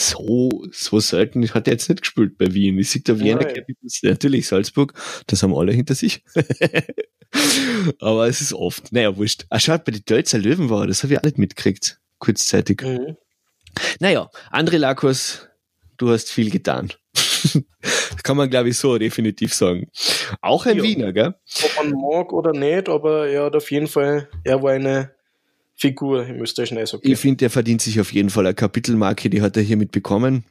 so, 0.00 0.48
so 0.72 1.00
selten 1.00 1.48
hat 1.54 1.68
er 1.68 1.74
jetzt 1.74 1.88
nicht 1.88 2.02
gespielt 2.02 2.38
bei 2.38 2.52
Wien. 2.52 2.78
Ich 2.78 2.90
sehe 2.90 3.02
da 3.02 3.18
Wiener 3.18 3.42
Nein. 3.42 3.54
Capitals, 3.54 4.00
natürlich 4.02 4.46
Salzburg, 4.46 4.94
das 5.26 5.42
haben 5.42 5.54
alle 5.54 5.72
hinter 5.72 5.94
sich. 5.94 6.24
aber 8.00 8.28
es 8.28 8.40
ist 8.40 8.52
oft, 8.52 8.92
naja, 8.92 9.16
wurscht. 9.16 9.46
Ah, 9.50 9.60
schaut, 9.60 9.84
bei 9.84 9.92
den 9.92 10.04
Deutzer 10.04 10.38
Löwen 10.38 10.70
war 10.70 10.86
das 10.86 11.02
habe 11.02 11.12
ich 11.12 11.18
auch 11.18 11.24
nicht 11.24 11.38
mitgekriegt, 11.38 12.00
kurzzeitig. 12.18 12.82
Mhm. 12.82 13.16
Naja, 14.00 14.30
André 14.50 14.78
Lakos, 14.78 15.46
du 15.96 16.10
hast 16.10 16.30
viel 16.30 16.50
getan. 16.50 16.92
Das 17.12 17.58
Kann 18.22 18.36
man, 18.36 18.50
glaube 18.50 18.68
ich, 18.68 18.78
so 18.78 18.98
definitiv 18.98 19.54
sagen. 19.54 19.88
Auch 20.40 20.66
ein 20.66 20.78
Ja. 20.78 20.82
Wiener, 20.82 21.12
gell? 21.12 21.34
Ob 21.64 21.76
man 21.76 21.92
mag 22.00 22.32
oder 22.32 22.52
nicht, 22.52 22.88
aber 22.88 23.28
er 23.28 23.44
hat 23.44 23.56
auf 23.56 23.70
jeden 23.70 23.86
Fall, 23.86 24.28
er 24.44 24.62
war 24.62 24.72
eine 24.72 25.14
Figur 25.80 26.26
im 26.26 26.42
österreichischen 26.42 26.76
Eishockey. 26.76 27.10
Ich 27.12 27.18
finde, 27.18 27.46
er 27.46 27.50
verdient 27.50 27.80
sich 27.80 27.98
auf 28.00 28.12
jeden 28.12 28.28
Fall 28.28 28.46
eine 28.46 28.54
Kapitelmarke, 28.54 29.30
die 29.30 29.40
hat 29.40 29.56
er 29.56 29.62
hiermit 29.62 29.92
bekommen. 29.92 30.44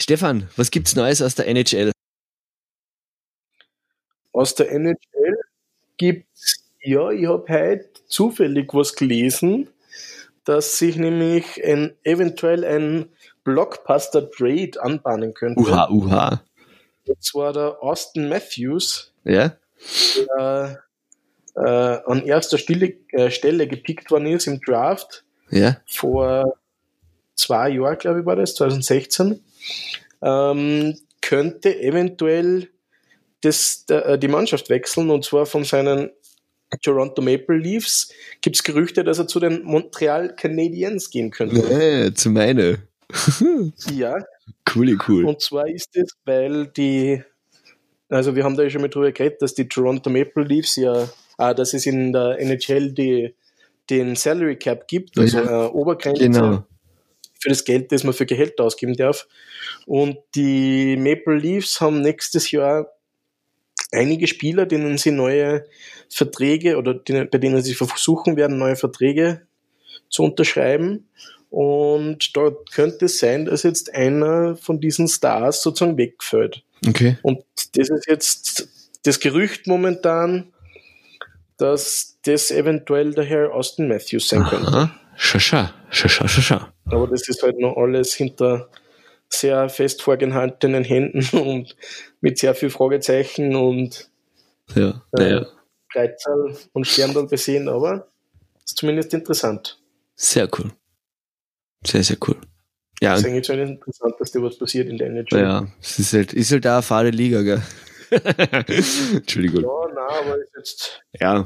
Stefan, 0.00 0.48
was 0.56 0.72
gibt's 0.72 0.96
Neues 0.96 1.22
aus 1.22 1.36
der 1.36 1.46
NHL? 1.46 1.92
Aus 4.32 4.54
der 4.56 4.72
NHL 4.72 5.36
gibt's, 5.96 6.64
ja, 6.82 7.10
ich 7.10 7.26
habe 7.26 7.44
heute 7.48 7.88
zufällig 8.08 8.74
was 8.74 8.94
gelesen, 8.96 9.68
dass 10.44 10.78
sich 10.78 10.96
nämlich 10.96 11.64
ein, 11.64 11.94
eventuell 12.02 12.64
ein 12.64 13.06
Blockbuster-Trade 13.44 14.82
anbahnen 14.82 15.34
könnte. 15.34 15.60
Uha, 15.60 15.88
uha. 15.88 16.42
Und 17.06 17.22
zwar 17.22 17.52
der 17.52 17.80
Austin 17.80 18.28
Matthews, 18.28 19.12
Ja? 19.24 19.56
der 20.36 20.82
äh, 21.56 21.98
an 22.06 22.24
erster 22.24 22.58
Stelle, 22.58 22.94
äh, 23.12 23.30
Stelle 23.30 23.66
gepickt 23.66 24.10
worden 24.10 24.26
ist 24.26 24.46
im 24.46 24.60
Draft 24.60 25.24
Ja? 25.50 25.78
vor 25.86 26.54
zwei 27.34 27.70
Jahren, 27.70 27.98
glaube 27.98 28.20
ich, 28.20 28.26
war 28.26 28.36
das, 28.36 28.54
2016, 28.54 29.40
ähm, 30.22 30.98
könnte 31.20 31.78
eventuell 31.80 32.68
das, 33.42 33.86
der, 33.86 34.06
äh, 34.06 34.18
die 34.18 34.28
Mannschaft 34.28 34.70
wechseln 34.70 35.10
und 35.10 35.24
zwar 35.24 35.46
von 35.46 35.64
seinen 35.64 36.10
Toronto 36.82 37.22
Maple 37.22 37.56
Leafs 37.58 38.10
gibt 38.40 38.56
es 38.56 38.62
Gerüchte, 38.62 39.04
dass 39.04 39.18
er 39.18 39.28
zu 39.28 39.38
den 39.38 39.62
Montreal 39.62 40.34
Canadiens 40.34 41.10
gehen 41.10 41.30
könnte. 41.30 41.58
Äh, 41.58 42.14
zu 42.14 42.30
meine. 42.30 42.78
Ja, 43.92 44.16
Cool, 44.74 44.98
cool. 45.08 45.24
und 45.26 45.40
zwar 45.40 45.68
ist 45.68 45.96
es, 45.96 46.16
weil 46.24 46.66
die, 46.66 47.22
also 48.08 48.34
wir 48.34 48.42
haben 48.44 48.56
da 48.56 48.64
ja 48.64 48.70
schon 48.70 48.80
mal 48.82 48.88
drüber 48.88 49.12
geredet, 49.12 49.40
dass 49.42 49.54
die 49.54 49.68
Toronto 49.68 50.10
Maple 50.10 50.42
Leafs 50.42 50.74
ja, 50.76 51.08
ah, 51.36 51.54
dass 51.54 51.74
es 51.74 51.86
in 51.86 52.12
der 52.12 52.38
NHL 52.40 52.92
die, 52.92 53.34
den 53.90 54.16
Salary 54.16 54.56
Cap 54.56 54.88
gibt, 54.88 55.18
also 55.18 55.38
Ja. 55.38 55.66
äh, 55.66 55.68
Obergrenze 55.68 56.22
Genau. 56.24 56.64
für 57.38 57.48
das 57.50 57.64
Geld, 57.64 57.92
das 57.92 58.04
man 58.04 58.14
für 58.14 58.26
Gehälter 58.26 58.64
ausgeben 58.64 58.94
darf. 58.94 59.26
Und 59.86 60.18
die 60.34 60.96
Maple 60.96 61.36
Leafs 61.36 61.80
haben 61.80 62.00
nächstes 62.02 62.50
Jahr 62.50 62.88
einige 63.92 64.26
Spieler, 64.26 64.66
denen 64.66 64.98
sie 64.98 65.10
neue 65.12 65.64
Verträge 66.08 66.76
oder 66.76 66.94
denen, 66.94 67.28
bei 67.30 67.38
denen 67.38 67.62
sie 67.62 67.74
versuchen 67.74 68.36
werden, 68.36 68.58
neue 68.58 68.76
Verträge 68.76 69.42
zu 70.10 70.22
unterschreiben. 70.24 71.08
Und 71.50 72.36
dort 72.36 72.72
könnte 72.72 73.04
es 73.06 73.18
sein, 73.18 73.44
dass 73.44 73.62
jetzt 73.62 73.94
einer 73.94 74.56
von 74.56 74.80
diesen 74.80 75.06
Stars 75.08 75.62
sozusagen 75.62 75.96
wegfällt. 75.96 76.62
Okay. 76.86 77.16
Und 77.22 77.44
das 77.74 77.88
ist 77.88 78.06
jetzt 78.08 78.68
das 79.04 79.20
Gerücht 79.20 79.66
momentan, 79.66 80.52
dass 81.58 82.18
das 82.24 82.50
eventuell 82.50 83.12
der 83.14 83.24
Herr 83.24 83.52
Austin 83.54 83.88
Matthews 83.88 84.28
sein 84.28 84.44
könnte. 84.44 84.68
Aha. 84.68 84.90
Schascha, 85.16 85.72
schascha, 85.90 86.28
schascha. 86.28 86.72
Aber 86.86 87.06
das 87.06 87.26
ist 87.28 87.42
halt 87.42 87.58
noch 87.58 87.76
alles 87.76 88.14
hinter 88.14 88.68
sehr 89.28 89.68
fest 89.68 90.02
vorgehaltenen 90.02 90.84
Händen 90.84 91.24
und 91.38 91.76
mit 92.20 92.38
sehr 92.38 92.54
viel 92.54 92.70
Fragezeichen 92.70 93.56
und 93.56 94.08
Ja, 94.74 94.88
äh, 94.88 95.18
naja. 95.18 95.46
Kreuzerl 95.92 96.56
und 96.72 96.86
Sterndal 96.86 97.26
besehen, 97.26 97.68
aber 97.68 98.08
ist 98.64 98.76
zumindest 98.76 99.14
interessant. 99.14 99.80
Sehr 100.16 100.48
cool. 100.58 100.72
Sehr, 101.86 102.02
sehr 102.02 102.16
cool. 102.26 102.36
Ja, 103.00 103.12
Das 103.12 103.20
ist 103.20 103.26
eigentlich 103.26 103.44
zumindest 103.44 103.72
interessant, 103.74 104.14
dass 104.18 104.32
da 104.32 104.42
was 104.42 104.58
passiert 104.58 104.88
in 104.88 104.98
der 104.98 105.08
NHL. 105.08 105.38
ja, 105.38 105.66
es 105.80 105.98
ist 105.98 106.12
halt, 106.12 106.32
ist 106.32 106.50
halt 106.52 106.66
auch 106.66 106.72
eine 106.72 106.82
fade 106.82 107.10
Liga, 107.10 107.42
gell? 107.42 107.62
Entschuldigung. 109.14 109.62
Ja, 109.62 109.94
nein, 109.94 110.24
aber 110.24 110.38
ist 110.38 110.52
jetzt 110.56 111.02
Ja. 111.20 111.44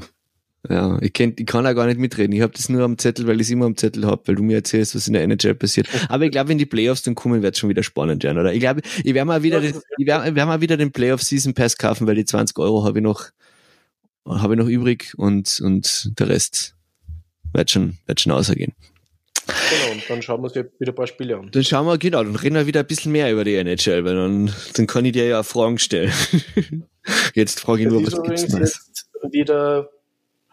Ja, 0.69 0.99
ich, 1.01 1.13
kenn, 1.13 1.33
ich 1.37 1.47
kann 1.47 1.65
auch 1.65 1.73
gar 1.73 1.87
nicht 1.87 1.99
mitreden. 1.99 2.33
Ich 2.33 2.41
habe 2.41 2.53
das 2.53 2.69
nur 2.69 2.83
am 2.83 2.99
Zettel, 2.99 3.25
weil 3.25 3.41
ich 3.41 3.47
es 3.47 3.51
immer 3.51 3.65
am 3.65 3.75
Zettel 3.75 4.05
habe, 4.05 4.21
weil 4.27 4.35
du 4.35 4.43
mir 4.43 4.57
erzählst, 4.57 4.93
was 4.93 5.07
in 5.07 5.13
der 5.13 5.23
NHL 5.23 5.55
passiert. 5.55 5.87
Aber 6.07 6.23
ich 6.23 6.31
glaube, 6.31 6.49
wenn 6.49 6.59
die 6.59 6.67
Playoffs 6.67 7.01
dann 7.01 7.15
kommen, 7.15 7.41
wird 7.41 7.55
es 7.55 7.59
schon 7.59 7.69
wieder 7.69 7.81
spannend 7.81 8.23
werden, 8.23 8.37
oder? 8.37 8.53
Ich 8.53 8.59
glaube, 8.59 8.81
ich 9.03 9.13
werde 9.15 9.25
mal 9.25 9.41
wieder, 9.41 9.63
ich 9.63 9.73
werd, 10.05 10.35
werd 10.35 10.47
mal 10.47 10.61
wieder 10.61 10.77
den 10.77 10.91
Playoff 10.91 11.23
Season 11.23 11.55
Pass 11.55 11.77
kaufen, 11.77 12.05
weil 12.05 12.13
die 12.13 12.25
20 12.25 12.59
Euro 12.59 12.83
habe 12.83 12.99
ich 12.99 13.03
noch, 13.03 13.31
habe 14.27 14.53
ich 14.53 14.59
noch 14.59 14.67
übrig 14.67 15.13
und, 15.17 15.59
und 15.61 16.11
der 16.19 16.29
Rest 16.29 16.75
wird 17.53 17.71
schon, 17.71 17.97
wird 18.05 18.21
schon 18.21 18.31
ausgehen. 18.31 18.73
Genau. 19.47 19.91
Und 19.93 20.03
dann 20.09 20.21
schauen 20.21 20.41
wir 20.41 20.45
uns 20.45 20.55
ja 20.55 20.63
wieder 20.79 20.91
ein 20.91 20.95
paar 20.95 21.07
Spiele 21.07 21.37
an. 21.37 21.49
Dann 21.51 21.63
schauen 21.63 21.85
wir, 21.85 21.97
genau, 21.97 22.23
dann 22.23 22.35
reden 22.35 22.55
wir 22.55 22.67
wieder 22.67 22.81
ein 22.81 22.87
bisschen 22.87 23.11
mehr 23.11 23.31
über 23.31 23.43
die 23.43 23.55
NHL, 23.55 24.03
weil 24.05 24.15
dann, 24.15 24.53
dann 24.73 24.87
kann 24.87 25.05
ich 25.05 25.13
dir 25.13 25.27
ja 25.27 25.43
Fragen 25.43 25.77
stellen. 25.79 26.11
Jetzt 27.33 27.59
frage 27.59 27.81
ich 27.81 27.85
Das 27.87 27.93
nur, 27.93 28.05
was 28.05 28.13
gibt's 28.23 28.43
übrigens 28.43 28.53
Neues? 28.53 28.87
jetzt 28.87 29.33
wieder, 29.33 29.89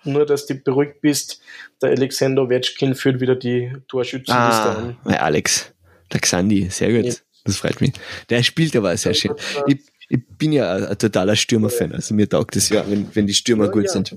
nur 0.05 0.25
dass 0.25 0.47
du 0.47 0.55
beruhigt 0.55 1.01
bist, 1.01 1.41
der 1.83 1.91
Alexander 1.91 2.43
Ovechkin 2.43 2.95
führt 2.95 3.21
wieder 3.21 3.37
die 3.37 3.73
Torschützenliste 3.89 4.35
Ah, 4.63 4.75
an. 4.75 4.97
der 5.07 5.23
Alex, 5.23 5.73
der 6.13 6.21
Xandi, 6.21 6.69
sehr 6.71 6.93
gut. 6.93 7.05
Ja. 7.07 7.15
Das 7.45 7.57
freut 7.59 7.81
mich. 7.81 7.93
Der 8.31 8.43
spielt 8.43 8.75
aber 8.77 8.97
sehr 8.97 9.15
schön. 9.15 9.35
Ich, 9.67 9.79
ich 10.09 10.21
bin 10.39 10.53
ja 10.53 10.73
ein, 10.75 10.87
ein 10.87 10.99
totaler 10.99 11.37
Stürmer-Fan, 11.37 11.93
also 11.93 12.15
mir 12.15 12.29
taugt 12.29 12.57
es 12.57 12.69
ja, 12.71 12.89
wenn, 12.89 13.15
wenn 13.15 13.27
die 13.27 13.35
Stürmer 13.35 13.67
Ja, 13.67 13.71
gut 13.71 13.85
ja. 13.85 13.91
sind. 13.91 14.17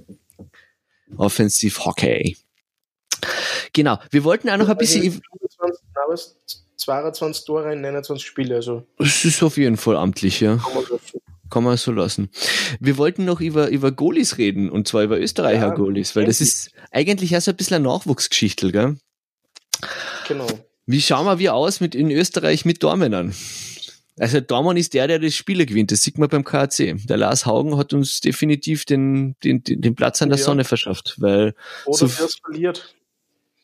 Offensiv 1.17 1.79
Hockey. 1.85 2.37
Genau, 3.73 3.99
wir 4.09 4.23
wollten 4.23 4.49
auch 4.49 4.57
noch 4.57 4.69
ein 4.69 4.77
bisschen, 4.77 5.01
25, 5.01 5.21
na, 5.95 6.01
was? 6.07 6.37
22 6.77 7.45
Tore 7.45 7.73
in 7.73 7.81
29 7.81 8.25
Spiele, 8.25 8.55
also 8.55 8.87
es 8.97 9.23
ist 9.23 9.43
auf 9.43 9.57
jeden 9.57 9.77
Fall 9.77 9.97
amtlich, 9.97 10.39
ja. 10.39 10.57
kann 10.57 10.73
man 10.73 10.83
so 10.85 10.99
Kann 11.49 11.63
man 11.63 11.77
so 11.77 11.91
lassen. 11.91 12.29
Wir 12.79 12.97
wollten 12.97 13.25
noch 13.25 13.39
über, 13.39 13.69
über 13.69 13.91
Goalies 13.91 14.37
reden, 14.37 14.69
und 14.69 14.87
zwar 14.87 15.03
über 15.03 15.19
Österreicher 15.19 15.67
Ja, 15.67 15.73
Goalies, 15.73 16.15
weil 16.15 16.25
das 16.25 16.41
ist 16.41 16.71
eigentlich 16.91 17.35
auch 17.37 17.41
so 17.41 17.51
ein 17.51 17.57
bisschen 17.57 17.75
eine 17.75 17.87
Nachwuchsgeschichte, 17.87 18.71
gell? 18.71 18.97
Genau. 20.27 20.47
Wie 20.85 21.01
schauen 21.01 21.39
wir 21.39 21.53
aus 21.53 21.79
mit 21.79 21.93
in 21.93 22.09
Österreich 22.09 22.65
mit 22.65 22.81
Dormännern? 22.81 23.35
Also 24.19 24.39
Dormann 24.39 24.77
ist 24.77 24.93
der, 24.93 25.07
der 25.07 25.19
das 25.19 25.35
Spiel 25.35 25.65
gewinnt. 25.65 25.91
Das 25.91 26.01
sieht 26.01 26.17
man 26.17 26.29
beim 26.29 26.43
KAC. 26.43 26.95
Der 27.07 27.17
Lars 27.17 27.45
Haugen 27.45 27.77
hat 27.77 27.93
uns 27.93 28.19
definitiv 28.19 28.85
den, 28.85 29.35
den, 29.43 29.63
den 29.63 29.95
Platz 29.95 30.21
an 30.21 30.29
der 30.29 30.37
ja. 30.37 30.43
Sonne 30.43 30.63
verschafft, 30.63 31.15
weil 31.17 31.55
oder 31.85 32.07
so, 32.07 32.27
verliert. 32.43 32.93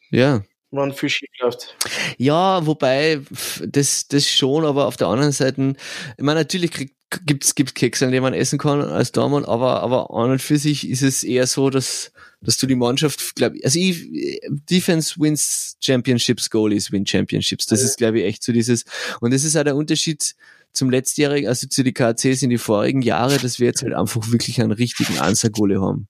Ja. 0.10 0.44
Man 0.70 0.94
viel 0.94 1.10
schief 1.10 1.30
läuft. 1.40 1.78
Ja, 2.18 2.66
wobei 2.66 3.22
das 3.66 4.08
das 4.08 4.28
schon, 4.28 4.66
aber 4.66 4.88
auf 4.88 4.98
der 4.98 5.08
anderen 5.08 5.32
Seite, 5.32 5.76
ich 6.18 6.24
meine 6.24 6.42
natürlich 6.42 6.72
kriegt 6.72 6.96
gibt's 7.26 7.56
gibt's 7.56 7.74
Kekse, 7.74 8.12
die 8.12 8.20
man 8.20 8.34
essen 8.34 8.60
kann 8.60 8.82
als 8.82 9.14
Dormann, 9.14 9.46
aber 9.46 9.82
aber 9.82 10.12
an 10.12 10.32
und 10.32 10.42
für 10.42 10.58
sich 10.58 10.90
ist 10.90 11.04
es 11.04 11.24
eher 11.24 11.48
so, 11.48 11.70
dass 11.70 12.12
dass 12.42 12.58
du 12.58 12.68
die 12.68 12.76
Mannschaft, 12.76 13.36
glaube 13.36 13.58
also 13.64 13.80
ich, 13.80 14.40
Defense 14.70 15.16
wins 15.20 15.78
Championships, 15.82 16.50
Goalies 16.50 16.92
win 16.92 17.06
Championships. 17.06 17.66
Das 17.66 17.80
ja. 17.80 17.88
ist, 17.88 17.98
glaube 17.98 18.20
ich, 18.20 18.26
echt 18.26 18.44
so 18.44 18.52
dieses, 18.52 18.84
und 19.22 19.34
das 19.34 19.44
ist 19.44 19.58
auch 19.58 19.64
der 19.64 19.76
Unterschied 19.76 20.36
zum 20.72 20.90
letztjährigen, 20.90 21.50
also 21.50 21.68
zu 21.68 21.84
den 21.84 21.94
KCs 21.94 22.44
in 22.44 22.52
die 22.52 22.60
vorigen 22.60 23.02
Jahre, 23.02 23.38
dass 23.38 23.60
wir 23.60 23.68
jetzt 23.68 23.82
halt 23.82 23.94
einfach 23.94 24.32
wirklich 24.32 24.62
einen 24.62 24.72
richtigen 24.72 25.18
Answer-Goalie 25.18 25.82
haben. 25.82 26.08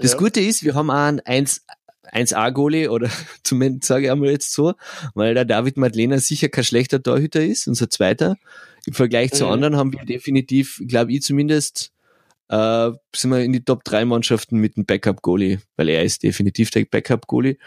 Das 0.00 0.12
ja. 0.12 0.18
Gute 0.18 0.40
ist, 0.40 0.64
wir 0.64 0.74
haben 0.74 0.90
auch 0.90 0.94
einen 0.94 1.20
1, 1.20 1.62
1A-Goalie 2.12 2.88
oder 2.88 3.10
zumindest 3.42 3.88
sage 3.88 4.06
ich 4.06 4.10
einmal 4.10 4.30
jetzt 4.30 4.52
so, 4.52 4.74
weil 5.14 5.34
der 5.34 5.44
David 5.44 5.76
Madlena 5.76 6.18
sicher 6.18 6.48
kein 6.48 6.64
schlechter 6.64 7.02
Torhüter 7.02 7.44
ist, 7.44 7.68
unser 7.68 7.90
zweiter. 7.90 8.36
Im 8.86 8.92
Vergleich 8.92 9.32
mhm. 9.32 9.36
zu 9.36 9.46
anderen 9.48 9.76
haben 9.76 9.92
wir 9.92 10.04
definitiv, 10.04 10.80
glaube 10.86 11.12
ich 11.12 11.22
zumindest, 11.22 11.92
äh, 12.48 12.90
sind 13.14 13.30
wir 13.30 13.42
in 13.42 13.52
die 13.52 13.64
Top 13.64 13.82
3 13.84 14.04
Mannschaften 14.04 14.58
mit 14.58 14.76
dem 14.76 14.86
Backup-Goalie, 14.86 15.58
weil 15.76 15.88
er 15.88 16.04
ist 16.04 16.22
definitiv 16.22 16.70
der 16.70 16.84
Backup-Goalie. 16.84 17.58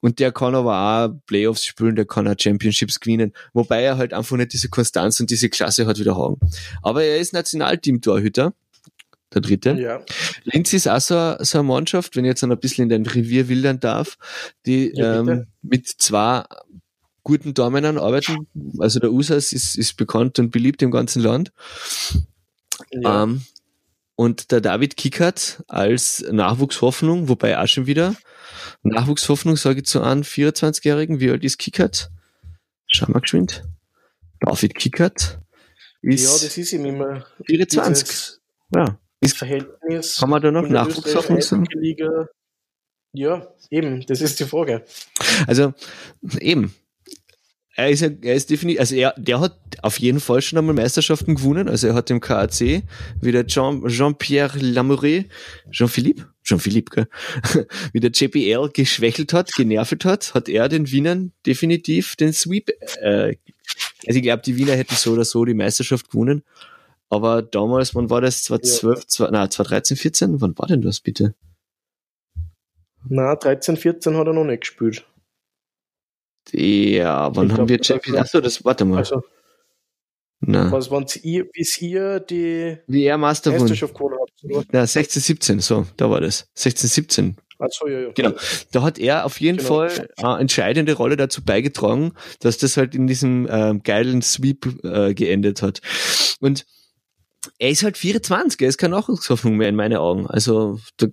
Und 0.00 0.18
der 0.18 0.32
kann 0.32 0.54
aber 0.54 0.76
auch 0.76 1.26
Playoffs 1.26 1.66
spielen, 1.66 1.96
der 1.96 2.04
kann 2.04 2.28
auch 2.28 2.36
Championships 2.38 3.00
gewinnen, 3.00 3.32
wobei 3.52 3.82
er 3.82 3.98
halt 3.98 4.14
einfach 4.14 4.36
nicht 4.36 4.52
diese 4.52 4.68
Konstanz 4.68 5.18
und 5.20 5.30
diese 5.30 5.48
Klasse 5.48 5.86
hat 5.86 5.98
wieder 5.98 6.16
Hagen. 6.16 6.38
Aber 6.82 7.02
er 7.02 7.18
ist 7.18 7.32
Nationalteam-Torhüter, 7.32 8.54
der 9.34 9.42
dritte. 9.42 9.72
Ja. 9.72 10.02
Linz 10.44 10.72
ist 10.72 10.88
auch 10.88 11.00
so, 11.00 11.36
so 11.40 11.58
eine 11.58 11.68
Mannschaft, 11.68 12.16
wenn 12.16 12.24
ich 12.24 12.30
jetzt 12.30 12.42
noch 12.42 12.50
ein 12.50 12.60
bisschen 12.60 12.84
in 12.84 12.88
dein 12.88 13.06
Revier 13.06 13.48
wildern 13.48 13.80
darf, 13.80 14.18
die 14.66 14.92
ja, 14.94 15.20
ähm, 15.20 15.46
mit 15.62 15.86
zwei 15.86 16.44
guten 17.22 17.54
Tormännern 17.54 17.98
arbeiten. 17.98 18.48
Also 18.78 18.98
der 18.98 19.12
USAS 19.12 19.52
ist, 19.52 19.76
ist 19.76 19.96
bekannt 19.96 20.38
und 20.38 20.50
beliebt 20.50 20.82
im 20.82 20.90
ganzen 20.90 21.22
Land. 21.22 21.52
Ja. 22.90 23.24
Ähm, 23.24 23.42
und 24.16 24.50
der 24.50 24.60
David 24.60 24.96
Kickert 24.96 25.62
als 25.68 26.24
Nachwuchshoffnung, 26.30 27.28
wobei 27.28 27.58
auch 27.58 27.66
schon 27.66 27.86
wieder 27.86 28.14
Nachwuchshoffnung, 28.82 29.56
sage 29.56 29.80
ich 29.80 29.86
zu 29.86 30.02
an, 30.02 30.24
24-Jährigen, 30.24 31.20
wie 31.20 31.30
alt 31.30 31.44
ist 31.44 31.58
Kickert? 31.58 32.10
Schau 32.86 33.06
mal 33.10 33.20
geschwind. 33.20 33.62
David 34.40 34.74
Kickert 34.74 35.38
ist. 36.02 36.24
Ja, 36.24 36.46
das 36.46 36.56
ist 36.56 36.72
ihm 36.72 36.84
immer. 36.84 37.24
24. 37.46 38.40
Ja. 38.74 38.98
Ist, 39.20 39.36
Verhältnis. 39.36 40.18
Kann 40.18 40.30
man 40.30 40.42
da 40.42 40.50
noch 40.50 40.66
Nachwuchshoffnung 40.68 41.40
sagen? 41.42 41.66
Ja, 43.12 43.48
eben, 43.70 44.04
das 44.06 44.20
ist 44.20 44.38
die 44.40 44.44
Frage. 44.44 44.84
Also, 45.46 45.74
eben, 46.40 46.74
er 47.80 47.88
ist, 47.88 48.02
er 48.02 48.34
ist 48.34 48.50
definitiv, 48.50 48.80
also 48.80 48.94
er, 48.94 49.14
der 49.16 49.40
hat 49.40 49.58
auf 49.82 49.98
jeden 49.98 50.20
Fall 50.20 50.42
schon 50.42 50.58
einmal 50.58 50.74
Meisterschaften 50.74 51.34
gewonnen. 51.34 51.68
Also 51.68 51.88
er 51.88 51.94
hat 51.94 52.10
im 52.10 52.20
KAC 52.20 52.82
wie 53.20 53.32
der 53.32 53.46
Jean, 53.46 53.86
Jean-Pierre 53.86 54.58
Lamoureux, 54.58 55.24
Jean-Philippe, 55.70 56.26
Jean-Philippe, 56.44 56.90
gell? 56.94 57.66
wie 57.92 58.00
der 58.00 58.10
JPL 58.10 58.70
geschwächelt 58.72 59.32
hat, 59.32 59.52
genervt 59.54 60.04
hat, 60.04 60.34
hat 60.34 60.48
er 60.48 60.68
den 60.68 60.90
Wienern 60.90 61.32
definitiv 61.46 62.16
den 62.16 62.32
Sweep, 62.32 62.70
äh, 63.00 63.36
also 64.06 64.18
ich 64.18 64.22
glaube, 64.22 64.42
die 64.42 64.56
Wiener 64.56 64.74
hätten 64.74 64.94
so 64.94 65.12
oder 65.12 65.24
so 65.24 65.44
die 65.44 65.54
Meisterschaft 65.54 66.10
gewonnen. 66.10 66.42
Aber 67.10 67.42
damals, 67.42 67.94
wann 67.94 68.08
war 68.08 68.20
das? 68.20 68.44
2012, 68.44 68.98
ja. 68.98 69.06
2, 69.06 69.30
nein, 69.30 69.50
2013, 69.50 69.96
14? 69.96 70.40
Wann 70.40 70.56
war 70.56 70.68
denn 70.68 70.80
das 70.80 71.00
bitte? 71.00 71.34
Na, 73.08 73.34
13, 73.34 73.76
14 73.76 74.16
hat 74.16 74.26
er 74.28 74.32
noch 74.32 74.44
nicht 74.44 74.60
gespielt. 74.60 75.04
Ja, 76.52 77.34
wann 77.34 77.48
ich 77.48 77.52
haben 77.52 77.68
wir 77.68 77.82
Champions? 77.82 78.18
Achso, 78.18 78.40
das, 78.40 78.64
warte 78.64 78.84
mal. 78.84 78.98
Also, 78.98 79.22
Na. 80.40 80.70
Was 80.70 80.90
waren 80.90 81.06
ihr, 81.22 81.50
bis 81.50 81.80
ihr 81.82 82.20
die 82.20 82.78
Wie 82.86 83.04
er 83.04 83.18
Master 83.18 83.50
Meisterschaft 83.50 83.94
gewonnen 83.94 84.18
habt? 84.20 84.72
Ja, 84.72 84.86
16, 84.86 85.20
17, 85.20 85.60
so, 85.60 85.86
da 85.96 86.08
war 86.10 86.20
das. 86.20 86.48
16, 86.54 86.88
17. 86.88 87.36
Achso, 87.58 87.88
ja, 87.88 88.00
ja. 88.00 88.12
Genau. 88.14 88.32
Da 88.72 88.82
hat 88.82 88.98
er 88.98 89.26
auf 89.26 89.40
jeden 89.40 89.58
genau. 89.58 89.68
Fall 89.68 90.08
eine 90.16 90.40
entscheidende 90.40 90.94
Rolle 90.94 91.16
dazu 91.16 91.44
beigetragen, 91.44 92.12
dass 92.38 92.56
das 92.56 92.76
halt 92.76 92.94
in 92.94 93.06
diesem 93.06 93.48
ähm, 93.50 93.82
geilen 93.82 94.22
Sweep 94.22 94.84
äh, 94.84 95.12
geendet 95.12 95.60
hat. 95.60 95.80
Und 96.40 96.64
er 97.58 97.70
ist 97.70 97.82
halt 97.82 97.96
24, 97.96 98.60
er 98.60 98.68
ist 98.68 98.78
keine 98.78 98.96
Nachwuchshoffnung 98.96 99.56
mehr 99.56 99.68
in 99.68 99.76
meinen 99.76 99.96
Augen. 99.96 100.26
Also 100.26 100.80
da 100.96 101.06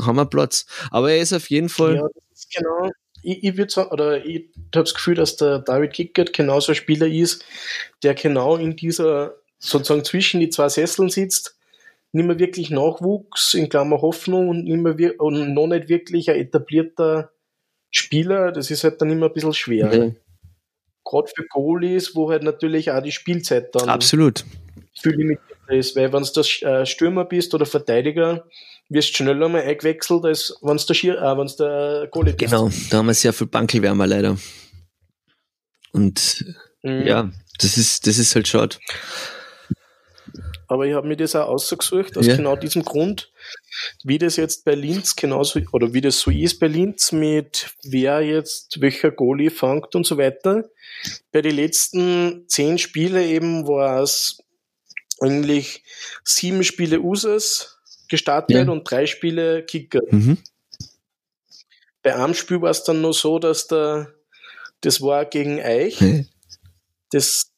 haben 0.00 0.16
wir 0.16 0.26
Platz. 0.26 0.66
Aber 0.90 1.10
er 1.10 1.20
ist 1.20 1.32
auf 1.32 1.48
jeden 1.50 1.68
Fall. 1.68 1.96
Ja, 1.96 2.02
das 2.02 2.40
ist 2.40 2.54
genau 2.54 2.90
ich, 3.22 3.44
ich 3.44 3.56
würde 3.56 3.72
sagen, 3.72 3.90
oder 3.90 4.24
ich 4.24 4.48
habe 4.74 4.84
das 4.84 4.94
Gefühl, 4.94 5.14
dass 5.14 5.36
der 5.36 5.58
David 5.60 5.92
Kickert 5.92 6.32
genauso 6.32 6.72
ein 6.72 6.76
Spieler 6.76 7.06
ist, 7.06 7.44
der 8.02 8.14
genau 8.14 8.56
in 8.56 8.76
dieser, 8.76 9.36
sozusagen 9.58 10.04
zwischen 10.04 10.40
die 10.40 10.50
zwei 10.50 10.68
Sesseln 10.68 11.10
sitzt, 11.10 11.56
nicht 12.12 12.26
mehr 12.26 12.38
wirklich 12.38 12.70
Nachwuchs, 12.70 13.54
in 13.54 13.68
Klammer 13.68 14.00
Hoffnung 14.00 14.48
und, 14.48 14.64
nicht 14.64 14.98
mehr, 14.98 15.20
und 15.20 15.52
noch 15.52 15.66
nicht 15.66 15.88
wirklich 15.88 16.30
ein 16.30 16.36
etablierter 16.36 17.30
Spieler, 17.90 18.52
das 18.52 18.70
ist 18.70 18.84
halt 18.84 19.00
dann 19.00 19.10
immer 19.10 19.26
ein 19.26 19.32
bisschen 19.32 19.54
schwer. 19.54 19.86
Mhm. 19.86 20.16
Gerade 21.04 21.30
für 21.34 21.44
Goalies, 21.48 22.14
wo 22.14 22.30
halt 22.30 22.42
natürlich 22.42 22.90
auch 22.90 23.02
die 23.02 23.12
Spielzeit 23.12 23.74
dann 23.74 23.88
Absolut. 23.88 24.44
viel 25.00 25.12
limitiert 25.12 25.57
ist, 25.74 25.96
weil 25.96 26.12
wenn 26.12 26.22
du 26.22 26.66
äh, 26.66 26.86
Stürmer 26.86 27.24
bist 27.24 27.54
oder 27.54 27.66
Verteidiger, 27.66 28.46
wirst 28.88 29.16
schneller 29.16 29.48
mal 29.48 29.62
eingewechselt, 29.62 30.24
als 30.24 30.54
wenn 30.62 30.76
es 30.76 30.86
der, 30.86 30.94
Schier, 30.94 31.18
äh, 31.18 31.38
wenn's 31.38 31.56
der 31.56 32.08
Goalie 32.10 32.32
ist. 32.32 32.38
Genau, 32.38 32.70
da 32.90 32.98
haben 32.98 33.06
wir 33.06 33.14
sehr 33.14 33.32
viel 33.32 33.46
Bankelwärmer 33.46 34.06
leider. 34.06 34.36
Und 35.92 36.44
mhm. 36.82 37.06
ja, 37.06 37.30
das 37.60 37.76
ist, 37.76 38.06
das 38.06 38.18
ist 38.18 38.34
halt 38.34 38.48
schade. 38.48 38.76
Aber 40.68 40.86
ich 40.86 40.94
habe 40.94 41.08
mir 41.08 41.16
das 41.16 41.34
auch 41.34 41.48
ausgesucht, 41.48 42.18
aus 42.18 42.26
ja. 42.26 42.36
genau 42.36 42.54
diesem 42.54 42.84
Grund, 42.84 43.32
wie 44.04 44.18
das 44.18 44.36
jetzt 44.36 44.66
bei 44.66 44.74
Linz 44.74 45.16
genauso, 45.16 45.60
oder 45.72 45.94
wie 45.94 46.02
das 46.02 46.20
so 46.20 46.30
ist 46.30 46.60
bei 46.60 46.66
Linz 46.66 47.10
mit 47.10 47.70
wer 47.84 48.20
jetzt 48.20 48.80
welcher 48.80 49.10
Goalie 49.10 49.50
fängt 49.50 49.94
und 49.94 50.06
so 50.06 50.18
weiter. 50.18 50.68
Bei 51.32 51.40
den 51.40 51.56
letzten 51.56 52.44
zehn 52.48 52.76
Spiele 52.76 53.24
eben 53.24 53.66
war 53.66 54.02
es 54.02 54.42
eigentlich 55.20 55.84
sieben 56.24 56.64
Spiele 56.64 57.00
USAs, 57.00 57.78
gestartet 58.08 58.56
ja. 58.56 58.72
und 58.72 58.90
drei 58.90 59.06
Spiele 59.06 59.64
Kicker. 59.64 60.00
Mhm. 60.10 60.38
Bei 62.02 62.16
einem 62.16 62.34
Spiel 62.34 62.62
war 62.62 62.70
es 62.70 62.84
dann 62.84 63.00
noch 63.00 63.12
so, 63.12 63.38
dass 63.38 63.66
der, 63.66 64.14
das 64.80 65.02
war 65.02 65.24
gegen 65.24 65.60
Eich, 65.60 66.00
mhm. 66.00 66.28
das 67.10 67.50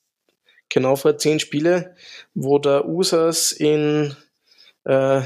genau 0.68 0.96
vor 0.96 1.18
zehn 1.18 1.40
Spiele, 1.40 1.94
wo 2.34 2.58
der 2.58 2.86
USAs 2.88 3.52
in 3.52 4.16
äh, 4.84 5.22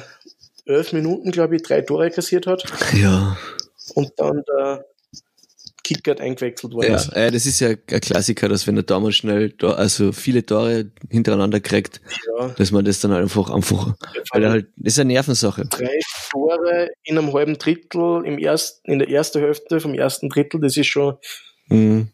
elf 0.67 0.93
Minuten, 0.93 1.31
glaube 1.31 1.57
ich, 1.57 1.63
drei 1.63 1.83
Tore 1.83 2.11
kassiert 2.11 2.47
hat. 2.47 2.65
Ja. 2.95 3.37
Und 3.95 4.13
dann 4.17 4.43
der 4.49 4.87
Kickert 5.85 6.21
eingewechselt 6.21 6.73
worden 6.73 6.91
ja, 6.91 6.97
ist. 6.97 7.13
Äh, 7.13 7.31
das 7.31 7.47
ist 7.47 7.61
ja 7.61 7.69
ein 7.69 8.01
Klassiker, 8.01 8.49
dass 8.49 8.67
wenn 8.67 8.77
er 8.77 8.83
damals 8.83 9.17
schnell, 9.17 9.51
da, 9.51 9.73
also 9.73 10.11
viele 10.11 10.45
Tore 10.45 10.91
hintereinander 11.11 11.61
kriegt, 11.61 12.01
ja. 12.39 12.49
dass 12.49 12.73
man 12.73 12.85
das 12.85 13.01
dann 13.01 13.13
einfach 13.13 13.51
einfach, 13.51 13.95
weil 14.33 14.43
er 14.43 14.51
halt, 14.51 14.67
das 14.77 14.95
ist 14.95 14.99
eine 14.99 15.13
Nervensache. 15.13 15.67
Drei 15.67 16.01
Tore 16.31 16.89
in 17.05 17.19
einem 17.19 17.33
halben 17.33 17.59
Drittel, 17.59 18.25
im 18.25 18.39
ersten, 18.39 18.91
in 18.91 18.99
der 18.99 19.09
ersten 19.09 19.41
Hälfte 19.41 19.79
vom 19.79 19.95
ersten 19.95 20.29
Drittel, 20.29 20.61
das 20.61 20.77
ist 20.77 20.89
schon. 20.89 21.17
Mhm. 21.69 22.09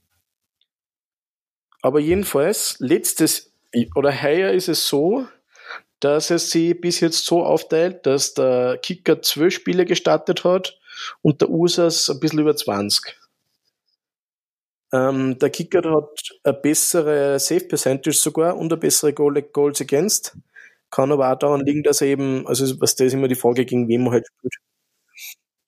Aber 1.82 2.00
jedenfalls, 2.00 2.76
letztes, 2.80 3.52
oder 3.94 4.22
heuer 4.22 4.50
ist 4.50 4.68
es 4.68 4.86
so, 4.86 5.26
dass 6.00 6.30
es 6.30 6.50
sich 6.50 6.78
bis 6.80 7.00
jetzt 7.00 7.24
so 7.24 7.44
aufteilt, 7.44 8.06
dass 8.06 8.34
der 8.34 8.78
Kicker 8.82 9.22
zwölf 9.22 9.54
Spiele 9.54 9.84
gestartet 9.84 10.44
hat 10.44 10.78
und 11.22 11.40
der 11.40 11.50
USAs 11.50 12.10
ein 12.10 12.20
bisschen 12.20 12.40
über 12.40 12.56
20. 12.56 13.19
Ähm, 14.92 15.38
der 15.38 15.50
Kicker 15.50 15.82
hat 15.90 16.18
eine 16.42 16.54
bessere 16.54 17.38
Safe 17.38 17.64
Percentage 17.64 18.16
sogar 18.16 18.56
und 18.56 18.72
eine 18.72 18.80
bessere 18.80 19.12
Goal 19.12 19.40
Goals 19.42 19.80
against. 19.80 20.36
Kann 20.90 21.12
aber 21.12 21.32
auch 21.32 21.38
daran 21.38 21.64
liegen, 21.64 21.82
dass 21.82 22.00
er 22.00 22.08
eben, 22.08 22.46
also 22.46 22.80
was 22.80 22.96
das 22.96 23.08
ist 23.08 23.12
immer 23.12 23.28
die 23.28 23.36
Frage, 23.36 23.64
gegen 23.64 23.88
wen 23.88 24.02
man 24.02 24.14
halt 24.14 24.26
spielt. 24.26 24.54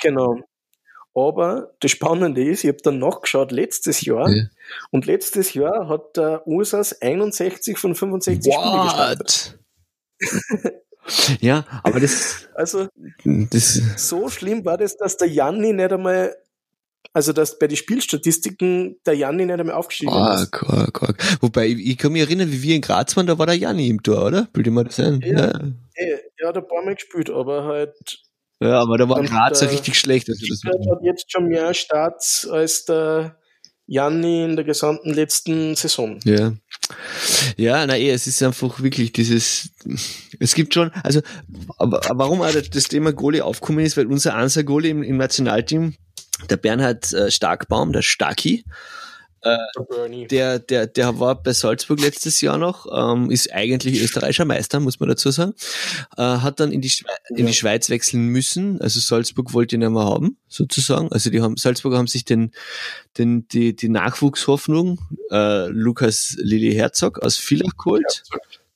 Genau. 0.01 0.41
Aber 1.15 1.75
das 1.81 1.91
Spannende 1.91 2.43
ist, 2.43 2.65
ich 2.65 2.69
habe 2.69 2.79
dann 2.83 2.99
nachgeschaut, 2.99 3.53
letztes 3.53 4.01
Jahr, 4.01 4.29
ja. 4.31 4.45
und 4.91 5.07
letztes 5.07 5.53
Jahr 5.55 5.89
hat 5.89 6.17
der 6.17 6.47
USAs 6.47 7.01
61 7.03 7.79
von 7.79 7.95
65 7.95 8.53
What? 8.53 9.59
Spiele 10.19 10.83
ja, 11.41 11.65
aber 11.83 12.01
das. 12.01 12.49
Also, 12.55 12.89
das 13.25 13.75
so 13.97 14.29
schlimm 14.29 14.65
war 14.65 14.79
das, 14.79 14.97
dass 14.97 15.17
der 15.17 15.29
Janni 15.29 15.73
nicht 15.73 15.93
einmal 15.93 16.37
Also, 17.15 17.33
dass 17.33 17.59
bei 17.59 17.67
den 17.67 17.77
Spielstatistiken 17.77 18.97
der 19.05 19.15
Janni 19.15 19.45
nicht 19.45 19.59
einmal 19.61 19.75
aufgestiegen 19.75 20.13
Ah, 20.13 20.43
ist. 20.43 20.51
kork, 20.53 20.95
kork. 20.95 21.23
Wobei, 21.43 21.67
ich, 21.69 21.79
ich 21.87 21.99
kann 21.99 22.13
mich 22.13 22.23
erinnern, 22.23 22.51
wie 22.51 22.63
wir 22.63 22.75
in 22.75 22.81
Graz 22.81 23.15
waren, 23.17 23.27
da 23.27 23.39
war 23.39 23.47
der 23.47 23.57
Janni 23.57 23.89
im 23.89 24.03
Tor, 24.03 24.27
oder? 24.27 24.49
Bild 24.53 24.67
ich 24.67 24.73
mir 24.73 24.85
das 24.85 24.99
ein? 24.99 25.21
Ja. 25.23 25.47
Ja. 25.47 25.61
Ey, 25.95 26.19
Er 26.39 26.49
hat 26.49 26.57
ein 26.57 26.67
paar 26.67 26.83
Mal 26.85 26.95
gespielt, 26.95 27.29
aber 27.29 27.65
halt, 27.65 28.19
ja, 28.61 28.81
aber 28.81 28.97
da 28.97 29.09
war 29.09 29.23
Graz 29.25 29.61
ja 29.61 29.67
der 29.67 29.75
richtig 29.77 29.99
schlecht. 29.99 30.29
Also 30.31 30.47
das 30.49 30.63
hat 30.65 30.99
jetzt 31.03 31.31
schon 31.31 31.49
mehr 31.49 31.75
Starts 31.75 32.49
als 32.51 32.85
der 32.87 33.37
Janni 33.87 34.45
in 34.45 34.57
der 34.57 34.65
gesamten 34.65 35.13
letzten 35.13 35.75
Saison. 35.75 36.19
Ja. 36.25 36.53
Ja, 37.57 37.85
na 37.87 37.97
eh, 37.99 38.11
es 38.11 38.27
ist 38.27 38.43
einfach 38.43 38.83
wirklich 38.83 39.13
dieses, 39.13 39.71
es 40.39 40.55
gibt 40.55 40.73
schon, 40.75 40.91
also, 41.03 41.21
aber, 41.79 42.01
warum 42.15 42.41
auch 42.43 42.51
das 42.53 42.85
Thema 42.85 43.13
Goalie 43.13 43.45
aufgekommen 43.45 43.85
ist, 43.85 43.97
weil 43.97 44.07
unser 44.07 44.35
Ansa 44.35 44.63
Goalie 44.63 44.91
im, 44.91 45.03
im 45.03 45.17
Nationalteam, 45.17 45.95
der 46.51 46.57
Bernhard 46.57 47.13
äh, 47.13 47.31
Starkbaum, 47.31 47.93
der 47.93 48.03
Starki, 48.03 48.65
Der 49.45 49.59
Bernie. 49.89 50.29
der, 50.29 50.61
der, 50.61 50.87
der 50.87 51.19
war 51.19 51.43
bei 51.43 51.53
Salzburg 51.53 52.01
letztes 52.01 52.41
Jahr 52.43 52.59
noch, 52.59 52.87
ähm, 52.93 53.29
ist 53.29 53.53
eigentlich 53.53 54.01
österreichischer 54.01 54.45
Meister, 54.45 54.79
muss 54.79 55.01
man 55.01 55.09
dazu 55.09 55.33
sagen, 55.33 55.55
äh, 56.17 56.23
hat 56.23 56.61
dann 56.61 56.71
in 56.71 56.81
die, 56.81 56.91
Schwe 56.91 57.09
in 57.31 57.37
die 57.37 57.43
Ja. 57.47 57.53
Schweiz 57.53 57.91
wechseln 57.91 58.29
müssen, 58.29 58.81
also 58.81 59.01
Salzburg 59.01 59.53
wollte 59.53 59.75
ihn 59.75 59.81
nicht 59.81 59.91
mehr 59.91 60.05
haben, 60.05 60.37
sozusagen, 60.47 61.11
also 61.11 61.29
die 61.29 61.41
haben, 61.43 61.57
Salzburger 61.57 61.99
haben 61.99 62.07
sich 62.07 62.25
den, 62.25 62.53
den, 63.19 63.49
die, 63.49 63.75
die 63.75 63.89
Nachwuchshoffnung, 63.89 65.01
äh, 65.33 65.67
Lukas 65.67 66.37
Lili 66.39 66.73
Herzog 66.75 67.19
aus 67.19 67.37
Villach 67.37 67.77
geholt, 67.77 68.23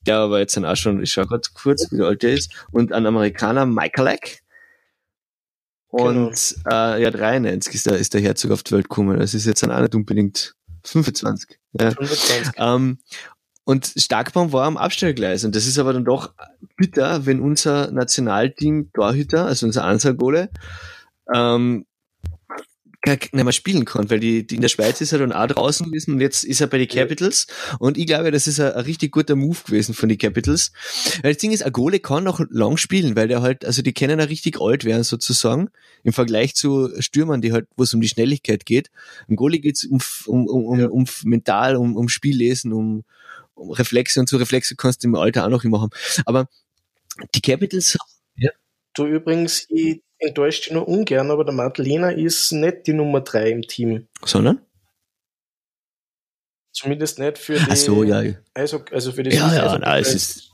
der 0.05 0.17
aber 0.17 0.39
jetzt 0.39 0.57
dann 0.57 0.65
auch 0.65 0.75
schon, 0.75 1.01
ich 1.01 1.13
schau 1.13 1.25
grad 1.25 1.53
kurz, 1.53 1.87
wie 1.91 2.01
alt 2.01 2.23
der 2.23 2.33
ist, 2.33 2.51
und 2.71 2.91
ein 2.91 3.05
Amerikaner, 3.05 3.65
Michaelak, 3.65 4.39
und 6.01 6.55
äh, 6.69 7.01
ja, 7.01 7.11
93 7.11 7.73
ist 7.73 7.85
der, 7.85 7.97
ist 7.97 8.13
der 8.13 8.21
Herzog 8.21 8.51
auf 8.51 8.63
die 8.63 8.73
Welt 8.73 8.89
gekommen. 8.89 9.19
Das 9.19 9.33
ist 9.33 9.45
jetzt 9.45 9.63
dann 9.63 9.71
auch 9.71 9.81
nicht 9.81 9.95
unbedingt 9.95 10.55
25. 10.83 11.57
Ja. 11.73 11.91
25. 11.91 12.53
Ähm, 12.57 12.99
und 13.63 13.93
Starkbaum 13.97 14.53
war 14.53 14.65
am 14.65 14.77
Abstellgleis. 14.77 15.43
Und 15.43 15.55
das 15.55 15.67
ist 15.67 15.77
aber 15.77 15.91
dann 15.91 16.05
doch 16.05 16.33
bitter, 16.77 17.25
wenn 17.25 17.41
unser 17.41 17.91
Nationalteam 17.91 18.91
Torhüter, 18.93 19.45
also 19.45 19.65
unser 19.65 19.83
Ansagole, 19.83 20.49
ähm, 21.33 21.85
gar 23.07 23.15
nicht 23.15 23.33
mehr 23.33 23.51
spielen 23.51 23.85
kann, 23.85 24.09
weil 24.09 24.19
die, 24.19 24.45
die 24.45 24.55
in 24.55 24.61
der 24.61 24.69
Schweiz 24.69 25.01
ist 25.01 25.11
er 25.11 25.19
dann 25.19 25.31
auch 25.31 25.47
draußen 25.47 25.85
gewesen 25.85 26.13
und 26.13 26.21
jetzt 26.21 26.43
ist 26.43 26.61
er 26.61 26.67
bei 26.67 26.77
den 26.77 26.87
Capitals 26.87 27.47
und 27.79 27.97
ich 27.97 28.05
glaube, 28.05 28.31
das 28.31 28.47
ist 28.47 28.59
ein, 28.59 28.73
ein 28.73 28.85
richtig 28.85 29.11
guter 29.11 29.35
Move 29.35 29.57
gewesen 29.65 29.93
von 29.93 30.09
den 30.09 30.17
Capitals. 30.17 30.71
Weil 31.21 31.33
das 31.33 31.41
Ding 31.41 31.51
ist, 31.51 31.65
Agole 31.65 31.99
kann 31.99 32.23
noch 32.23 32.41
lang 32.49 32.77
spielen, 32.77 33.15
weil 33.15 33.27
der 33.27 33.41
halt, 33.41 33.65
also 33.65 33.81
die 33.81 33.93
können 33.93 34.19
ja 34.19 34.25
richtig 34.25 34.59
alt 34.61 34.83
werden 34.85 35.03
sozusagen, 35.03 35.69
im 36.03 36.13
Vergleich 36.13 36.55
zu 36.55 36.89
Stürmern, 37.01 37.41
die 37.41 37.53
halt, 37.53 37.67
wo 37.75 37.83
es 37.83 37.93
um 37.93 38.01
die 38.01 38.09
Schnelligkeit 38.09 38.65
geht. 38.65 38.89
Im 39.27 39.35
Goalie 39.35 39.59
geht's 39.59 39.85
um, 39.85 39.99
um, 40.25 40.47
um, 40.47 40.65
um, 40.65 40.85
um 40.91 41.05
mental, 41.23 41.75
um, 41.75 41.95
um 41.95 42.09
Spiellesen, 42.09 42.73
um, 42.73 43.03
um 43.55 43.71
Reflexe 43.71 44.19
und 44.19 44.29
so 44.29 44.37
Reflexe 44.37 44.75
kannst 44.75 45.03
du 45.03 45.07
im 45.07 45.15
Alter 45.15 45.45
auch 45.45 45.49
noch 45.49 45.63
immer 45.63 45.81
haben. 45.81 45.91
Aber 46.25 46.47
die 47.33 47.41
Capitals, 47.41 47.97
Du 48.97 49.05
übrigens, 49.05 49.67
ich 49.69 50.01
enttäuscht 50.19 50.65
dich 50.65 50.73
nur 50.73 50.87
ungern, 50.87 51.31
aber 51.31 51.43
der 51.45 51.53
Madlena 51.53 52.09
ist 52.11 52.51
nicht 52.51 52.87
die 52.87 52.93
Nummer 52.93 53.21
3 53.21 53.49
im 53.51 53.61
Team. 53.63 54.07
sondern? 54.25 54.61
Zumindest 56.73 57.17
nicht 57.19 57.37
für 57.39 57.55
die 57.55 57.65
Ach 57.69 57.75
so, 57.75 58.03
ja. 58.03 58.21
Ja, 58.21 58.33
Eishockey, 58.53 58.93
also 58.93 59.11
für 59.11 59.23
die 59.23 59.35
ja, 59.35 59.47
Eishockey- 59.47 59.79
na, 59.81 59.97
es 59.99 60.13
ist 60.13 60.51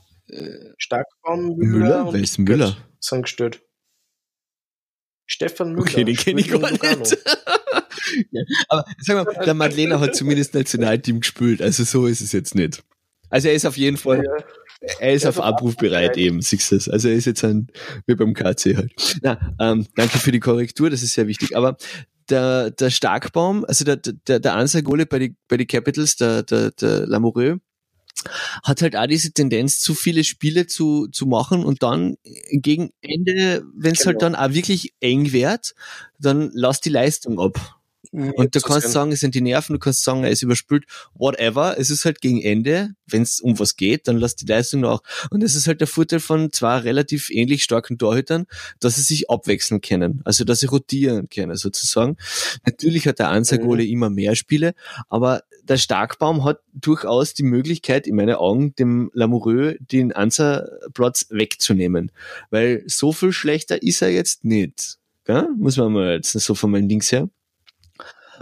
Starkbaum, 0.78 1.56
Müller, 1.56 2.04
Müller, 2.04 2.12
wer 2.12 2.20
ist 2.20 2.38
Müller? 2.38 2.76
sind 2.98 3.22
gestellt. 3.22 3.60
Stefan 5.26 5.72
Müller. 5.72 5.82
Okay, 5.82 6.04
den 6.04 6.16
kenne 6.16 6.40
ich 6.40 6.48
gar 6.50 6.70
nicht. 6.70 7.18
ja, 8.30 8.42
aber 8.68 8.84
sag 9.00 9.24
mal, 9.26 9.44
der 9.44 9.54
Madlena 9.54 10.00
hat 10.00 10.14
zumindest 10.16 10.54
Nationalteam 10.54 11.20
gespielt, 11.20 11.60
also 11.60 11.84
so 11.84 12.06
ist 12.06 12.20
es 12.22 12.32
jetzt 12.32 12.54
nicht. 12.54 12.82
Also 13.28 13.48
er 13.48 13.54
ist 13.54 13.66
auf 13.66 13.76
jeden 13.76 13.96
Fall, 13.98 14.24
Ja, 14.24 14.44
er 15.00 15.12
ist 15.14 15.26
auf 15.26 15.40
Abruf 15.40 15.76
bereit 15.76 16.16
eben, 16.16 16.40
siehst 16.42 16.70
du 16.70 16.76
das. 16.76 16.88
Also 16.88 17.08
er 17.08 17.14
ist 17.14 17.24
jetzt 17.26 17.44
ein, 17.44 17.68
wie 18.06 18.14
beim 18.14 18.34
KC 18.34 18.76
halt. 18.76 18.92
Na, 19.22 19.38
ähm, 19.60 19.86
danke 19.96 20.18
für 20.18 20.32
die 20.32 20.40
Korrektur, 20.40 20.90
das 20.90 21.02
ist 21.02 21.14
sehr 21.14 21.26
wichtig. 21.26 21.56
Aber 21.56 21.76
der, 22.28 22.70
der 22.70 22.90
Starkbaum, 22.90 23.64
also 23.64 23.84
der, 23.84 23.96
der, 23.96 24.40
der 24.40 24.54
Ansagole 24.54 25.06
bei 25.06 25.18
die, 25.18 25.36
bei 25.48 25.56
die 25.56 25.66
Capitals, 25.66 26.16
der, 26.16 26.42
der, 26.42 26.70
der 26.72 27.06
Lamoureux, 27.06 27.58
hat 28.62 28.80
halt 28.80 28.96
auch 28.96 29.06
diese 29.06 29.32
Tendenz, 29.32 29.80
zu 29.80 29.92
viele 29.94 30.24
Spiele 30.24 30.66
zu, 30.66 31.08
zu 31.08 31.26
machen 31.26 31.64
und 31.64 31.82
dann 31.82 32.16
gegen 32.52 32.90
Ende, 33.00 33.64
wenn 33.76 33.92
es 33.92 34.06
halt 34.06 34.18
Genau. 34.20 34.30
dann 34.32 34.34
auch 34.36 34.54
wirklich 34.54 34.94
eng 35.00 35.32
wird, 35.32 35.74
dann 36.18 36.50
lass 36.54 36.80
die 36.80 36.90
Leistung 36.90 37.38
ab. 37.40 37.76
Und 38.14 38.54
du 38.54 38.60
kannst 38.60 38.92
sagen, 38.92 39.10
es 39.10 39.20
sind 39.20 39.34
die 39.34 39.40
Nerven, 39.40 39.72
du 39.72 39.78
kannst 39.80 40.04
sagen, 40.04 40.22
er 40.22 40.30
ist 40.30 40.42
überspült, 40.42 40.84
whatever. 41.14 41.76
Es 41.78 41.90
ist 41.90 42.04
halt 42.04 42.20
gegen 42.20 42.40
Ende, 42.40 42.90
wenn 43.06 43.22
es 43.22 43.40
um 43.40 43.58
was 43.58 43.76
geht, 43.76 44.06
dann 44.06 44.18
lass 44.18 44.36
die 44.36 44.46
Leistung 44.46 44.80
nach. 44.80 45.00
Und 45.30 45.42
das 45.42 45.56
ist 45.56 45.66
halt 45.66 45.80
der 45.80 45.88
Vorteil 45.88 46.20
von 46.20 46.52
zwei 46.52 46.78
relativ 46.78 47.30
ähnlich 47.30 47.64
starken 47.64 47.98
Torhütern, 47.98 48.46
dass 48.78 48.96
sie 48.96 49.02
sich 49.02 49.30
abwechseln 49.30 49.80
können. 49.80 50.22
Also, 50.24 50.44
dass 50.44 50.60
sie 50.60 50.66
rotieren 50.66 51.28
können, 51.28 51.56
sozusagen. 51.56 52.16
Natürlich 52.64 53.06
hat 53.08 53.18
der 53.18 53.30
Ansagole 53.30 53.82
Mhm. 53.82 53.90
immer 53.90 54.10
mehr 54.10 54.36
Spiele, 54.36 54.74
aber 55.08 55.42
der 55.64 55.76
Starkbaum 55.78 56.44
hat 56.44 56.60
durchaus 56.72 57.34
die 57.34 57.42
Möglichkeit, 57.42 58.06
in 58.06 58.16
meinen 58.16 58.36
Augen, 58.36 58.74
dem 58.76 59.10
Lamoureux 59.14 59.76
den 59.80 60.12
Ansa-Platz 60.12 61.26
wegzunehmen. 61.30 62.12
Weil 62.50 62.84
so 62.86 63.12
viel 63.12 63.32
schlechter 63.32 63.82
ist 63.82 64.02
er 64.02 64.10
jetzt 64.10 64.44
nicht. 64.44 64.98
Gell? 65.24 65.48
Muss 65.56 65.78
man 65.78 65.92
mal 65.92 66.14
jetzt 66.16 66.32
so 66.32 66.54
von 66.54 66.70
meinen 66.70 66.88
Dings 66.88 67.10
her. 67.10 67.28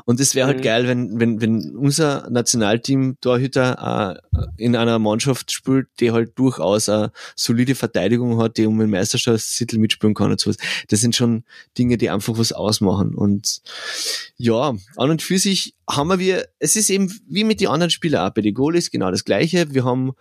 Und 0.05 0.21
es 0.21 0.35
wäre 0.35 0.47
halt 0.49 0.59
Mhm. 0.59 0.63
geil, 0.63 0.89
wenn, 0.89 1.21
wenn, 1.21 1.41
wenn 1.41 1.77
unser 1.77 2.29
Nationalteam 2.31 3.17
Torhüter 3.21 4.21
äh, 4.33 4.43
in 4.57 4.77
einer 4.77 4.99
Mannschaft 4.99 5.53
spielt, 5.53 5.89
die 6.01 6.11
halt 6.11 6.39
durchaus 6.39 6.89
eine 6.89 7.13
solide 7.37 7.75
Verteidigung 7.75 8.41
hat, 8.41 8.57
die 8.57 8.67
um 8.67 8.79
den 8.79 8.91
Meisterschaftstitel 8.91 9.79
mitspielen 9.79 10.15
kann 10.15 10.31
und 10.31 10.41
sowas. 10.41 10.57
Das 10.89 11.01
sind 11.01 11.15
schon 11.15 11.45
Dinge, 11.79 11.99
die 11.99 12.11
einfach 12.11 12.37
was 12.39 12.53
ausmachen. 12.53 13.15
Und 13.15 13.63
ja, 14.37 14.75
an 14.97 15.11
und 15.11 15.23
für 15.23 15.39
sich 15.39 15.75
haben 15.89 16.19
wir, 16.19 16.49
es 16.59 16.77
ist 16.77 16.91
eben 16.91 17.13
wie 17.29 17.45
mit 17.45 17.61
den 17.61 17.69
anderen 17.69 17.91
Spielern 17.91 18.29
auch. 18.29 18.35
Bei 18.35 18.41
den 18.41 18.55
Goalies 18.55 18.91
genau 18.91 19.11
das 19.11 19.25
Gleiche. 19.25 19.73
Wir 19.73 19.85
haben 19.85 20.13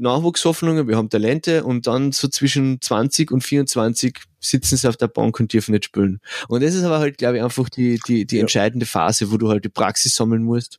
Nachwuchshoffnungen, 0.00 0.88
wir 0.88 0.96
haben 0.96 1.10
Talente 1.10 1.64
und 1.64 1.86
dann 1.86 2.12
so 2.12 2.28
zwischen 2.28 2.80
20 2.80 3.30
und 3.30 3.42
24 3.42 4.18
sitzen 4.40 4.76
sie 4.76 4.88
auf 4.88 4.96
der 4.96 5.08
Bank 5.08 5.38
und 5.40 5.52
dürfen 5.52 5.72
nicht 5.72 5.84
spielen. 5.86 6.20
Und 6.48 6.62
das 6.62 6.74
ist 6.74 6.84
aber 6.84 6.98
halt, 6.98 7.18
glaube 7.18 7.36
ich, 7.38 7.42
einfach 7.42 7.68
die, 7.68 8.00
die, 8.06 8.26
die 8.26 8.38
entscheidende 8.40 8.86
Phase, 8.86 9.30
wo 9.30 9.36
du 9.36 9.48
halt 9.50 9.64
die 9.64 9.68
Praxis 9.68 10.14
sammeln 10.14 10.42
musst. 10.42 10.78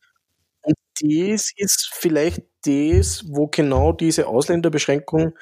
Und 0.63 0.75
das 1.01 1.51
ist 1.55 1.89
vielleicht 1.93 2.41
das, 2.65 3.23
wo 3.27 3.47
genau 3.47 3.91
diese 3.91 4.27
Ausländerbeschränkung 4.27 5.33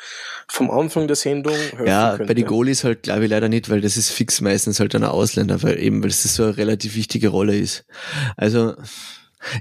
vom 0.47 0.71
Anfang 0.71 1.07
der 1.07 1.17
Sendung 1.17 1.53
helfen 1.53 1.87
Ja, 1.87 2.11
könnte. 2.11 2.25
bei 2.27 2.33
den 2.33 2.45
Goalies 2.45 2.85
halt, 2.85 3.03
glaube 3.03 3.25
ich, 3.25 3.29
leider 3.29 3.49
nicht, 3.49 3.69
weil 3.69 3.81
das 3.81 3.97
ist 3.97 4.11
fix 4.11 4.39
meistens 4.39 4.79
halt 4.79 4.95
ein 4.95 5.03
Ausländer, 5.03 5.61
weil 5.61 5.77
eben, 5.79 6.01
weil 6.01 6.09
das 6.09 6.23
so 6.23 6.43
eine 6.43 6.57
relativ 6.57 6.95
wichtige 6.95 7.27
Rolle 7.29 7.57
ist. 7.57 7.85
Also, 8.37 8.75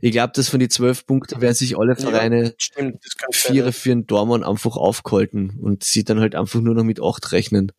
ich 0.00 0.12
glaube, 0.12 0.32
dass 0.34 0.48
von 0.48 0.60
die 0.60 0.68
zwölf 0.68 1.06
Punkten 1.06 1.40
werden 1.40 1.54
sich 1.54 1.78
alle 1.78 1.96
Vereine 1.96 2.54
Stimmt, 2.58 3.02
sein. 3.02 3.28
Vierer 3.32 3.72
für 3.72 3.92
einen 3.92 4.06
Dormann 4.06 4.44
einfach 4.44 4.76
aufgehalten 4.76 5.58
und 5.60 5.84
sie 5.84 6.04
dann 6.04 6.20
halt 6.20 6.34
einfach 6.34 6.60
nur 6.60 6.74
noch 6.74 6.84
mit 6.84 7.00
acht 7.02 7.32
rechnen. 7.32 7.72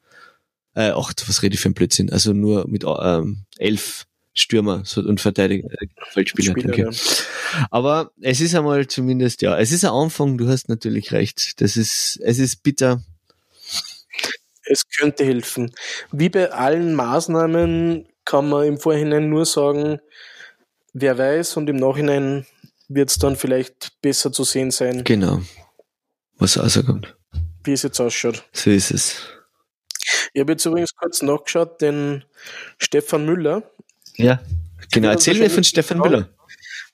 Äh, 0.76 0.92
acht, 0.92 1.28
was 1.28 1.42
rede 1.42 1.56
ich 1.56 1.60
für 1.60 1.70
ein 1.70 1.74
Blödsinn? 1.74 2.12
Also 2.12 2.34
nur 2.34 2.68
mit 2.68 2.84
ähm, 2.86 3.46
elf 3.58 4.06
Stürmer 4.34 4.84
und 4.96 5.20
Verteidiger, 5.20 5.70
äh, 5.72 5.88
Feldspieler. 6.12 6.52
Spieler, 6.52 6.74
danke. 6.74 6.92
ja. 6.92 7.66
Aber 7.72 8.12
es 8.22 8.40
ist 8.40 8.56
einmal 8.56 8.88
zumindest, 8.88 9.42
ja, 9.42 9.58
es 9.58 9.72
ist 9.72 9.84
ein 9.84 9.92
Anfang, 9.92 10.38
du 10.38 10.48
hast 10.48 10.70
natürlich 10.70 11.12
recht. 11.12 11.60
Das 11.62 11.76
ist, 11.76 12.20
es 12.24 12.40
ist 12.40 12.64
bitter. 12.64 13.04
Es 14.64 14.88
könnte 14.88 15.26
helfen. 15.26 15.74
Wie 16.12 16.30
bei 16.30 16.52
allen 16.52 16.94
Maßnahmen 16.94 18.08
kann 18.24 18.50
man 18.50 18.68
im 18.68 18.78
Vorhinein 18.78 19.30
nur 19.30 19.46
sagen, 19.46 20.00
wer 20.94 21.18
weiß, 21.18 21.58
und 21.58 21.70
im 21.70 21.76
Nachhinein 21.78 22.46
wird 22.88 23.10
es 23.10 23.18
dann 23.18 23.36
vielleicht 23.36 24.02
besser 24.02 24.32
zu 24.32 24.44
sehen 24.44 24.72
sein, 24.72 25.04
Genau. 25.04 25.42
Was 26.38 26.58
rauskommt. 26.58 27.16
wie 27.64 27.74
es 27.74 27.84
jetzt 27.84 28.00
ausschaut. 28.00 28.44
So 28.54 28.70
ist 28.72 28.92
es. 28.92 29.22
Ich 30.34 30.40
habe 30.42 30.54
jetzt 30.54 30.66
übrigens 30.66 30.96
kurz 30.96 31.22
nachgeschaut, 31.22 31.82
den 31.82 32.24
Stefan 32.78 33.26
Müller, 33.26 33.64
Ja. 34.16 34.40
Genau, 34.92 35.10
erzähl 35.10 35.38
mir 35.38 35.50
von 35.50 35.64
Stefan. 35.64 36.00
Müller. 36.00 36.30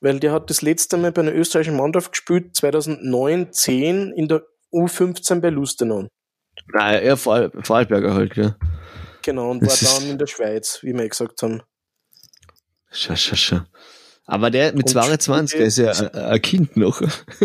weil 0.01 0.19
der 0.19 0.31
hat 0.33 0.49
das 0.49 0.61
letzte 0.61 0.97
Mal 0.97 1.11
bei 1.11 1.21
einer 1.21 1.33
österreichischen 1.33 1.77
Mannschaft 1.77 2.11
gespielt, 2.11 2.55
2009, 2.55 3.53
10 3.53 4.11
in 4.11 4.27
der 4.27 4.43
U15 4.73 5.39
bei 5.39 5.49
Lustenau. 5.49 6.07
Nein, 6.73 7.01
er 7.03 7.15
Vorarl 7.17 7.51
Vorarlberger 7.63 8.13
halt, 8.13 8.35
ja. 8.35 8.55
Genau, 9.21 9.49
und 9.51 9.61
war 9.61 9.69
Das 9.69 9.81
ist- 9.81 9.97
dann 9.97 10.09
in 10.09 10.17
der 10.17 10.27
Schweiz, 10.27 10.79
wie 10.81 10.93
wir 10.93 11.03
eh 11.03 11.07
gesagt 11.09 11.41
haben. 11.41 11.61
Schau, 12.95 13.15
schau, 13.15 13.35
schau. 13.35 13.59
Aber 14.27 14.49
der 14.49 14.73
mit 14.73 14.85
Und 14.85 14.89
22, 14.89 15.57
der 15.57 15.67
ist 15.67 15.77
ja 15.77 15.91
ein, 15.91 16.41
Kind 16.41 16.77
noch. 16.77 16.99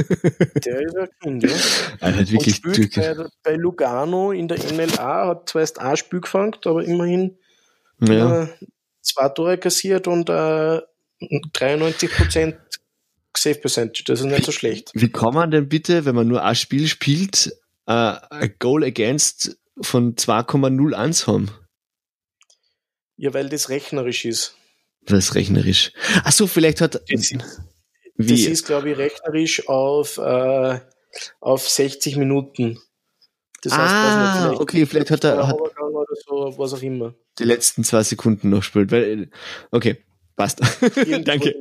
Der 0.65 0.81
ist 0.81 0.97
ein 0.97 1.09
Kind, 1.23 1.43
ja. 1.43 1.51
Er 2.01 2.17
hat 2.17 2.31
wirklich 2.31 2.65
und 2.65 2.75
spielt 2.75 2.95
bei, 2.95 3.27
bei 3.43 3.55
Lugano 3.57 4.33
in 4.33 4.49
der 4.49 4.59
NLA, 4.73 5.27
hat 5.29 5.51
zwar 5.51 5.61
erst 5.61 5.79
ein 5.79 5.97
Spiel 5.99 6.23
gefangen, 6.23 6.57
aber 6.65 6.83
immerhin 6.83 7.37
Ja. 8.01 8.45
äh, 8.45 8.49
zwei 9.03 9.29
Tore 9.29 9.59
kassiert 9.59 10.07
und 10.07 10.31
äh, 10.31 10.81
93 11.53 12.11
Prozent 12.11 12.57
Safe 13.37 13.57
Percentage. 13.61 14.05
Das 14.07 14.21
ist 14.21 14.27
nicht 14.27 14.45
so 14.47 14.53
schlecht. 14.53 14.91
Wie 14.95 15.11
kann 15.13 15.35
man 15.35 15.51
denn 15.51 15.69
bitte, 15.69 16.07
wenn 16.07 16.15
man 16.15 16.29
nur 16.29 16.43
ein 16.43 16.55
Spiel 16.55 16.89
spielt, 16.89 17.53
äh, 17.87 17.93
ein 17.93 18.55
Goal 18.59 18.85
Against 18.85 19.59
von 19.83 20.17
2,01 20.17 21.27
haben? 21.27 21.51
Ja, 23.17 23.35
weil 23.35 23.51
das 23.51 23.69
rechnerisch 23.69 24.25
ist. 24.25 24.57
Was 25.11 25.35
rechnerisch? 25.35 25.93
Ach 26.25 26.33
so, 26.33 26.47
vielleicht 26.47 26.81
hat. 26.81 26.95
Das, 26.95 27.31
wie? 28.17 28.29
das 28.29 28.41
ist, 28.41 28.67
glaube 28.67 28.91
ich, 28.91 28.99
rechnerisch 28.99 29.69
auf, 29.69 30.19
äh, 30.19 30.81
auf 31.41 31.69
60 31.69 32.17
Minuten. 32.17 32.79
Das 33.63 33.73
heißt, 33.77 33.95
ah, 33.95 34.33
nicht, 34.33 34.43
vielleicht 34.43 34.61
okay, 34.61 34.87
vielleicht 34.87 35.11
hat 35.11 35.25
er. 35.25 35.49
Hat 35.49 35.57
so, 36.27 36.55
was 36.57 36.75
auch 36.75 36.83
immer. 36.83 37.15
Die 37.39 37.45
letzten 37.45 37.85
zwei 37.85 38.03
Sekunden 38.03 38.51
noch 38.51 38.63
spielt. 38.63 38.91
Weil, 38.91 39.31
okay, 39.71 39.99
passt. 40.37 40.61
Danke. 41.25 41.55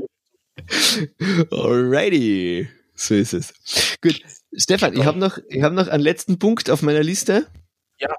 Alrighty. 1.51 2.69
So 2.95 3.15
ist 3.15 3.33
es. 3.33 3.53
Gut. 4.01 4.21
Stefan, 4.53 4.95
ich 4.97 5.05
habe 5.05 5.19
noch, 5.19 5.37
ich 5.47 5.61
hab 5.61 5.73
noch 5.73 5.87
einen 5.87 6.03
letzten 6.03 6.39
Punkt 6.39 6.69
auf 6.69 6.81
meiner 6.81 7.03
Liste. 7.03 7.47
Ja. 7.99 8.15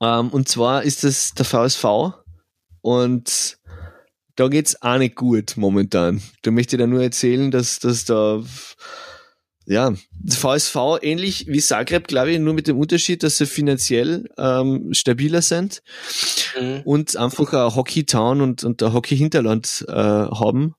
Ähm, 0.00 0.30
und 0.30 0.48
zwar 0.48 0.82
ist 0.82 1.04
es 1.04 1.34
der 1.34 1.44
VSV. 1.44 1.84
Und 2.80 3.58
da 4.36 4.48
geht's 4.48 4.80
auch 4.82 4.98
nicht 4.98 5.14
gut 5.14 5.56
momentan. 5.56 6.22
Da 6.42 6.50
möchte 6.50 6.76
ich 6.76 6.80
dir 6.80 6.86
nur 6.86 7.02
erzählen, 7.02 7.50
dass, 7.50 7.78
dass 7.78 8.04
da 8.04 8.42
ja, 9.66 9.94
VSV 10.28 10.76
ähnlich 11.00 11.46
wie 11.48 11.60
Zagreb, 11.60 12.06
glaube 12.08 12.32
ich, 12.32 12.38
nur 12.38 12.52
mit 12.52 12.66
dem 12.66 12.78
Unterschied, 12.78 13.22
dass 13.22 13.38
sie 13.38 13.46
finanziell 13.46 14.28
ähm, 14.36 14.92
stabiler 14.92 15.40
sind 15.40 15.82
mhm. 16.60 16.82
und 16.84 17.16
einfach 17.16 17.52
ein 17.52 17.74
Hockey-Town 17.74 18.40
und, 18.42 18.64
und 18.64 18.82
ein 18.82 18.92
Hockey-Hinterland 18.92 19.86
äh, 19.88 19.92
haben, 19.92 20.74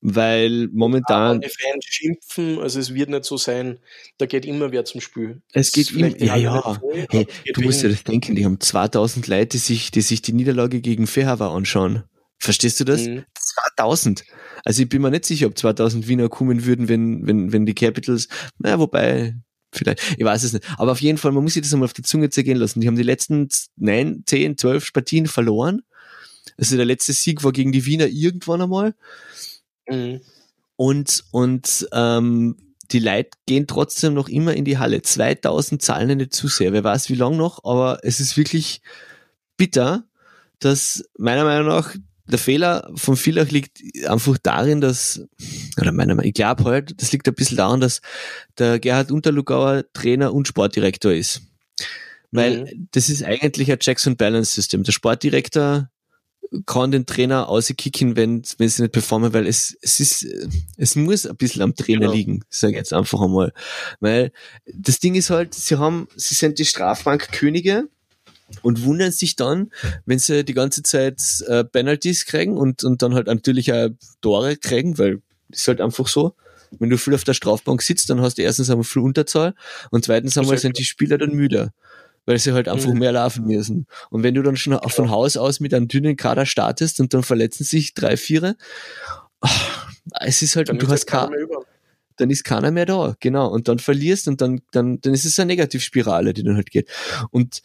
weil 0.00 0.68
momentan... 0.72 1.40
Die 1.40 1.48
Fans 1.48 1.84
schimpfen, 1.84 2.58
also 2.58 2.80
es 2.80 2.94
wird 2.94 3.10
nicht 3.10 3.24
so 3.24 3.36
sein, 3.36 3.78
da 4.18 4.26
geht 4.26 4.44
immer 4.44 4.72
wer 4.72 4.84
zum 4.84 5.00
Spiel. 5.00 5.42
Es 5.52 5.70
geht 5.70 5.92
immer, 5.92 6.08
ja, 6.20 6.34
ja, 6.34 6.80
hey, 7.10 7.28
du 7.54 7.60
musst 7.60 7.84
dir 7.84 7.90
das 7.90 8.02
denken, 8.02 8.34
die 8.34 8.44
haben 8.44 8.58
2000 8.58 9.28
Leute, 9.28 9.46
die 9.50 9.58
sich, 9.58 9.92
die 9.92 10.00
sich 10.00 10.20
die 10.20 10.32
Niederlage 10.32 10.80
gegen 10.80 11.06
Fehawa 11.06 11.54
anschauen. 11.54 12.02
Verstehst 12.38 12.80
du 12.80 12.84
das? 12.84 13.06
Mhm. 13.06 13.24
2000. 13.76 14.24
Also 14.64 14.82
ich 14.82 14.88
bin 14.88 15.02
mir 15.02 15.10
nicht 15.10 15.24
sicher, 15.24 15.46
ob 15.46 15.56
2000 15.56 16.08
Wiener 16.08 16.28
kommen 16.28 16.64
würden, 16.64 16.88
wenn, 16.88 17.26
wenn, 17.26 17.52
wenn 17.52 17.66
die 17.66 17.74
Capitals, 17.74 18.28
naja, 18.58 18.78
wobei, 18.78 19.34
vielleicht, 19.72 20.16
ich 20.18 20.24
weiß 20.24 20.42
es 20.42 20.52
nicht. 20.52 20.64
Aber 20.78 20.92
auf 20.92 21.00
jeden 21.00 21.18
Fall, 21.18 21.32
man 21.32 21.42
muss 21.42 21.54
sich 21.54 21.62
das 21.62 21.72
einmal 21.72 21.86
auf 21.86 21.92
der 21.92 22.04
Zunge 22.04 22.30
zergehen 22.30 22.58
lassen. 22.58 22.80
Die 22.80 22.86
haben 22.86 22.96
die 22.96 23.02
letzten 23.02 23.48
neun, 23.76 24.24
zehn, 24.26 24.58
zwölf 24.58 24.92
Partien 24.92 25.26
verloren. 25.26 25.82
Also 26.58 26.76
der 26.76 26.84
letzte 26.84 27.12
Sieg 27.12 27.44
war 27.44 27.52
gegen 27.52 27.72
die 27.72 27.86
Wiener 27.86 28.06
irgendwann 28.06 28.62
einmal. 28.62 28.94
Mhm. 29.88 30.20
Und, 30.76 31.24
und 31.30 31.88
ähm, 31.92 32.56
die 32.90 32.98
Leute 32.98 33.30
gehen 33.46 33.66
trotzdem 33.66 34.14
noch 34.14 34.28
immer 34.28 34.54
in 34.54 34.64
die 34.64 34.78
Halle. 34.78 35.02
2000 35.02 35.82
zahlen 35.82 36.18
nicht 36.18 36.34
zu 36.34 36.48
sehr. 36.48 36.72
Wer 36.72 36.84
weiß 36.84 37.08
wie 37.08 37.14
lang 37.14 37.36
noch, 37.36 37.64
aber 37.64 38.00
es 38.02 38.20
ist 38.20 38.36
wirklich 38.36 38.80
bitter, 39.56 40.04
dass 40.58 41.04
meiner 41.18 41.44
Meinung 41.44 41.68
nach 41.68 41.94
der 42.26 42.38
Fehler 42.38 42.90
von 42.94 43.16
Villach 43.16 43.50
liegt 43.50 43.80
einfach 44.06 44.36
darin, 44.38 44.80
dass, 44.80 45.22
oder 45.80 45.92
meiner 45.92 46.14
Meinung 46.14 46.28
ich 46.28 46.34
glaube 46.34 46.64
halt, 46.64 47.00
das 47.00 47.12
liegt 47.12 47.28
ein 47.28 47.34
bisschen 47.34 47.56
daran, 47.56 47.80
dass 47.80 48.00
der 48.58 48.78
Gerhard 48.78 49.10
Unterlugauer 49.10 49.84
Trainer 49.92 50.34
und 50.34 50.48
Sportdirektor 50.48 51.12
ist. 51.12 51.42
Weil 52.32 52.64
mhm. 52.64 52.88
das 52.92 53.08
ist 53.08 53.22
eigentlich 53.22 53.70
ein 53.70 53.78
Checks 53.78 54.06
and 54.06 54.18
Balance 54.18 54.52
System. 54.52 54.82
Der 54.82 54.92
Sportdirektor 54.92 55.88
kann 56.64 56.90
den 56.90 57.06
Trainer 57.06 57.48
auskicken, 57.48 58.16
wenn, 58.16 58.42
wenn 58.58 58.68
sie 58.68 58.82
nicht 58.82 58.92
performen, 58.92 59.32
weil 59.32 59.46
es, 59.46 59.76
es 59.80 60.00
ist, 60.00 60.26
es 60.76 60.94
muss 60.96 61.26
ein 61.26 61.36
bisschen 61.36 61.62
am 61.62 61.74
Trainer 61.74 62.00
genau. 62.00 62.12
liegen, 62.12 62.44
sage 62.48 62.72
ich 62.72 62.78
jetzt 62.78 62.92
einfach 62.92 63.20
einmal. 63.20 63.52
Weil 64.00 64.32
das 64.66 65.00
Ding 65.00 65.14
ist 65.14 65.30
halt, 65.30 65.54
sie 65.54 65.76
haben, 65.76 66.08
sie 66.16 66.34
sind 66.34 66.58
die 66.58 66.64
Strafbankkönige 66.64 67.88
und 68.62 68.84
wundern 68.84 69.12
sich 69.12 69.36
dann, 69.36 69.70
wenn 70.04 70.18
sie 70.18 70.44
die 70.44 70.54
ganze 70.54 70.82
Zeit 70.82 71.20
äh, 71.48 71.64
Penalties 71.64 72.26
kriegen 72.26 72.56
und, 72.56 72.84
und 72.84 73.02
dann 73.02 73.14
halt 73.14 73.26
natürlich 73.26 73.72
auch 73.72 73.88
Tore 74.20 74.56
kriegen, 74.56 74.98
weil 74.98 75.22
ist 75.50 75.68
halt 75.68 75.80
einfach 75.80 76.08
so. 76.08 76.34
Wenn 76.78 76.90
du 76.90 76.98
viel 76.98 77.14
auf 77.14 77.24
der 77.24 77.34
Strafbank 77.34 77.80
sitzt, 77.80 78.10
dann 78.10 78.20
hast 78.20 78.38
du 78.38 78.42
erstens 78.42 78.70
einmal 78.70 78.84
viel 78.84 79.02
Unterzahl 79.02 79.54
und 79.90 80.04
zweitens 80.04 80.36
einmal 80.36 80.58
sind 80.58 80.78
die 80.78 80.84
Spieler 80.84 81.16
dann 81.16 81.30
müde, 81.30 81.72
weil 82.24 82.38
sie 82.38 82.52
halt 82.52 82.68
einfach 82.68 82.90
mhm. 82.90 82.98
mehr 82.98 83.12
laufen 83.12 83.46
müssen. 83.46 83.86
Und 84.10 84.24
wenn 84.24 84.34
du 84.34 84.42
dann 84.42 84.56
schon 84.56 84.72
genau. 84.72 84.88
von 84.88 85.10
Haus 85.10 85.36
aus 85.36 85.60
mit 85.60 85.72
einem 85.72 85.86
dünnen 85.86 86.16
Kader 86.16 86.44
startest 86.44 87.00
und 87.00 87.14
dann 87.14 87.22
verletzen 87.22 87.64
sich 87.64 87.94
drei, 87.94 88.16
vier, 88.16 88.56
oh, 89.42 89.48
es 90.20 90.42
ist 90.42 90.56
halt, 90.56 90.68
dann 90.68 90.78
du 90.78 90.88
hast 90.88 91.06
keinen 91.06 91.32
dann 92.16 92.30
ist 92.30 92.44
keiner 92.44 92.70
mehr 92.70 92.86
da, 92.86 93.14
genau. 93.20 93.48
Und 93.48 93.68
dann 93.68 93.78
verlierst 93.78 94.26
und 94.26 94.40
dann, 94.40 94.62
dann, 94.72 95.00
dann 95.00 95.14
ist 95.14 95.26
es 95.26 95.38
eine 95.38 95.48
Negativspirale, 95.48 96.32
die 96.32 96.42
dann 96.42 96.56
halt 96.56 96.70
geht. 96.70 96.88
Und 97.30 97.60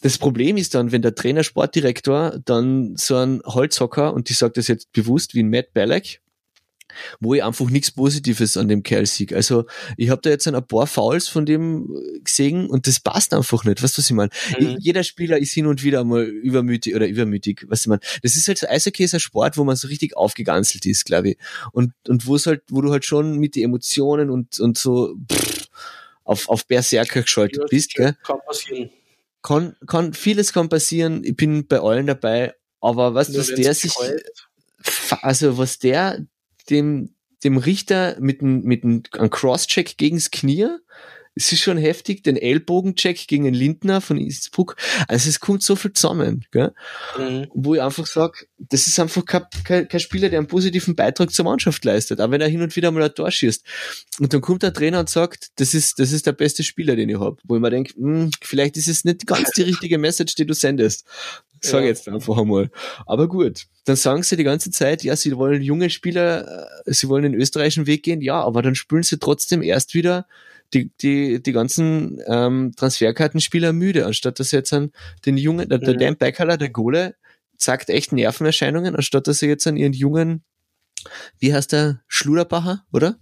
das 0.00 0.18
Problem 0.18 0.56
ist 0.56 0.74
dann, 0.74 0.92
wenn 0.92 1.02
der 1.02 1.14
Trainer, 1.14 1.44
Sportdirektor 1.44 2.40
dann 2.44 2.96
so 2.96 3.16
ein 3.16 3.42
Holzhocker, 3.44 4.14
und 4.14 4.30
ich 4.30 4.38
sage 4.38 4.54
das 4.54 4.68
jetzt 4.68 4.92
bewusst, 4.92 5.34
wie 5.34 5.42
ein 5.42 5.50
Matt 5.50 5.72
Ballack, 5.74 6.20
wo 7.20 7.34
ich 7.34 7.44
einfach 7.44 7.68
nichts 7.70 7.90
Positives 7.90 8.56
an 8.56 8.68
dem 8.68 8.82
Kerl 8.82 9.06
sehe. 9.06 9.28
Also 9.34 9.66
ich 9.96 10.10
habe 10.10 10.20
da 10.22 10.30
jetzt 10.30 10.48
ein 10.48 10.66
paar 10.66 10.86
Fouls 10.86 11.28
von 11.28 11.46
dem 11.46 11.88
gesehen 12.24 12.68
und 12.68 12.86
das 12.86 13.00
passt 13.00 13.34
einfach 13.34 13.64
nicht. 13.64 13.82
Weißt 13.82 13.96
du, 13.96 14.02
was 14.02 14.10
ich 14.10 14.16
meine? 14.16 14.30
Mhm. 14.58 14.76
Jeder 14.80 15.04
Spieler 15.04 15.38
ist 15.38 15.52
hin 15.52 15.66
und 15.66 15.82
wieder 15.82 16.02
mal 16.04 16.24
übermütig 16.24 16.94
oder 16.94 17.06
übermütig, 17.06 17.64
was 17.68 17.82
ich 17.82 17.86
meine. 17.86 18.00
Das 18.22 18.36
ist 18.36 18.48
halt 18.48 18.58
so 18.58 18.66
Eishockey 18.66 19.04
ist 19.04 19.14
ein 19.14 19.20
Sport, 19.20 19.56
wo 19.56 19.64
man 19.64 19.76
so 19.76 19.88
richtig 19.88 20.16
aufgeganzelt 20.16 20.86
ist, 20.86 21.04
glaube 21.04 21.30
ich. 21.30 21.38
Und, 21.72 21.92
und 22.08 22.26
wo 22.26 22.36
es 22.36 22.46
halt, 22.46 22.62
wo 22.70 22.80
du 22.80 22.90
halt 22.90 23.04
schon 23.04 23.38
mit 23.38 23.56
den 23.56 23.64
Emotionen 23.64 24.30
und, 24.30 24.58
und 24.60 24.78
so 24.78 25.14
pff, 25.30 25.68
auf, 26.24 26.48
auf 26.48 26.66
Berserker 26.66 27.22
geschaltet 27.22 27.58
ja, 27.58 27.66
bist, 27.68 27.94
gell? 27.94 28.16
Kann 28.24 28.38
passieren 28.46 28.90
kann, 29.42 29.76
kann, 29.86 30.12
vieles 30.12 30.52
kann 30.52 30.68
passieren. 30.68 31.24
Ich 31.24 31.36
bin 31.36 31.66
bei 31.66 31.80
allen 31.80 32.06
dabei. 32.06 32.54
Aber 32.80 33.14
was, 33.14 33.36
was 33.36 33.48
der 33.48 33.74
sich, 33.74 33.94
also 35.22 35.58
was 35.58 35.78
der 35.78 36.24
dem, 36.70 37.14
dem 37.44 37.58
Richter 37.58 38.16
mit 38.20 38.40
einem, 38.40 38.62
mit 38.62 38.84
einem 38.84 39.30
Crosscheck 39.30 39.98
gegens 39.98 40.30
Knie 40.30 40.68
es 41.40 41.52
ist 41.52 41.62
schon 41.62 41.78
heftig, 41.78 42.22
den 42.22 42.36
Ellbogencheck 42.36 43.26
gegen 43.26 43.44
den 43.44 43.54
Lindner 43.54 44.02
von 44.02 44.18
Innsbruck. 44.18 44.76
Also 45.08 45.30
es 45.30 45.40
kommt 45.40 45.62
so 45.62 45.74
viel 45.74 45.94
zusammen, 45.94 46.44
gell? 46.50 46.72
Mhm. 47.16 47.46
wo 47.54 47.74
ich 47.74 47.80
einfach 47.80 48.06
sage, 48.06 48.46
das 48.58 48.86
ist 48.86 49.00
einfach 49.00 49.24
kein, 49.24 49.44
kein, 49.64 49.88
kein, 49.88 50.00
Spieler, 50.00 50.28
der 50.28 50.38
einen 50.38 50.48
positiven 50.48 50.94
Beitrag 50.94 51.32
zur 51.32 51.46
Mannschaft 51.46 51.82
leistet, 51.82 52.20
auch 52.20 52.30
wenn 52.30 52.42
er 52.42 52.48
hin 52.48 52.60
und 52.60 52.76
wieder 52.76 52.90
mal 52.90 53.04
ein 53.04 53.14
Tor 53.14 53.30
schießt. 53.30 53.64
Und 54.18 54.34
dann 54.34 54.42
kommt 54.42 54.62
der 54.62 54.74
Trainer 54.74 55.00
und 55.00 55.08
sagt, 55.08 55.48
das 55.56 55.72
ist, 55.72 55.98
das 55.98 56.12
ist 56.12 56.26
der 56.26 56.32
beste 56.32 56.62
Spieler, 56.62 56.94
den 56.94 57.08
ich 57.08 57.18
habe. 57.18 57.38
Wo 57.44 57.56
ich 57.56 57.62
mir 57.62 57.70
denke, 57.70 57.94
hm, 57.94 58.30
vielleicht 58.42 58.76
ist 58.76 58.88
es 58.88 59.06
nicht 59.06 59.26
ganz 59.26 59.50
die 59.52 59.62
richtige 59.62 59.96
Message, 59.96 60.34
die 60.34 60.44
du 60.44 60.52
sendest. 60.52 61.06
Sag 61.62 61.82
ja. 61.82 61.88
jetzt 61.88 62.06
einfach 62.06 62.36
einmal. 62.36 62.70
Aber 63.06 63.28
gut, 63.28 63.66
dann 63.86 63.96
sagen 63.96 64.22
sie 64.22 64.36
die 64.36 64.44
ganze 64.44 64.70
Zeit, 64.70 65.04
ja, 65.04 65.16
sie 65.16 65.36
wollen 65.36 65.62
junge 65.62 65.88
Spieler, 65.88 66.82
äh, 66.86 66.92
sie 66.92 67.08
wollen 67.08 67.22
den 67.22 67.34
österreichischen 67.34 67.86
Weg 67.86 68.02
gehen, 68.02 68.20
ja, 68.20 68.42
aber 68.42 68.60
dann 68.60 68.74
spielen 68.74 69.02
sie 69.02 69.18
trotzdem 69.18 69.62
erst 69.62 69.94
wieder 69.94 70.26
die, 70.74 70.90
die, 71.00 71.42
die 71.42 71.52
ganzen 71.52 72.20
ähm, 72.26 72.72
Transferkartenspieler 72.76 73.72
müde, 73.72 74.06
anstatt 74.06 74.40
dass 74.40 74.52
jetzt 74.52 74.72
an 74.72 74.92
den 75.26 75.36
jungen, 75.36 75.68
der, 75.68 75.78
der 75.78 75.94
mhm. 75.94 75.98
Dan 75.98 76.16
Beckerler, 76.16 76.56
der 76.56 76.70
Gole, 76.70 77.16
zeigt 77.56 77.90
echt 77.90 78.12
Nervenerscheinungen, 78.12 78.96
anstatt 78.96 79.26
dass 79.26 79.38
sie 79.38 79.46
jetzt 79.46 79.66
an 79.66 79.76
ihren 79.76 79.92
jungen, 79.92 80.44
wie 81.38 81.52
heißt 81.52 81.72
der, 81.72 82.02
Schluderbacher, 82.06 82.84
oder? 82.92 83.18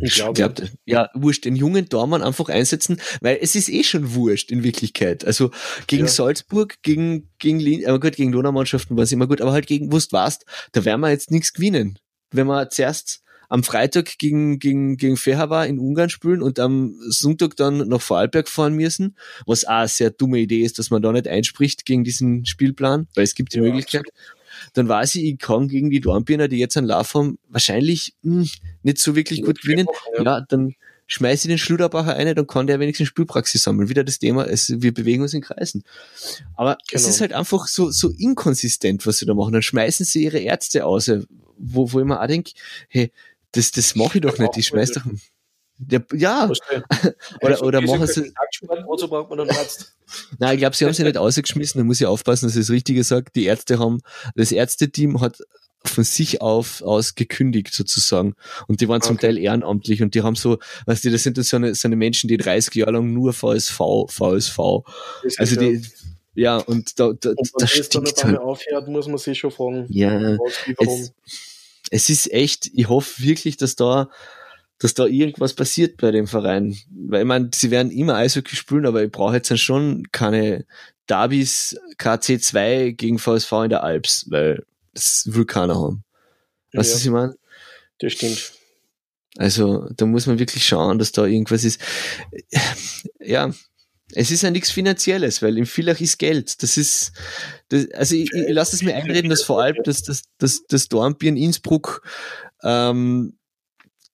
Ich 0.00 0.14
glaube. 0.14 0.34
Glaub, 0.34 0.60
ja, 0.84 1.08
wurscht, 1.14 1.44
den 1.44 1.56
jungen 1.56 1.88
Dormann 1.88 2.22
einfach 2.22 2.48
einsetzen, 2.48 3.00
weil 3.20 3.38
es 3.40 3.54
ist 3.54 3.68
eh 3.68 3.84
schon 3.84 4.14
wurscht 4.14 4.50
in 4.50 4.64
Wirklichkeit. 4.64 5.24
Also 5.24 5.50
gegen 5.86 6.04
ja. 6.04 6.10
Salzburg, 6.10 6.76
gegen, 6.82 7.30
gegen, 7.38 7.86
aber 7.86 8.00
gut, 8.00 8.16
gegen 8.16 8.32
Donaumannschaften 8.32 8.96
war 8.96 9.04
es 9.04 9.12
immer 9.12 9.26
gut, 9.26 9.40
aber 9.40 9.52
halt 9.52 9.66
gegen, 9.66 9.92
wusst 9.92 10.12
warst, 10.12 10.44
da 10.72 10.84
werden 10.84 11.00
wir 11.00 11.10
jetzt 11.10 11.30
nichts 11.30 11.52
gewinnen. 11.52 11.98
Wenn 12.32 12.48
wir 12.48 12.68
zuerst 12.70 13.22
am 13.48 13.62
Freitag 13.62 14.18
gegen, 14.18 14.58
gegen, 14.58 14.96
gegen 14.96 15.16
Fehawa 15.16 15.64
in 15.64 15.78
Ungarn 15.78 16.10
spielen 16.10 16.42
und 16.42 16.58
am 16.58 16.94
Sonntag 17.08 17.56
dann 17.56 17.88
nach 17.88 18.00
Vorarlberg 18.00 18.48
fahren 18.48 18.74
müssen, 18.74 19.16
was 19.46 19.64
auch 19.64 19.70
eine 19.70 19.88
sehr 19.88 20.10
dumme 20.10 20.38
Idee 20.38 20.62
ist, 20.62 20.78
dass 20.78 20.90
man 20.90 21.02
da 21.02 21.12
nicht 21.12 21.28
einspricht 21.28 21.84
gegen 21.84 22.04
diesen 22.04 22.46
Spielplan, 22.46 23.08
weil 23.14 23.24
es 23.24 23.34
gibt 23.34 23.52
die 23.54 23.58
ja, 23.58 23.64
Möglichkeit. 23.64 24.04
Dann 24.72 24.88
weiß 24.88 25.16
ich, 25.16 25.24
ich 25.24 25.38
kann 25.38 25.68
gegen 25.68 25.90
die 25.90 26.00
Dornbirner, 26.00 26.48
die 26.48 26.58
jetzt 26.58 26.76
einen 26.76 26.86
Lauf 26.86 27.14
haben, 27.14 27.38
wahrscheinlich 27.48 28.14
mh, 28.22 28.42
hm, 28.42 28.50
nicht 28.82 28.98
so 28.98 29.16
wirklich 29.16 29.42
gut 29.42 29.60
gewinnen. 29.60 29.86
Ja, 30.18 30.40
dann 30.40 30.74
schmeiße 31.06 31.46
ich 31.46 31.52
den 31.52 31.58
Schluderbacher 31.58 32.16
ein, 32.16 32.34
dann 32.34 32.46
kann 32.46 32.66
der 32.66 32.80
wenigstens 32.80 33.08
Spielpraxis 33.08 33.62
sammeln. 33.62 33.88
Wieder 33.88 34.04
das 34.04 34.18
Thema, 34.18 34.46
es, 34.46 34.80
wir 34.80 34.94
bewegen 34.94 35.22
uns 35.22 35.34
in 35.34 35.42
Kreisen. 35.42 35.84
Aber 36.56 36.78
genau. 36.88 37.02
es 37.02 37.08
ist 37.08 37.20
halt 37.20 37.32
einfach 37.32 37.66
so, 37.66 37.90
so 37.90 38.10
inkonsistent, 38.10 39.06
was 39.06 39.18
sie 39.18 39.26
da 39.26 39.34
machen. 39.34 39.52
Dann 39.52 39.62
schmeißen 39.62 40.06
sie 40.06 40.24
ihre 40.24 40.38
Ärzte 40.38 40.86
aus, 40.86 41.10
wo, 41.58 41.92
wo 41.92 42.00
ich 42.00 42.06
mir 42.06 42.20
auch 42.20 42.26
denke, 42.26 42.52
hey, 42.88 43.12
das, 43.54 43.70
das 43.70 43.94
mache 43.94 44.18
ich 44.18 44.22
doch 44.22 44.38
nicht. 44.38 44.56
Ich 44.56 44.66
schmeiß 44.66 44.92
doch. 44.92 45.02
Der, 45.76 46.04
ja. 46.12 46.50
oder 47.40 47.62
oder 47.62 47.80
machen 47.80 48.06
sie. 48.06 48.32
Wozu 48.86 49.08
braucht 49.08 49.30
man 49.30 49.40
einen 49.40 49.50
Arzt? 49.50 49.96
Nein, 50.38 50.54
ich 50.54 50.60
glaube, 50.60 50.76
sie 50.76 50.84
haben 50.84 50.92
sie 50.92 51.02
nicht 51.02 51.16
ausgeschmissen. 51.16 51.78
Da 51.80 51.84
muss 51.84 52.00
ich 52.00 52.06
aufpassen, 52.06 52.46
dass 52.46 52.54
ich 52.54 52.62
das 52.62 52.70
Richtige 52.70 53.02
sage. 53.02 53.32
Die 53.34 53.44
Ärzte 53.44 53.78
haben, 53.78 54.00
das 54.36 54.52
Ärzteteam 54.52 55.20
hat 55.20 55.38
von 55.84 56.04
sich 56.04 56.40
auf 56.40 56.80
aus 56.82 57.14
gekündigt 57.14 57.74
sozusagen. 57.74 58.34
Und 58.68 58.80
die 58.80 58.88
waren 58.88 59.02
zum 59.02 59.18
Teil 59.18 59.36
ehrenamtlich 59.36 60.02
und 60.02 60.14
die 60.14 60.22
haben 60.22 60.34
so, 60.34 60.58
weißt 60.86 61.04
du, 61.04 61.10
das 61.10 61.24
sind 61.24 61.42
so 61.44 61.56
eine, 61.56 61.74
so 61.74 61.88
eine 61.88 61.96
Menschen, 61.96 62.28
die 62.28 62.38
30 62.38 62.74
Jahre 62.74 62.92
lang 62.92 63.12
nur 63.12 63.32
VSV, 63.32 64.06
VSV. 64.08 64.58
Also 65.36 65.56
die, 65.56 65.82
ja, 66.34 66.56
und 66.56 66.98
da, 66.98 67.12
da, 67.12 67.30
und 67.30 67.50
da 67.58 67.66
stinkt 67.66 68.22
dann 68.22 68.32
halt. 68.32 68.40
aufhört, 68.40 68.88
muss 68.88 69.06
man 69.06 69.18
sich 69.18 69.38
schon 69.38 69.50
fragen, 69.50 69.86
ja, 69.88 70.36
es, 70.78 71.12
es 71.90 72.08
ist 72.08 72.32
echt, 72.32 72.70
ich 72.74 72.88
hoffe 72.88 73.22
wirklich, 73.22 73.56
dass 73.56 73.76
da 73.76 74.10
dass 74.78 74.94
da 74.94 75.06
irgendwas 75.06 75.54
passiert 75.54 75.96
bei 75.98 76.10
dem 76.10 76.26
Verein. 76.26 76.76
Weil 76.90 77.22
ich 77.22 77.26
meine, 77.26 77.50
sie 77.54 77.70
werden 77.70 77.90
immer 77.90 78.16
Eishockey 78.16 78.56
spielen, 78.56 78.86
aber 78.86 79.02
ich 79.04 79.10
brauche 79.10 79.34
jetzt 79.34 79.50
dann 79.50 79.58
schon 79.58 80.04
keine 80.12 80.66
Davis 81.06 81.76
KC2 81.98 82.92
gegen 82.92 83.18
VSV 83.18 83.52
in 83.64 83.70
der 83.70 83.84
Alps, 83.84 84.26
weil 84.30 84.64
das 84.92 85.24
will 85.26 85.44
keiner 85.44 85.76
haben. 85.76 86.04
Weißt 86.72 86.90
du, 86.90 86.92
ja, 86.92 86.96
was 86.96 87.04
ich 87.04 87.10
meine? 87.10 87.36
Das 87.98 88.12
stimmt. 88.12 88.52
Also 89.36 89.88
da 89.96 90.06
muss 90.06 90.26
man 90.26 90.38
wirklich 90.38 90.66
schauen, 90.66 90.98
dass 90.98 91.12
da 91.12 91.24
irgendwas 91.24 91.64
ist. 91.64 91.80
Ja, 93.20 93.52
es 94.12 94.30
ist 94.30 94.42
ja 94.42 94.50
nichts 94.50 94.70
Finanzielles, 94.70 95.40
weil 95.42 95.56
im 95.56 95.66
Villach 95.66 96.00
ist 96.00 96.18
Geld. 96.18 96.62
Das 96.62 96.76
ist, 96.76 97.12
das, 97.68 97.90
also 97.92 98.14
ich, 98.14 98.30
ich 98.32 98.52
lasse 98.52 98.76
es 98.76 98.82
mir 98.82 98.94
einreden, 98.94 99.30
dass 99.30 99.42
vor 99.42 99.62
allem 99.62 99.76
das, 99.84 100.02
das, 100.02 100.24
das, 100.38 100.64
das 100.68 100.88
Dornbier 100.88 101.30
in 101.30 101.36
Innsbruck, 101.36 102.02
ähm, 102.62 103.38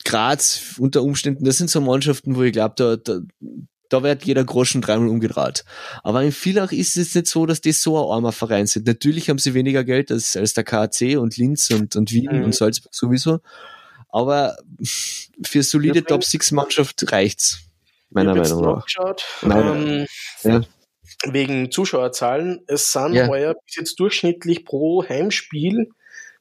Graz 0.05 0.77
unter 0.79 1.03
Umständen, 1.03 1.45
das 1.45 1.59
sind 1.59 1.69
so 1.69 1.81
Mannschaften, 1.81 2.37
wo 2.37 2.43
ich 2.43 2.53
glaube, 2.53 2.75
da, 2.77 2.97
da, 2.97 3.21
da 3.91 4.03
wird 4.03 4.25
jeder 4.25 4.45
Groschen 4.45 4.81
dreimal 4.81 5.09
umgedreht. 5.09 5.65
Aber 6.03 6.23
in 6.23 6.33
Villach 6.33 6.73
ist 6.73 6.97
es 6.97 7.15
nicht 7.15 7.27
so, 7.27 7.45
dass 7.45 7.61
die 7.61 7.73
so 7.73 7.99
ein 7.99 8.15
armer 8.15 8.33
Verein 8.33 8.67
sind. 8.67 8.87
Natürlich 8.87 9.29
haben 9.29 9.39
sie 9.39 9.53
weniger 9.53 9.85
Geld 9.85 10.11
als, 10.11 10.37
als 10.37 10.55
der 10.55 10.65
KAC 10.65 11.19
und 11.19 11.37
Linz 11.37 11.71
und, 11.71 11.97
und 11.97 12.13
Wien 12.13 12.31
mhm. 12.33 12.45
und 12.45 12.55
Salzburg 12.55 12.95
sowieso. 12.95 13.41
Aber 14.09 14.57
für 15.45 15.63
solide 15.63 16.05
Top-6-Mannschaft 16.05 17.13
reicht's. 17.13 17.70
Meiner 18.11 18.35
Meinung 18.35 18.63
nach. 18.63 18.85
Ähm, 19.43 20.07
ja. 20.43 20.61
Wegen 21.27 21.71
Zuschauerzahlen. 21.71 22.61
Es 22.67 22.93
sind 22.93 23.13
ja. 23.15 23.29
heuer 23.29 23.55
bis 23.67 23.77
jetzt 23.77 24.01
durchschnittlich 24.01 24.65
pro 24.65 25.07
Heimspiel 25.09 25.91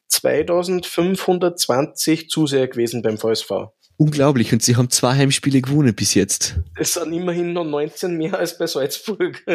2520 0.07 2.29
Zuseher 2.29 2.67
gewesen 2.67 3.01
beim 3.01 3.17
VSV. 3.17 3.51
Unglaublich. 3.97 4.53
Und 4.53 4.61
sie 4.63 4.77
haben 4.77 4.89
zwei 4.89 5.15
Heimspiele 5.15 5.61
gewonnen 5.61 5.93
bis 5.93 6.13
jetzt. 6.13 6.55
Es 6.75 6.93
sind 6.93 7.11
immerhin 7.13 7.51
noch 7.53 7.65
19 7.65 8.17
mehr 8.17 8.39
als 8.39 8.57
bei 8.57 8.65
Salzburg. 8.65 9.43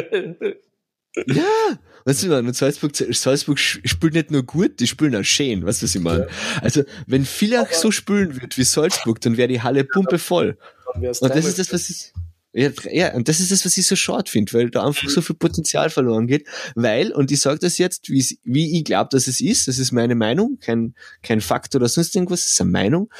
ja, 1.26 1.78
weißt 2.04 2.24
du, 2.24 2.36
und 2.36 2.54
Salzburg, 2.54 2.94
Salzburg 2.94 3.58
spielt 3.58 4.12
nicht 4.14 4.30
nur 4.30 4.42
gut, 4.42 4.80
die 4.80 4.86
spielen 4.86 5.16
auch 5.16 5.24
schön, 5.24 5.64
weißt 5.64 5.80
du, 5.80 5.86
was 5.86 5.94
ich 5.94 6.02
meine? 6.02 6.26
Ja. 6.26 6.28
Also, 6.60 6.82
wenn 7.06 7.24
Villach 7.24 7.72
so 7.72 7.90
spielen 7.90 8.38
wird 8.40 8.58
wie 8.58 8.64
Salzburg, 8.64 9.22
dann 9.22 9.38
wäre 9.38 9.48
die 9.48 9.62
Halle 9.62 9.84
pumpe 9.84 10.18
voll. 10.18 10.58
Und 10.94 11.04
das 11.34 11.44
ist 11.44 11.58
das, 11.58 11.72
was 11.72 11.90
ich, 11.90 12.12
ja, 12.56 12.70
ja, 12.90 13.14
und 13.14 13.28
das 13.28 13.40
ist 13.40 13.50
das, 13.50 13.64
was 13.64 13.76
ich 13.76 13.86
so 13.86 13.96
short 13.96 14.28
finde, 14.28 14.52
weil 14.52 14.70
da 14.70 14.86
einfach 14.86 15.08
so 15.08 15.20
viel 15.20 15.34
Potenzial 15.34 15.90
verloren 15.90 16.28
geht. 16.28 16.46
Weil, 16.76 17.10
und 17.12 17.32
ich 17.32 17.40
sage 17.40 17.58
das 17.58 17.78
jetzt, 17.78 18.10
wie, 18.10 18.38
wie 18.44 18.78
ich 18.78 18.84
glaube, 18.84 19.08
dass 19.10 19.26
es 19.26 19.40
ist, 19.40 19.66
das 19.66 19.78
ist 19.78 19.90
meine 19.90 20.14
Meinung, 20.14 20.58
kein, 20.60 20.94
kein 21.22 21.40
Fakt 21.40 21.74
oder 21.74 21.88
sonst 21.88 22.14
irgendwas, 22.14 22.42
das 22.42 22.52
ist 22.52 22.60
eine 22.60 22.70
Meinung, 22.70 23.10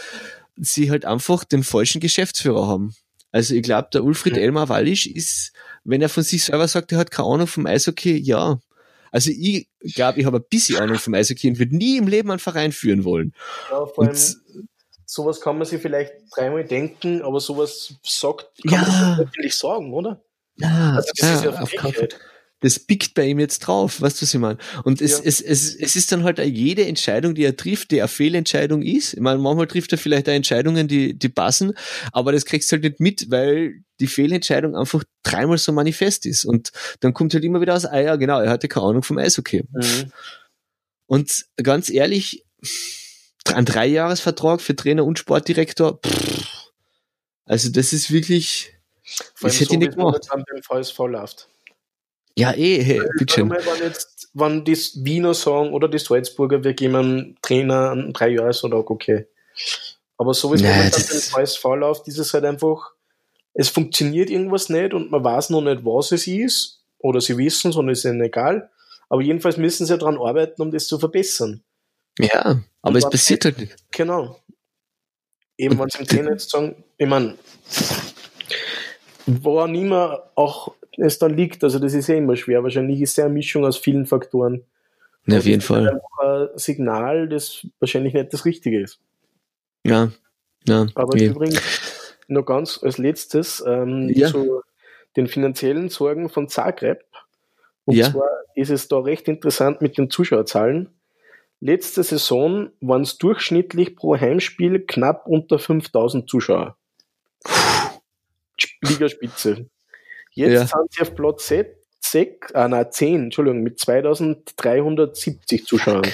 sie 0.56 0.88
halt 0.88 1.04
einfach 1.04 1.42
den 1.42 1.64
falschen 1.64 2.00
Geschäftsführer 2.00 2.68
haben. 2.68 2.94
Also 3.32 3.56
ich 3.56 3.64
glaube, 3.64 3.88
der 3.92 4.04
Ulfried 4.04 4.36
Elmar 4.36 4.68
Wallisch 4.68 5.06
ist, 5.06 5.52
wenn 5.82 6.00
er 6.00 6.08
von 6.08 6.22
sich 6.22 6.44
selber 6.44 6.68
sagt, 6.68 6.92
er 6.92 6.98
hat 6.98 7.10
keine 7.10 7.28
Ahnung 7.28 7.48
vom 7.48 7.66
Eishockey, 7.66 8.16
ja. 8.16 8.60
Also 9.10 9.32
ich 9.32 9.66
glaube, 9.94 10.20
ich 10.20 10.26
habe 10.26 10.38
ein 10.38 10.44
bisschen 10.48 10.78
Ahnung 10.78 10.98
vom 10.98 11.14
Eishockey 11.14 11.48
und 11.48 11.58
würde 11.58 11.76
nie 11.76 11.96
im 11.96 12.06
Leben 12.06 12.30
einen 12.30 12.38
Verein 12.38 12.70
führen 12.70 13.02
wollen. 13.02 13.32
Ja, 13.68 13.84
vor 13.86 14.04
allem, 14.04 14.10
und, 14.10 14.36
sowas 15.14 15.40
kann 15.40 15.56
man 15.56 15.66
sich 15.66 15.80
vielleicht 15.80 16.12
dreimal 16.34 16.64
denken, 16.64 17.22
aber 17.22 17.40
sowas 17.40 17.94
sagt, 18.02 18.48
kann 18.68 18.82
ja. 18.82 18.88
man 18.88 19.18
natürlich 19.18 19.56
sagen, 19.56 19.92
oder? 19.94 20.22
Ja, 20.56 20.94
also 20.96 21.10
das 21.16 21.28
ja, 21.28 21.34
ist 21.36 21.44
ja 21.44 21.60
auf 21.60 21.72
das 22.60 22.78
pickt 22.78 23.12
bei 23.12 23.26
ihm 23.26 23.40
jetzt 23.40 23.58
drauf, 23.58 24.00
weißt 24.00 24.22
du, 24.22 24.22
was 24.22 24.32
ich 24.32 24.40
meine? 24.40 24.56
Und 24.84 25.02
es, 25.02 25.18
ja. 25.18 25.24
es, 25.24 25.42
es, 25.42 25.74
es 25.74 25.96
ist 25.96 26.10
dann 26.10 26.24
halt 26.24 26.38
jede 26.38 26.86
Entscheidung, 26.86 27.34
die 27.34 27.44
er 27.44 27.56
trifft, 27.56 27.90
die 27.90 28.00
eine 28.00 28.08
Fehlentscheidung 28.08 28.80
ist. 28.80 29.12
Ich 29.12 29.20
meine, 29.20 29.38
manchmal 29.38 29.66
trifft 29.66 29.92
er 29.92 29.98
vielleicht 29.98 30.30
auch 30.30 30.32
Entscheidungen, 30.32 30.88
die, 30.88 31.18
die 31.18 31.28
passen, 31.28 31.74
aber 32.10 32.32
das 32.32 32.46
kriegst 32.46 32.72
du 32.72 32.76
halt 32.76 32.84
nicht 32.84 33.00
mit, 33.00 33.30
weil 33.30 33.82
die 34.00 34.06
Fehlentscheidung 34.06 34.74
einfach 34.76 35.04
dreimal 35.22 35.58
so 35.58 35.72
manifest 35.72 36.24
ist. 36.24 36.46
Und 36.46 36.72
dann 37.00 37.12
kommt 37.12 37.34
halt 37.34 37.44
immer 37.44 37.60
wieder 37.60 37.74
aus, 37.74 37.84
ah 37.84 38.00
ja, 38.00 38.16
genau, 38.16 38.40
er 38.40 38.48
hatte 38.48 38.68
keine 38.68 38.86
Ahnung 38.86 39.02
vom 39.02 39.18
Eishockey. 39.18 39.64
Mhm. 39.70 40.12
Und 41.06 41.44
ganz 41.62 41.90
ehrlich, 41.90 42.46
ein 43.52 43.64
Dreijahresvertrag 43.64 44.60
für 44.60 44.74
Trainer 44.74 45.04
und 45.04 45.18
Sportdirektor, 45.18 45.98
pff, 46.00 46.70
also 47.46 47.70
das 47.70 47.92
ist 47.92 48.10
wirklich, 48.10 48.72
Vor 49.34 49.48
das 49.48 49.60
hätte 49.60 49.70
so, 49.70 49.74
ich 49.74 49.80
nicht 49.80 49.96
gemacht. 49.96 50.28
Beim 50.30 50.44
VSV 50.62 50.98
läuft. 50.98 51.48
Ja, 52.36 52.52
eh, 52.52 52.82
hey, 52.82 53.00
bitte 53.18 53.34
schön. 53.34 53.50
Wenn, 53.50 53.82
jetzt, 53.82 54.30
wenn 54.32 54.64
die 54.64 54.76
Wiener 54.76 55.34
sagen 55.34 55.72
oder 55.72 55.88
die 55.88 55.98
Salzburger, 55.98 56.64
wir 56.64 56.74
geben 56.74 56.96
einem 56.96 57.36
Trainer 57.42 57.90
einen 57.90 58.12
Dreijahresvertrag, 58.12 58.90
okay. 58.90 59.26
Aber 60.16 60.34
so 60.34 60.50
wie 60.50 60.56
es 60.56 60.62
momentan 60.62 61.02
beim 61.08 61.46
VSV 61.46 61.64
läuft, 61.76 62.08
ist 62.08 62.18
es 62.18 62.34
halt 62.34 62.44
einfach, 62.44 62.92
es 63.52 63.68
funktioniert 63.68 64.30
irgendwas 64.30 64.68
nicht 64.68 64.94
und 64.94 65.10
man 65.10 65.22
weiß 65.22 65.50
noch 65.50 65.60
nicht, 65.60 65.84
was 65.84 66.12
es 66.12 66.26
ist, 66.26 66.82
oder 66.98 67.20
sie 67.20 67.38
wissen 67.38 67.70
es 67.70 67.76
und 67.76 67.88
es 67.88 67.98
ist 68.00 68.06
ihnen 68.06 68.22
egal. 68.22 68.70
Aber 69.08 69.22
jedenfalls 69.22 69.56
müssen 69.56 69.86
sie 69.86 69.96
daran 69.96 70.18
arbeiten, 70.18 70.62
um 70.62 70.72
das 70.72 70.88
zu 70.88 70.98
verbessern. 70.98 71.62
Ja, 72.18 72.60
aber 72.82 72.98
es 72.98 73.08
passiert 73.08 73.44
halt 73.44 73.58
nicht. 73.58 73.76
Genau. 73.90 74.38
Eben, 75.56 75.78
wenn 75.78 75.88
sie 75.88 76.18
im 76.18 76.26
jetzt 76.28 76.50
sagen, 76.50 76.84
ich 76.96 77.06
meine, 77.06 77.36
woran 79.26 79.74
immer 79.74 80.30
auch 80.34 80.74
es 80.96 81.18
dann 81.18 81.36
liegt, 81.36 81.64
also 81.64 81.78
das 81.78 81.94
ist 81.94 82.08
ja 82.08 82.16
immer 82.16 82.36
schwer. 82.36 82.62
Wahrscheinlich 82.62 83.00
ist 83.00 83.10
es 83.10 83.16
ja 83.16 83.24
eine 83.24 83.34
Mischung 83.34 83.64
aus 83.64 83.76
vielen 83.76 84.06
Faktoren. 84.06 84.64
Ja, 85.26 85.38
auf 85.38 85.46
jeden 85.46 85.62
Fall. 85.62 86.00
Ein 86.20 86.48
Signal, 86.56 87.28
das 87.28 87.66
wahrscheinlich 87.80 88.14
nicht 88.14 88.32
das 88.32 88.44
Richtige 88.44 88.80
ist. 88.80 88.98
Ja, 89.84 90.10
ja. 90.66 90.86
Aber 90.94 91.14
okay. 91.14 91.26
übrigens 91.26 91.60
noch 92.28 92.44
ganz 92.44 92.80
als 92.82 92.98
letztes 92.98 93.62
ähm, 93.66 94.10
ja. 94.14 94.28
zu 94.28 94.62
den 95.16 95.26
finanziellen 95.26 95.88
Sorgen 95.88 96.28
von 96.28 96.48
Zagreb. 96.48 97.04
Und 97.84 97.96
ja. 97.96 98.10
zwar 98.10 98.28
ist 98.54 98.70
es 98.70 98.88
da 98.88 98.98
recht 98.98 99.28
interessant 99.28 99.82
mit 99.82 99.98
den 99.98 100.10
Zuschauerzahlen. 100.10 100.88
Letzte 101.64 102.02
Saison 102.02 102.72
waren 102.82 103.00
es 103.00 103.16
durchschnittlich 103.16 103.96
pro 103.96 104.20
Heimspiel 104.20 104.80
knapp 104.80 105.26
unter 105.26 105.58
5000 105.58 106.28
Zuschauer. 106.28 106.76
Ligaspitze. 108.82 109.70
Jetzt 110.32 110.52
ja. 110.52 110.66
sind 110.66 110.92
sie 110.92 111.00
auf 111.00 111.14
Platz 111.14 111.50
6, 112.00 112.54
ah, 112.54 112.68
nein, 112.68 112.92
10, 112.92 113.22
Entschuldigung, 113.24 113.62
mit 113.62 113.80
2370 113.80 115.64
Zuschauern. 115.64 116.06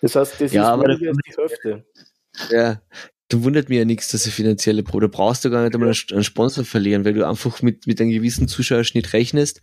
Das 0.00 0.14
heißt, 0.14 0.40
das 0.40 0.52
ja, 0.52 0.74
ist 0.74 0.80
mehr 0.80 0.90
als 0.90 1.18
die 1.26 1.36
Hälfte. 1.36 1.84
Ja, 2.50 2.82
da 3.32 3.42
wundert 3.42 3.68
mich 3.68 3.78
ja 3.78 3.84
nichts, 3.84 4.08
dass 4.08 4.24
sie 4.24 4.30
finanzielle 4.30 4.82
Pro. 4.82 5.00
Da 5.00 5.06
brauchst 5.06 5.44
du 5.44 5.50
gar 5.50 5.62
nicht 5.62 5.74
einmal 5.74 5.94
einen 6.12 6.24
Sponsor 6.24 6.64
verlieren, 6.64 7.04
weil 7.04 7.14
du 7.14 7.26
einfach 7.26 7.62
mit, 7.62 7.86
mit 7.86 8.00
einem 8.00 8.10
gewissen 8.10 8.48
Zuschauerschnitt 8.48 9.12
rechnest, 9.12 9.60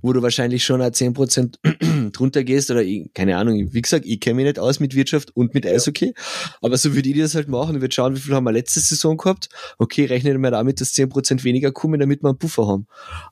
wo 0.00 0.12
du 0.12 0.22
wahrscheinlich 0.22 0.64
schon 0.64 0.80
ein 0.80 0.92
10% 0.92 2.10
drunter 2.12 2.44
gehst 2.44 2.70
oder 2.70 2.82
ich, 2.82 3.12
keine 3.12 3.36
Ahnung, 3.36 3.72
wie 3.72 3.82
gesagt, 3.82 4.06
ich 4.06 4.20
kenne 4.20 4.36
mich 4.36 4.46
nicht 4.46 4.58
aus 4.58 4.80
mit 4.80 4.94
Wirtschaft 4.94 5.36
und 5.36 5.52
mit 5.54 5.66
Eishockey, 5.66 6.14
aber 6.62 6.76
so 6.78 6.94
würde 6.94 7.08
ich 7.08 7.18
das 7.18 7.34
halt 7.34 7.48
machen. 7.48 7.76
Ich 7.76 7.80
würde 7.82 7.94
schauen, 7.94 8.16
wie 8.16 8.20
viel 8.20 8.34
haben 8.34 8.44
wir 8.44 8.52
letzte 8.52 8.80
Saison 8.80 9.16
gehabt. 9.16 9.48
Okay, 9.78 10.06
rechne 10.06 10.36
mal 10.38 10.50
damit, 10.50 10.80
dass 10.80 10.94
10% 10.94 11.44
weniger 11.44 11.72
kommen, 11.72 12.00
damit 12.00 12.22
wir 12.22 12.30
einen 12.30 12.38
Puffer 12.38 12.66
haben. 12.66 12.86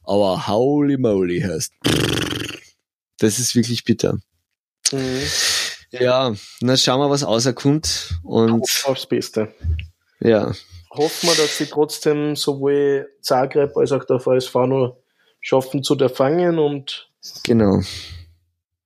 Aber 0.05 0.49
holy 0.49 0.99
moly 0.99 1.41
heißt. 1.41 1.73
Das 3.19 3.39
ist 3.39 3.55
wirklich 3.55 3.85
bitter. 3.85 4.19
Mhm. 4.93 5.58
Ja, 5.91 6.35
na 6.61 6.77
schauen 6.77 7.01
wir, 7.01 7.11
was 7.11 7.25
außerkommt. 7.25 8.21
Und 8.23 8.63
aufs 8.85 9.07
Beste. 9.07 9.55
Ja. 10.21 10.53
Hoffen 10.91 11.29
wir, 11.29 11.37
dass 11.37 11.59
sie 11.59 11.67
trotzdem 11.67 12.37
sowohl 12.37 13.09
Zagreb 13.23 13.77
als 13.77 13.93
auch 13.93 14.05
der 14.05 14.21
VSV 14.21 14.55
noch 14.67 14.99
schaffen 15.41 15.83
zu 15.83 15.97
erfangen 15.97 16.59
und 16.59 17.09
genau. 17.45 17.83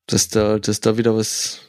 Dass 0.06 0.28
da, 0.28 0.58
dass 0.58 0.80
da 0.80 0.96
wieder 0.98 1.16
was, 1.16 1.60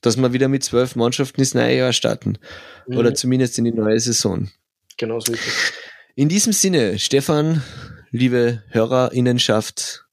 dass 0.00 0.16
wir 0.16 0.32
wieder 0.32 0.48
mit 0.48 0.64
zwölf 0.64 0.96
Mannschaften 0.96 1.40
ins 1.40 1.54
neue 1.54 1.76
Jahr 1.76 1.92
starten. 1.92 2.38
Mhm. 2.86 2.98
Oder 2.98 3.14
zumindest 3.14 3.58
in 3.58 3.64
die 3.64 3.72
neue 3.72 4.00
Saison. 4.00 4.50
Genau 4.96 5.20
so 5.20 5.32
ist 5.32 5.46
es. 5.46 5.72
In 6.14 6.28
diesem 6.28 6.52
Sinne, 6.52 6.98
Stefan, 6.98 7.62
liebe 8.10 8.62
HörerInnenschaft, 8.68 10.04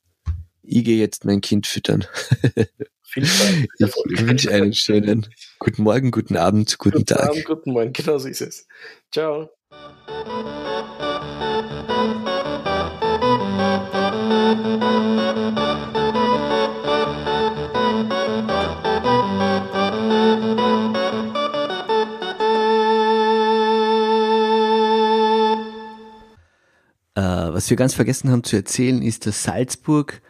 ich 0.63 0.85
gehe 0.85 0.97
jetzt 0.97 1.25
mein 1.25 1.41
Kind 1.41 1.67
füttern. 1.67 2.05
Viel 3.11 3.25
Spaß. 3.25 3.95
Ich 4.11 4.27
wünsche 4.27 4.51
einen 4.51 4.73
schönen 4.73 5.25
guten 5.57 5.81
Morgen, 5.81 6.11
guten 6.11 6.37
Abend, 6.37 6.77
guten, 6.77 6.99
guten 6.99 7.05
Tag. 7.07 7.29
Abend, 7.29 7.43
guten 7.43 7.71
Morgen, 7.71 7.91
genau 7.91 8.19
so 8.19 8.27
ist 8.27 8.41
es. 8.41 8.67
Ciao. 9.11 9.49
Was 27.15 27.69
wir 27.69 27.75
ganz 27.75 27.93
vergessen 27.93 28.31
haben 28.31 28.45
zu 28.45 28.55
erzählen, 28.55 29.01
ist, 29.01 29.25
dass 29.25 29.43
Salzburg 29.43 30.21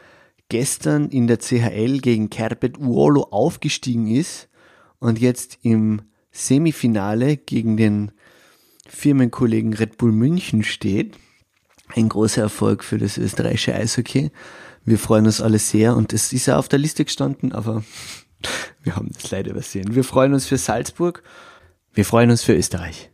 gestern 0.49 1.09
in 1.09 1.27
der 1.27 1.37
CHL 1.37 1.99
gegen 1.99 2.29
Kerbet 2.29 2.79
Uolo 2.79 3.27
aufgestiegen 3.31 4.07
ist 4.07 4.49
und 4.99 5.19
jetzt 5.19 5.59
im 5.61 6.01
Semifinale 6.31 7.37
gegen 7.37 7.77
den 7.77 8.11
Firmenkollegen 8.87 9.73
Red 9.73 9.97
Bull 9.97 10.11
München 10.11 10.63
steht. 10.63 11.15
Ein 11.95 12.09
großer 12.09 12.41
Erfolg 12.41 12.83
für 12.83 12.97
das 12.97 13.17
österreichische 13.17 13.73
Eishockey. 13.73 14.31
Wir 14.85 14.97
freuen 14.97 15.25
uns 15.25 15.41
alle 15.41 15.59
sehr 15.59 15.95
und 15.95 16.13
es 16.13 16.33
ist 16.33 16.47
ja 16.47 16.57
auf 16.57 16.67
der 16.67 16.79
Liste 16.79 17.05
gestanden, 17.05 17.51
aber 17.51 17.83
wir 18.83 18.95
haben 18.95 19.09
das 19.13 19.31
leider 19.31 19.51
übersehen. 19.51 19.95
Wir 19.95 20.03
freuen 20.03 20.33
uns 20.33 20.45
für 20.45 20.57
Salzburg. 20.57 21.23
Wir 21.93 22.05
freuen 22.05 22.31
uns 22.31 22.43
für 22.43 22.55
Österreich. 22.55 23.11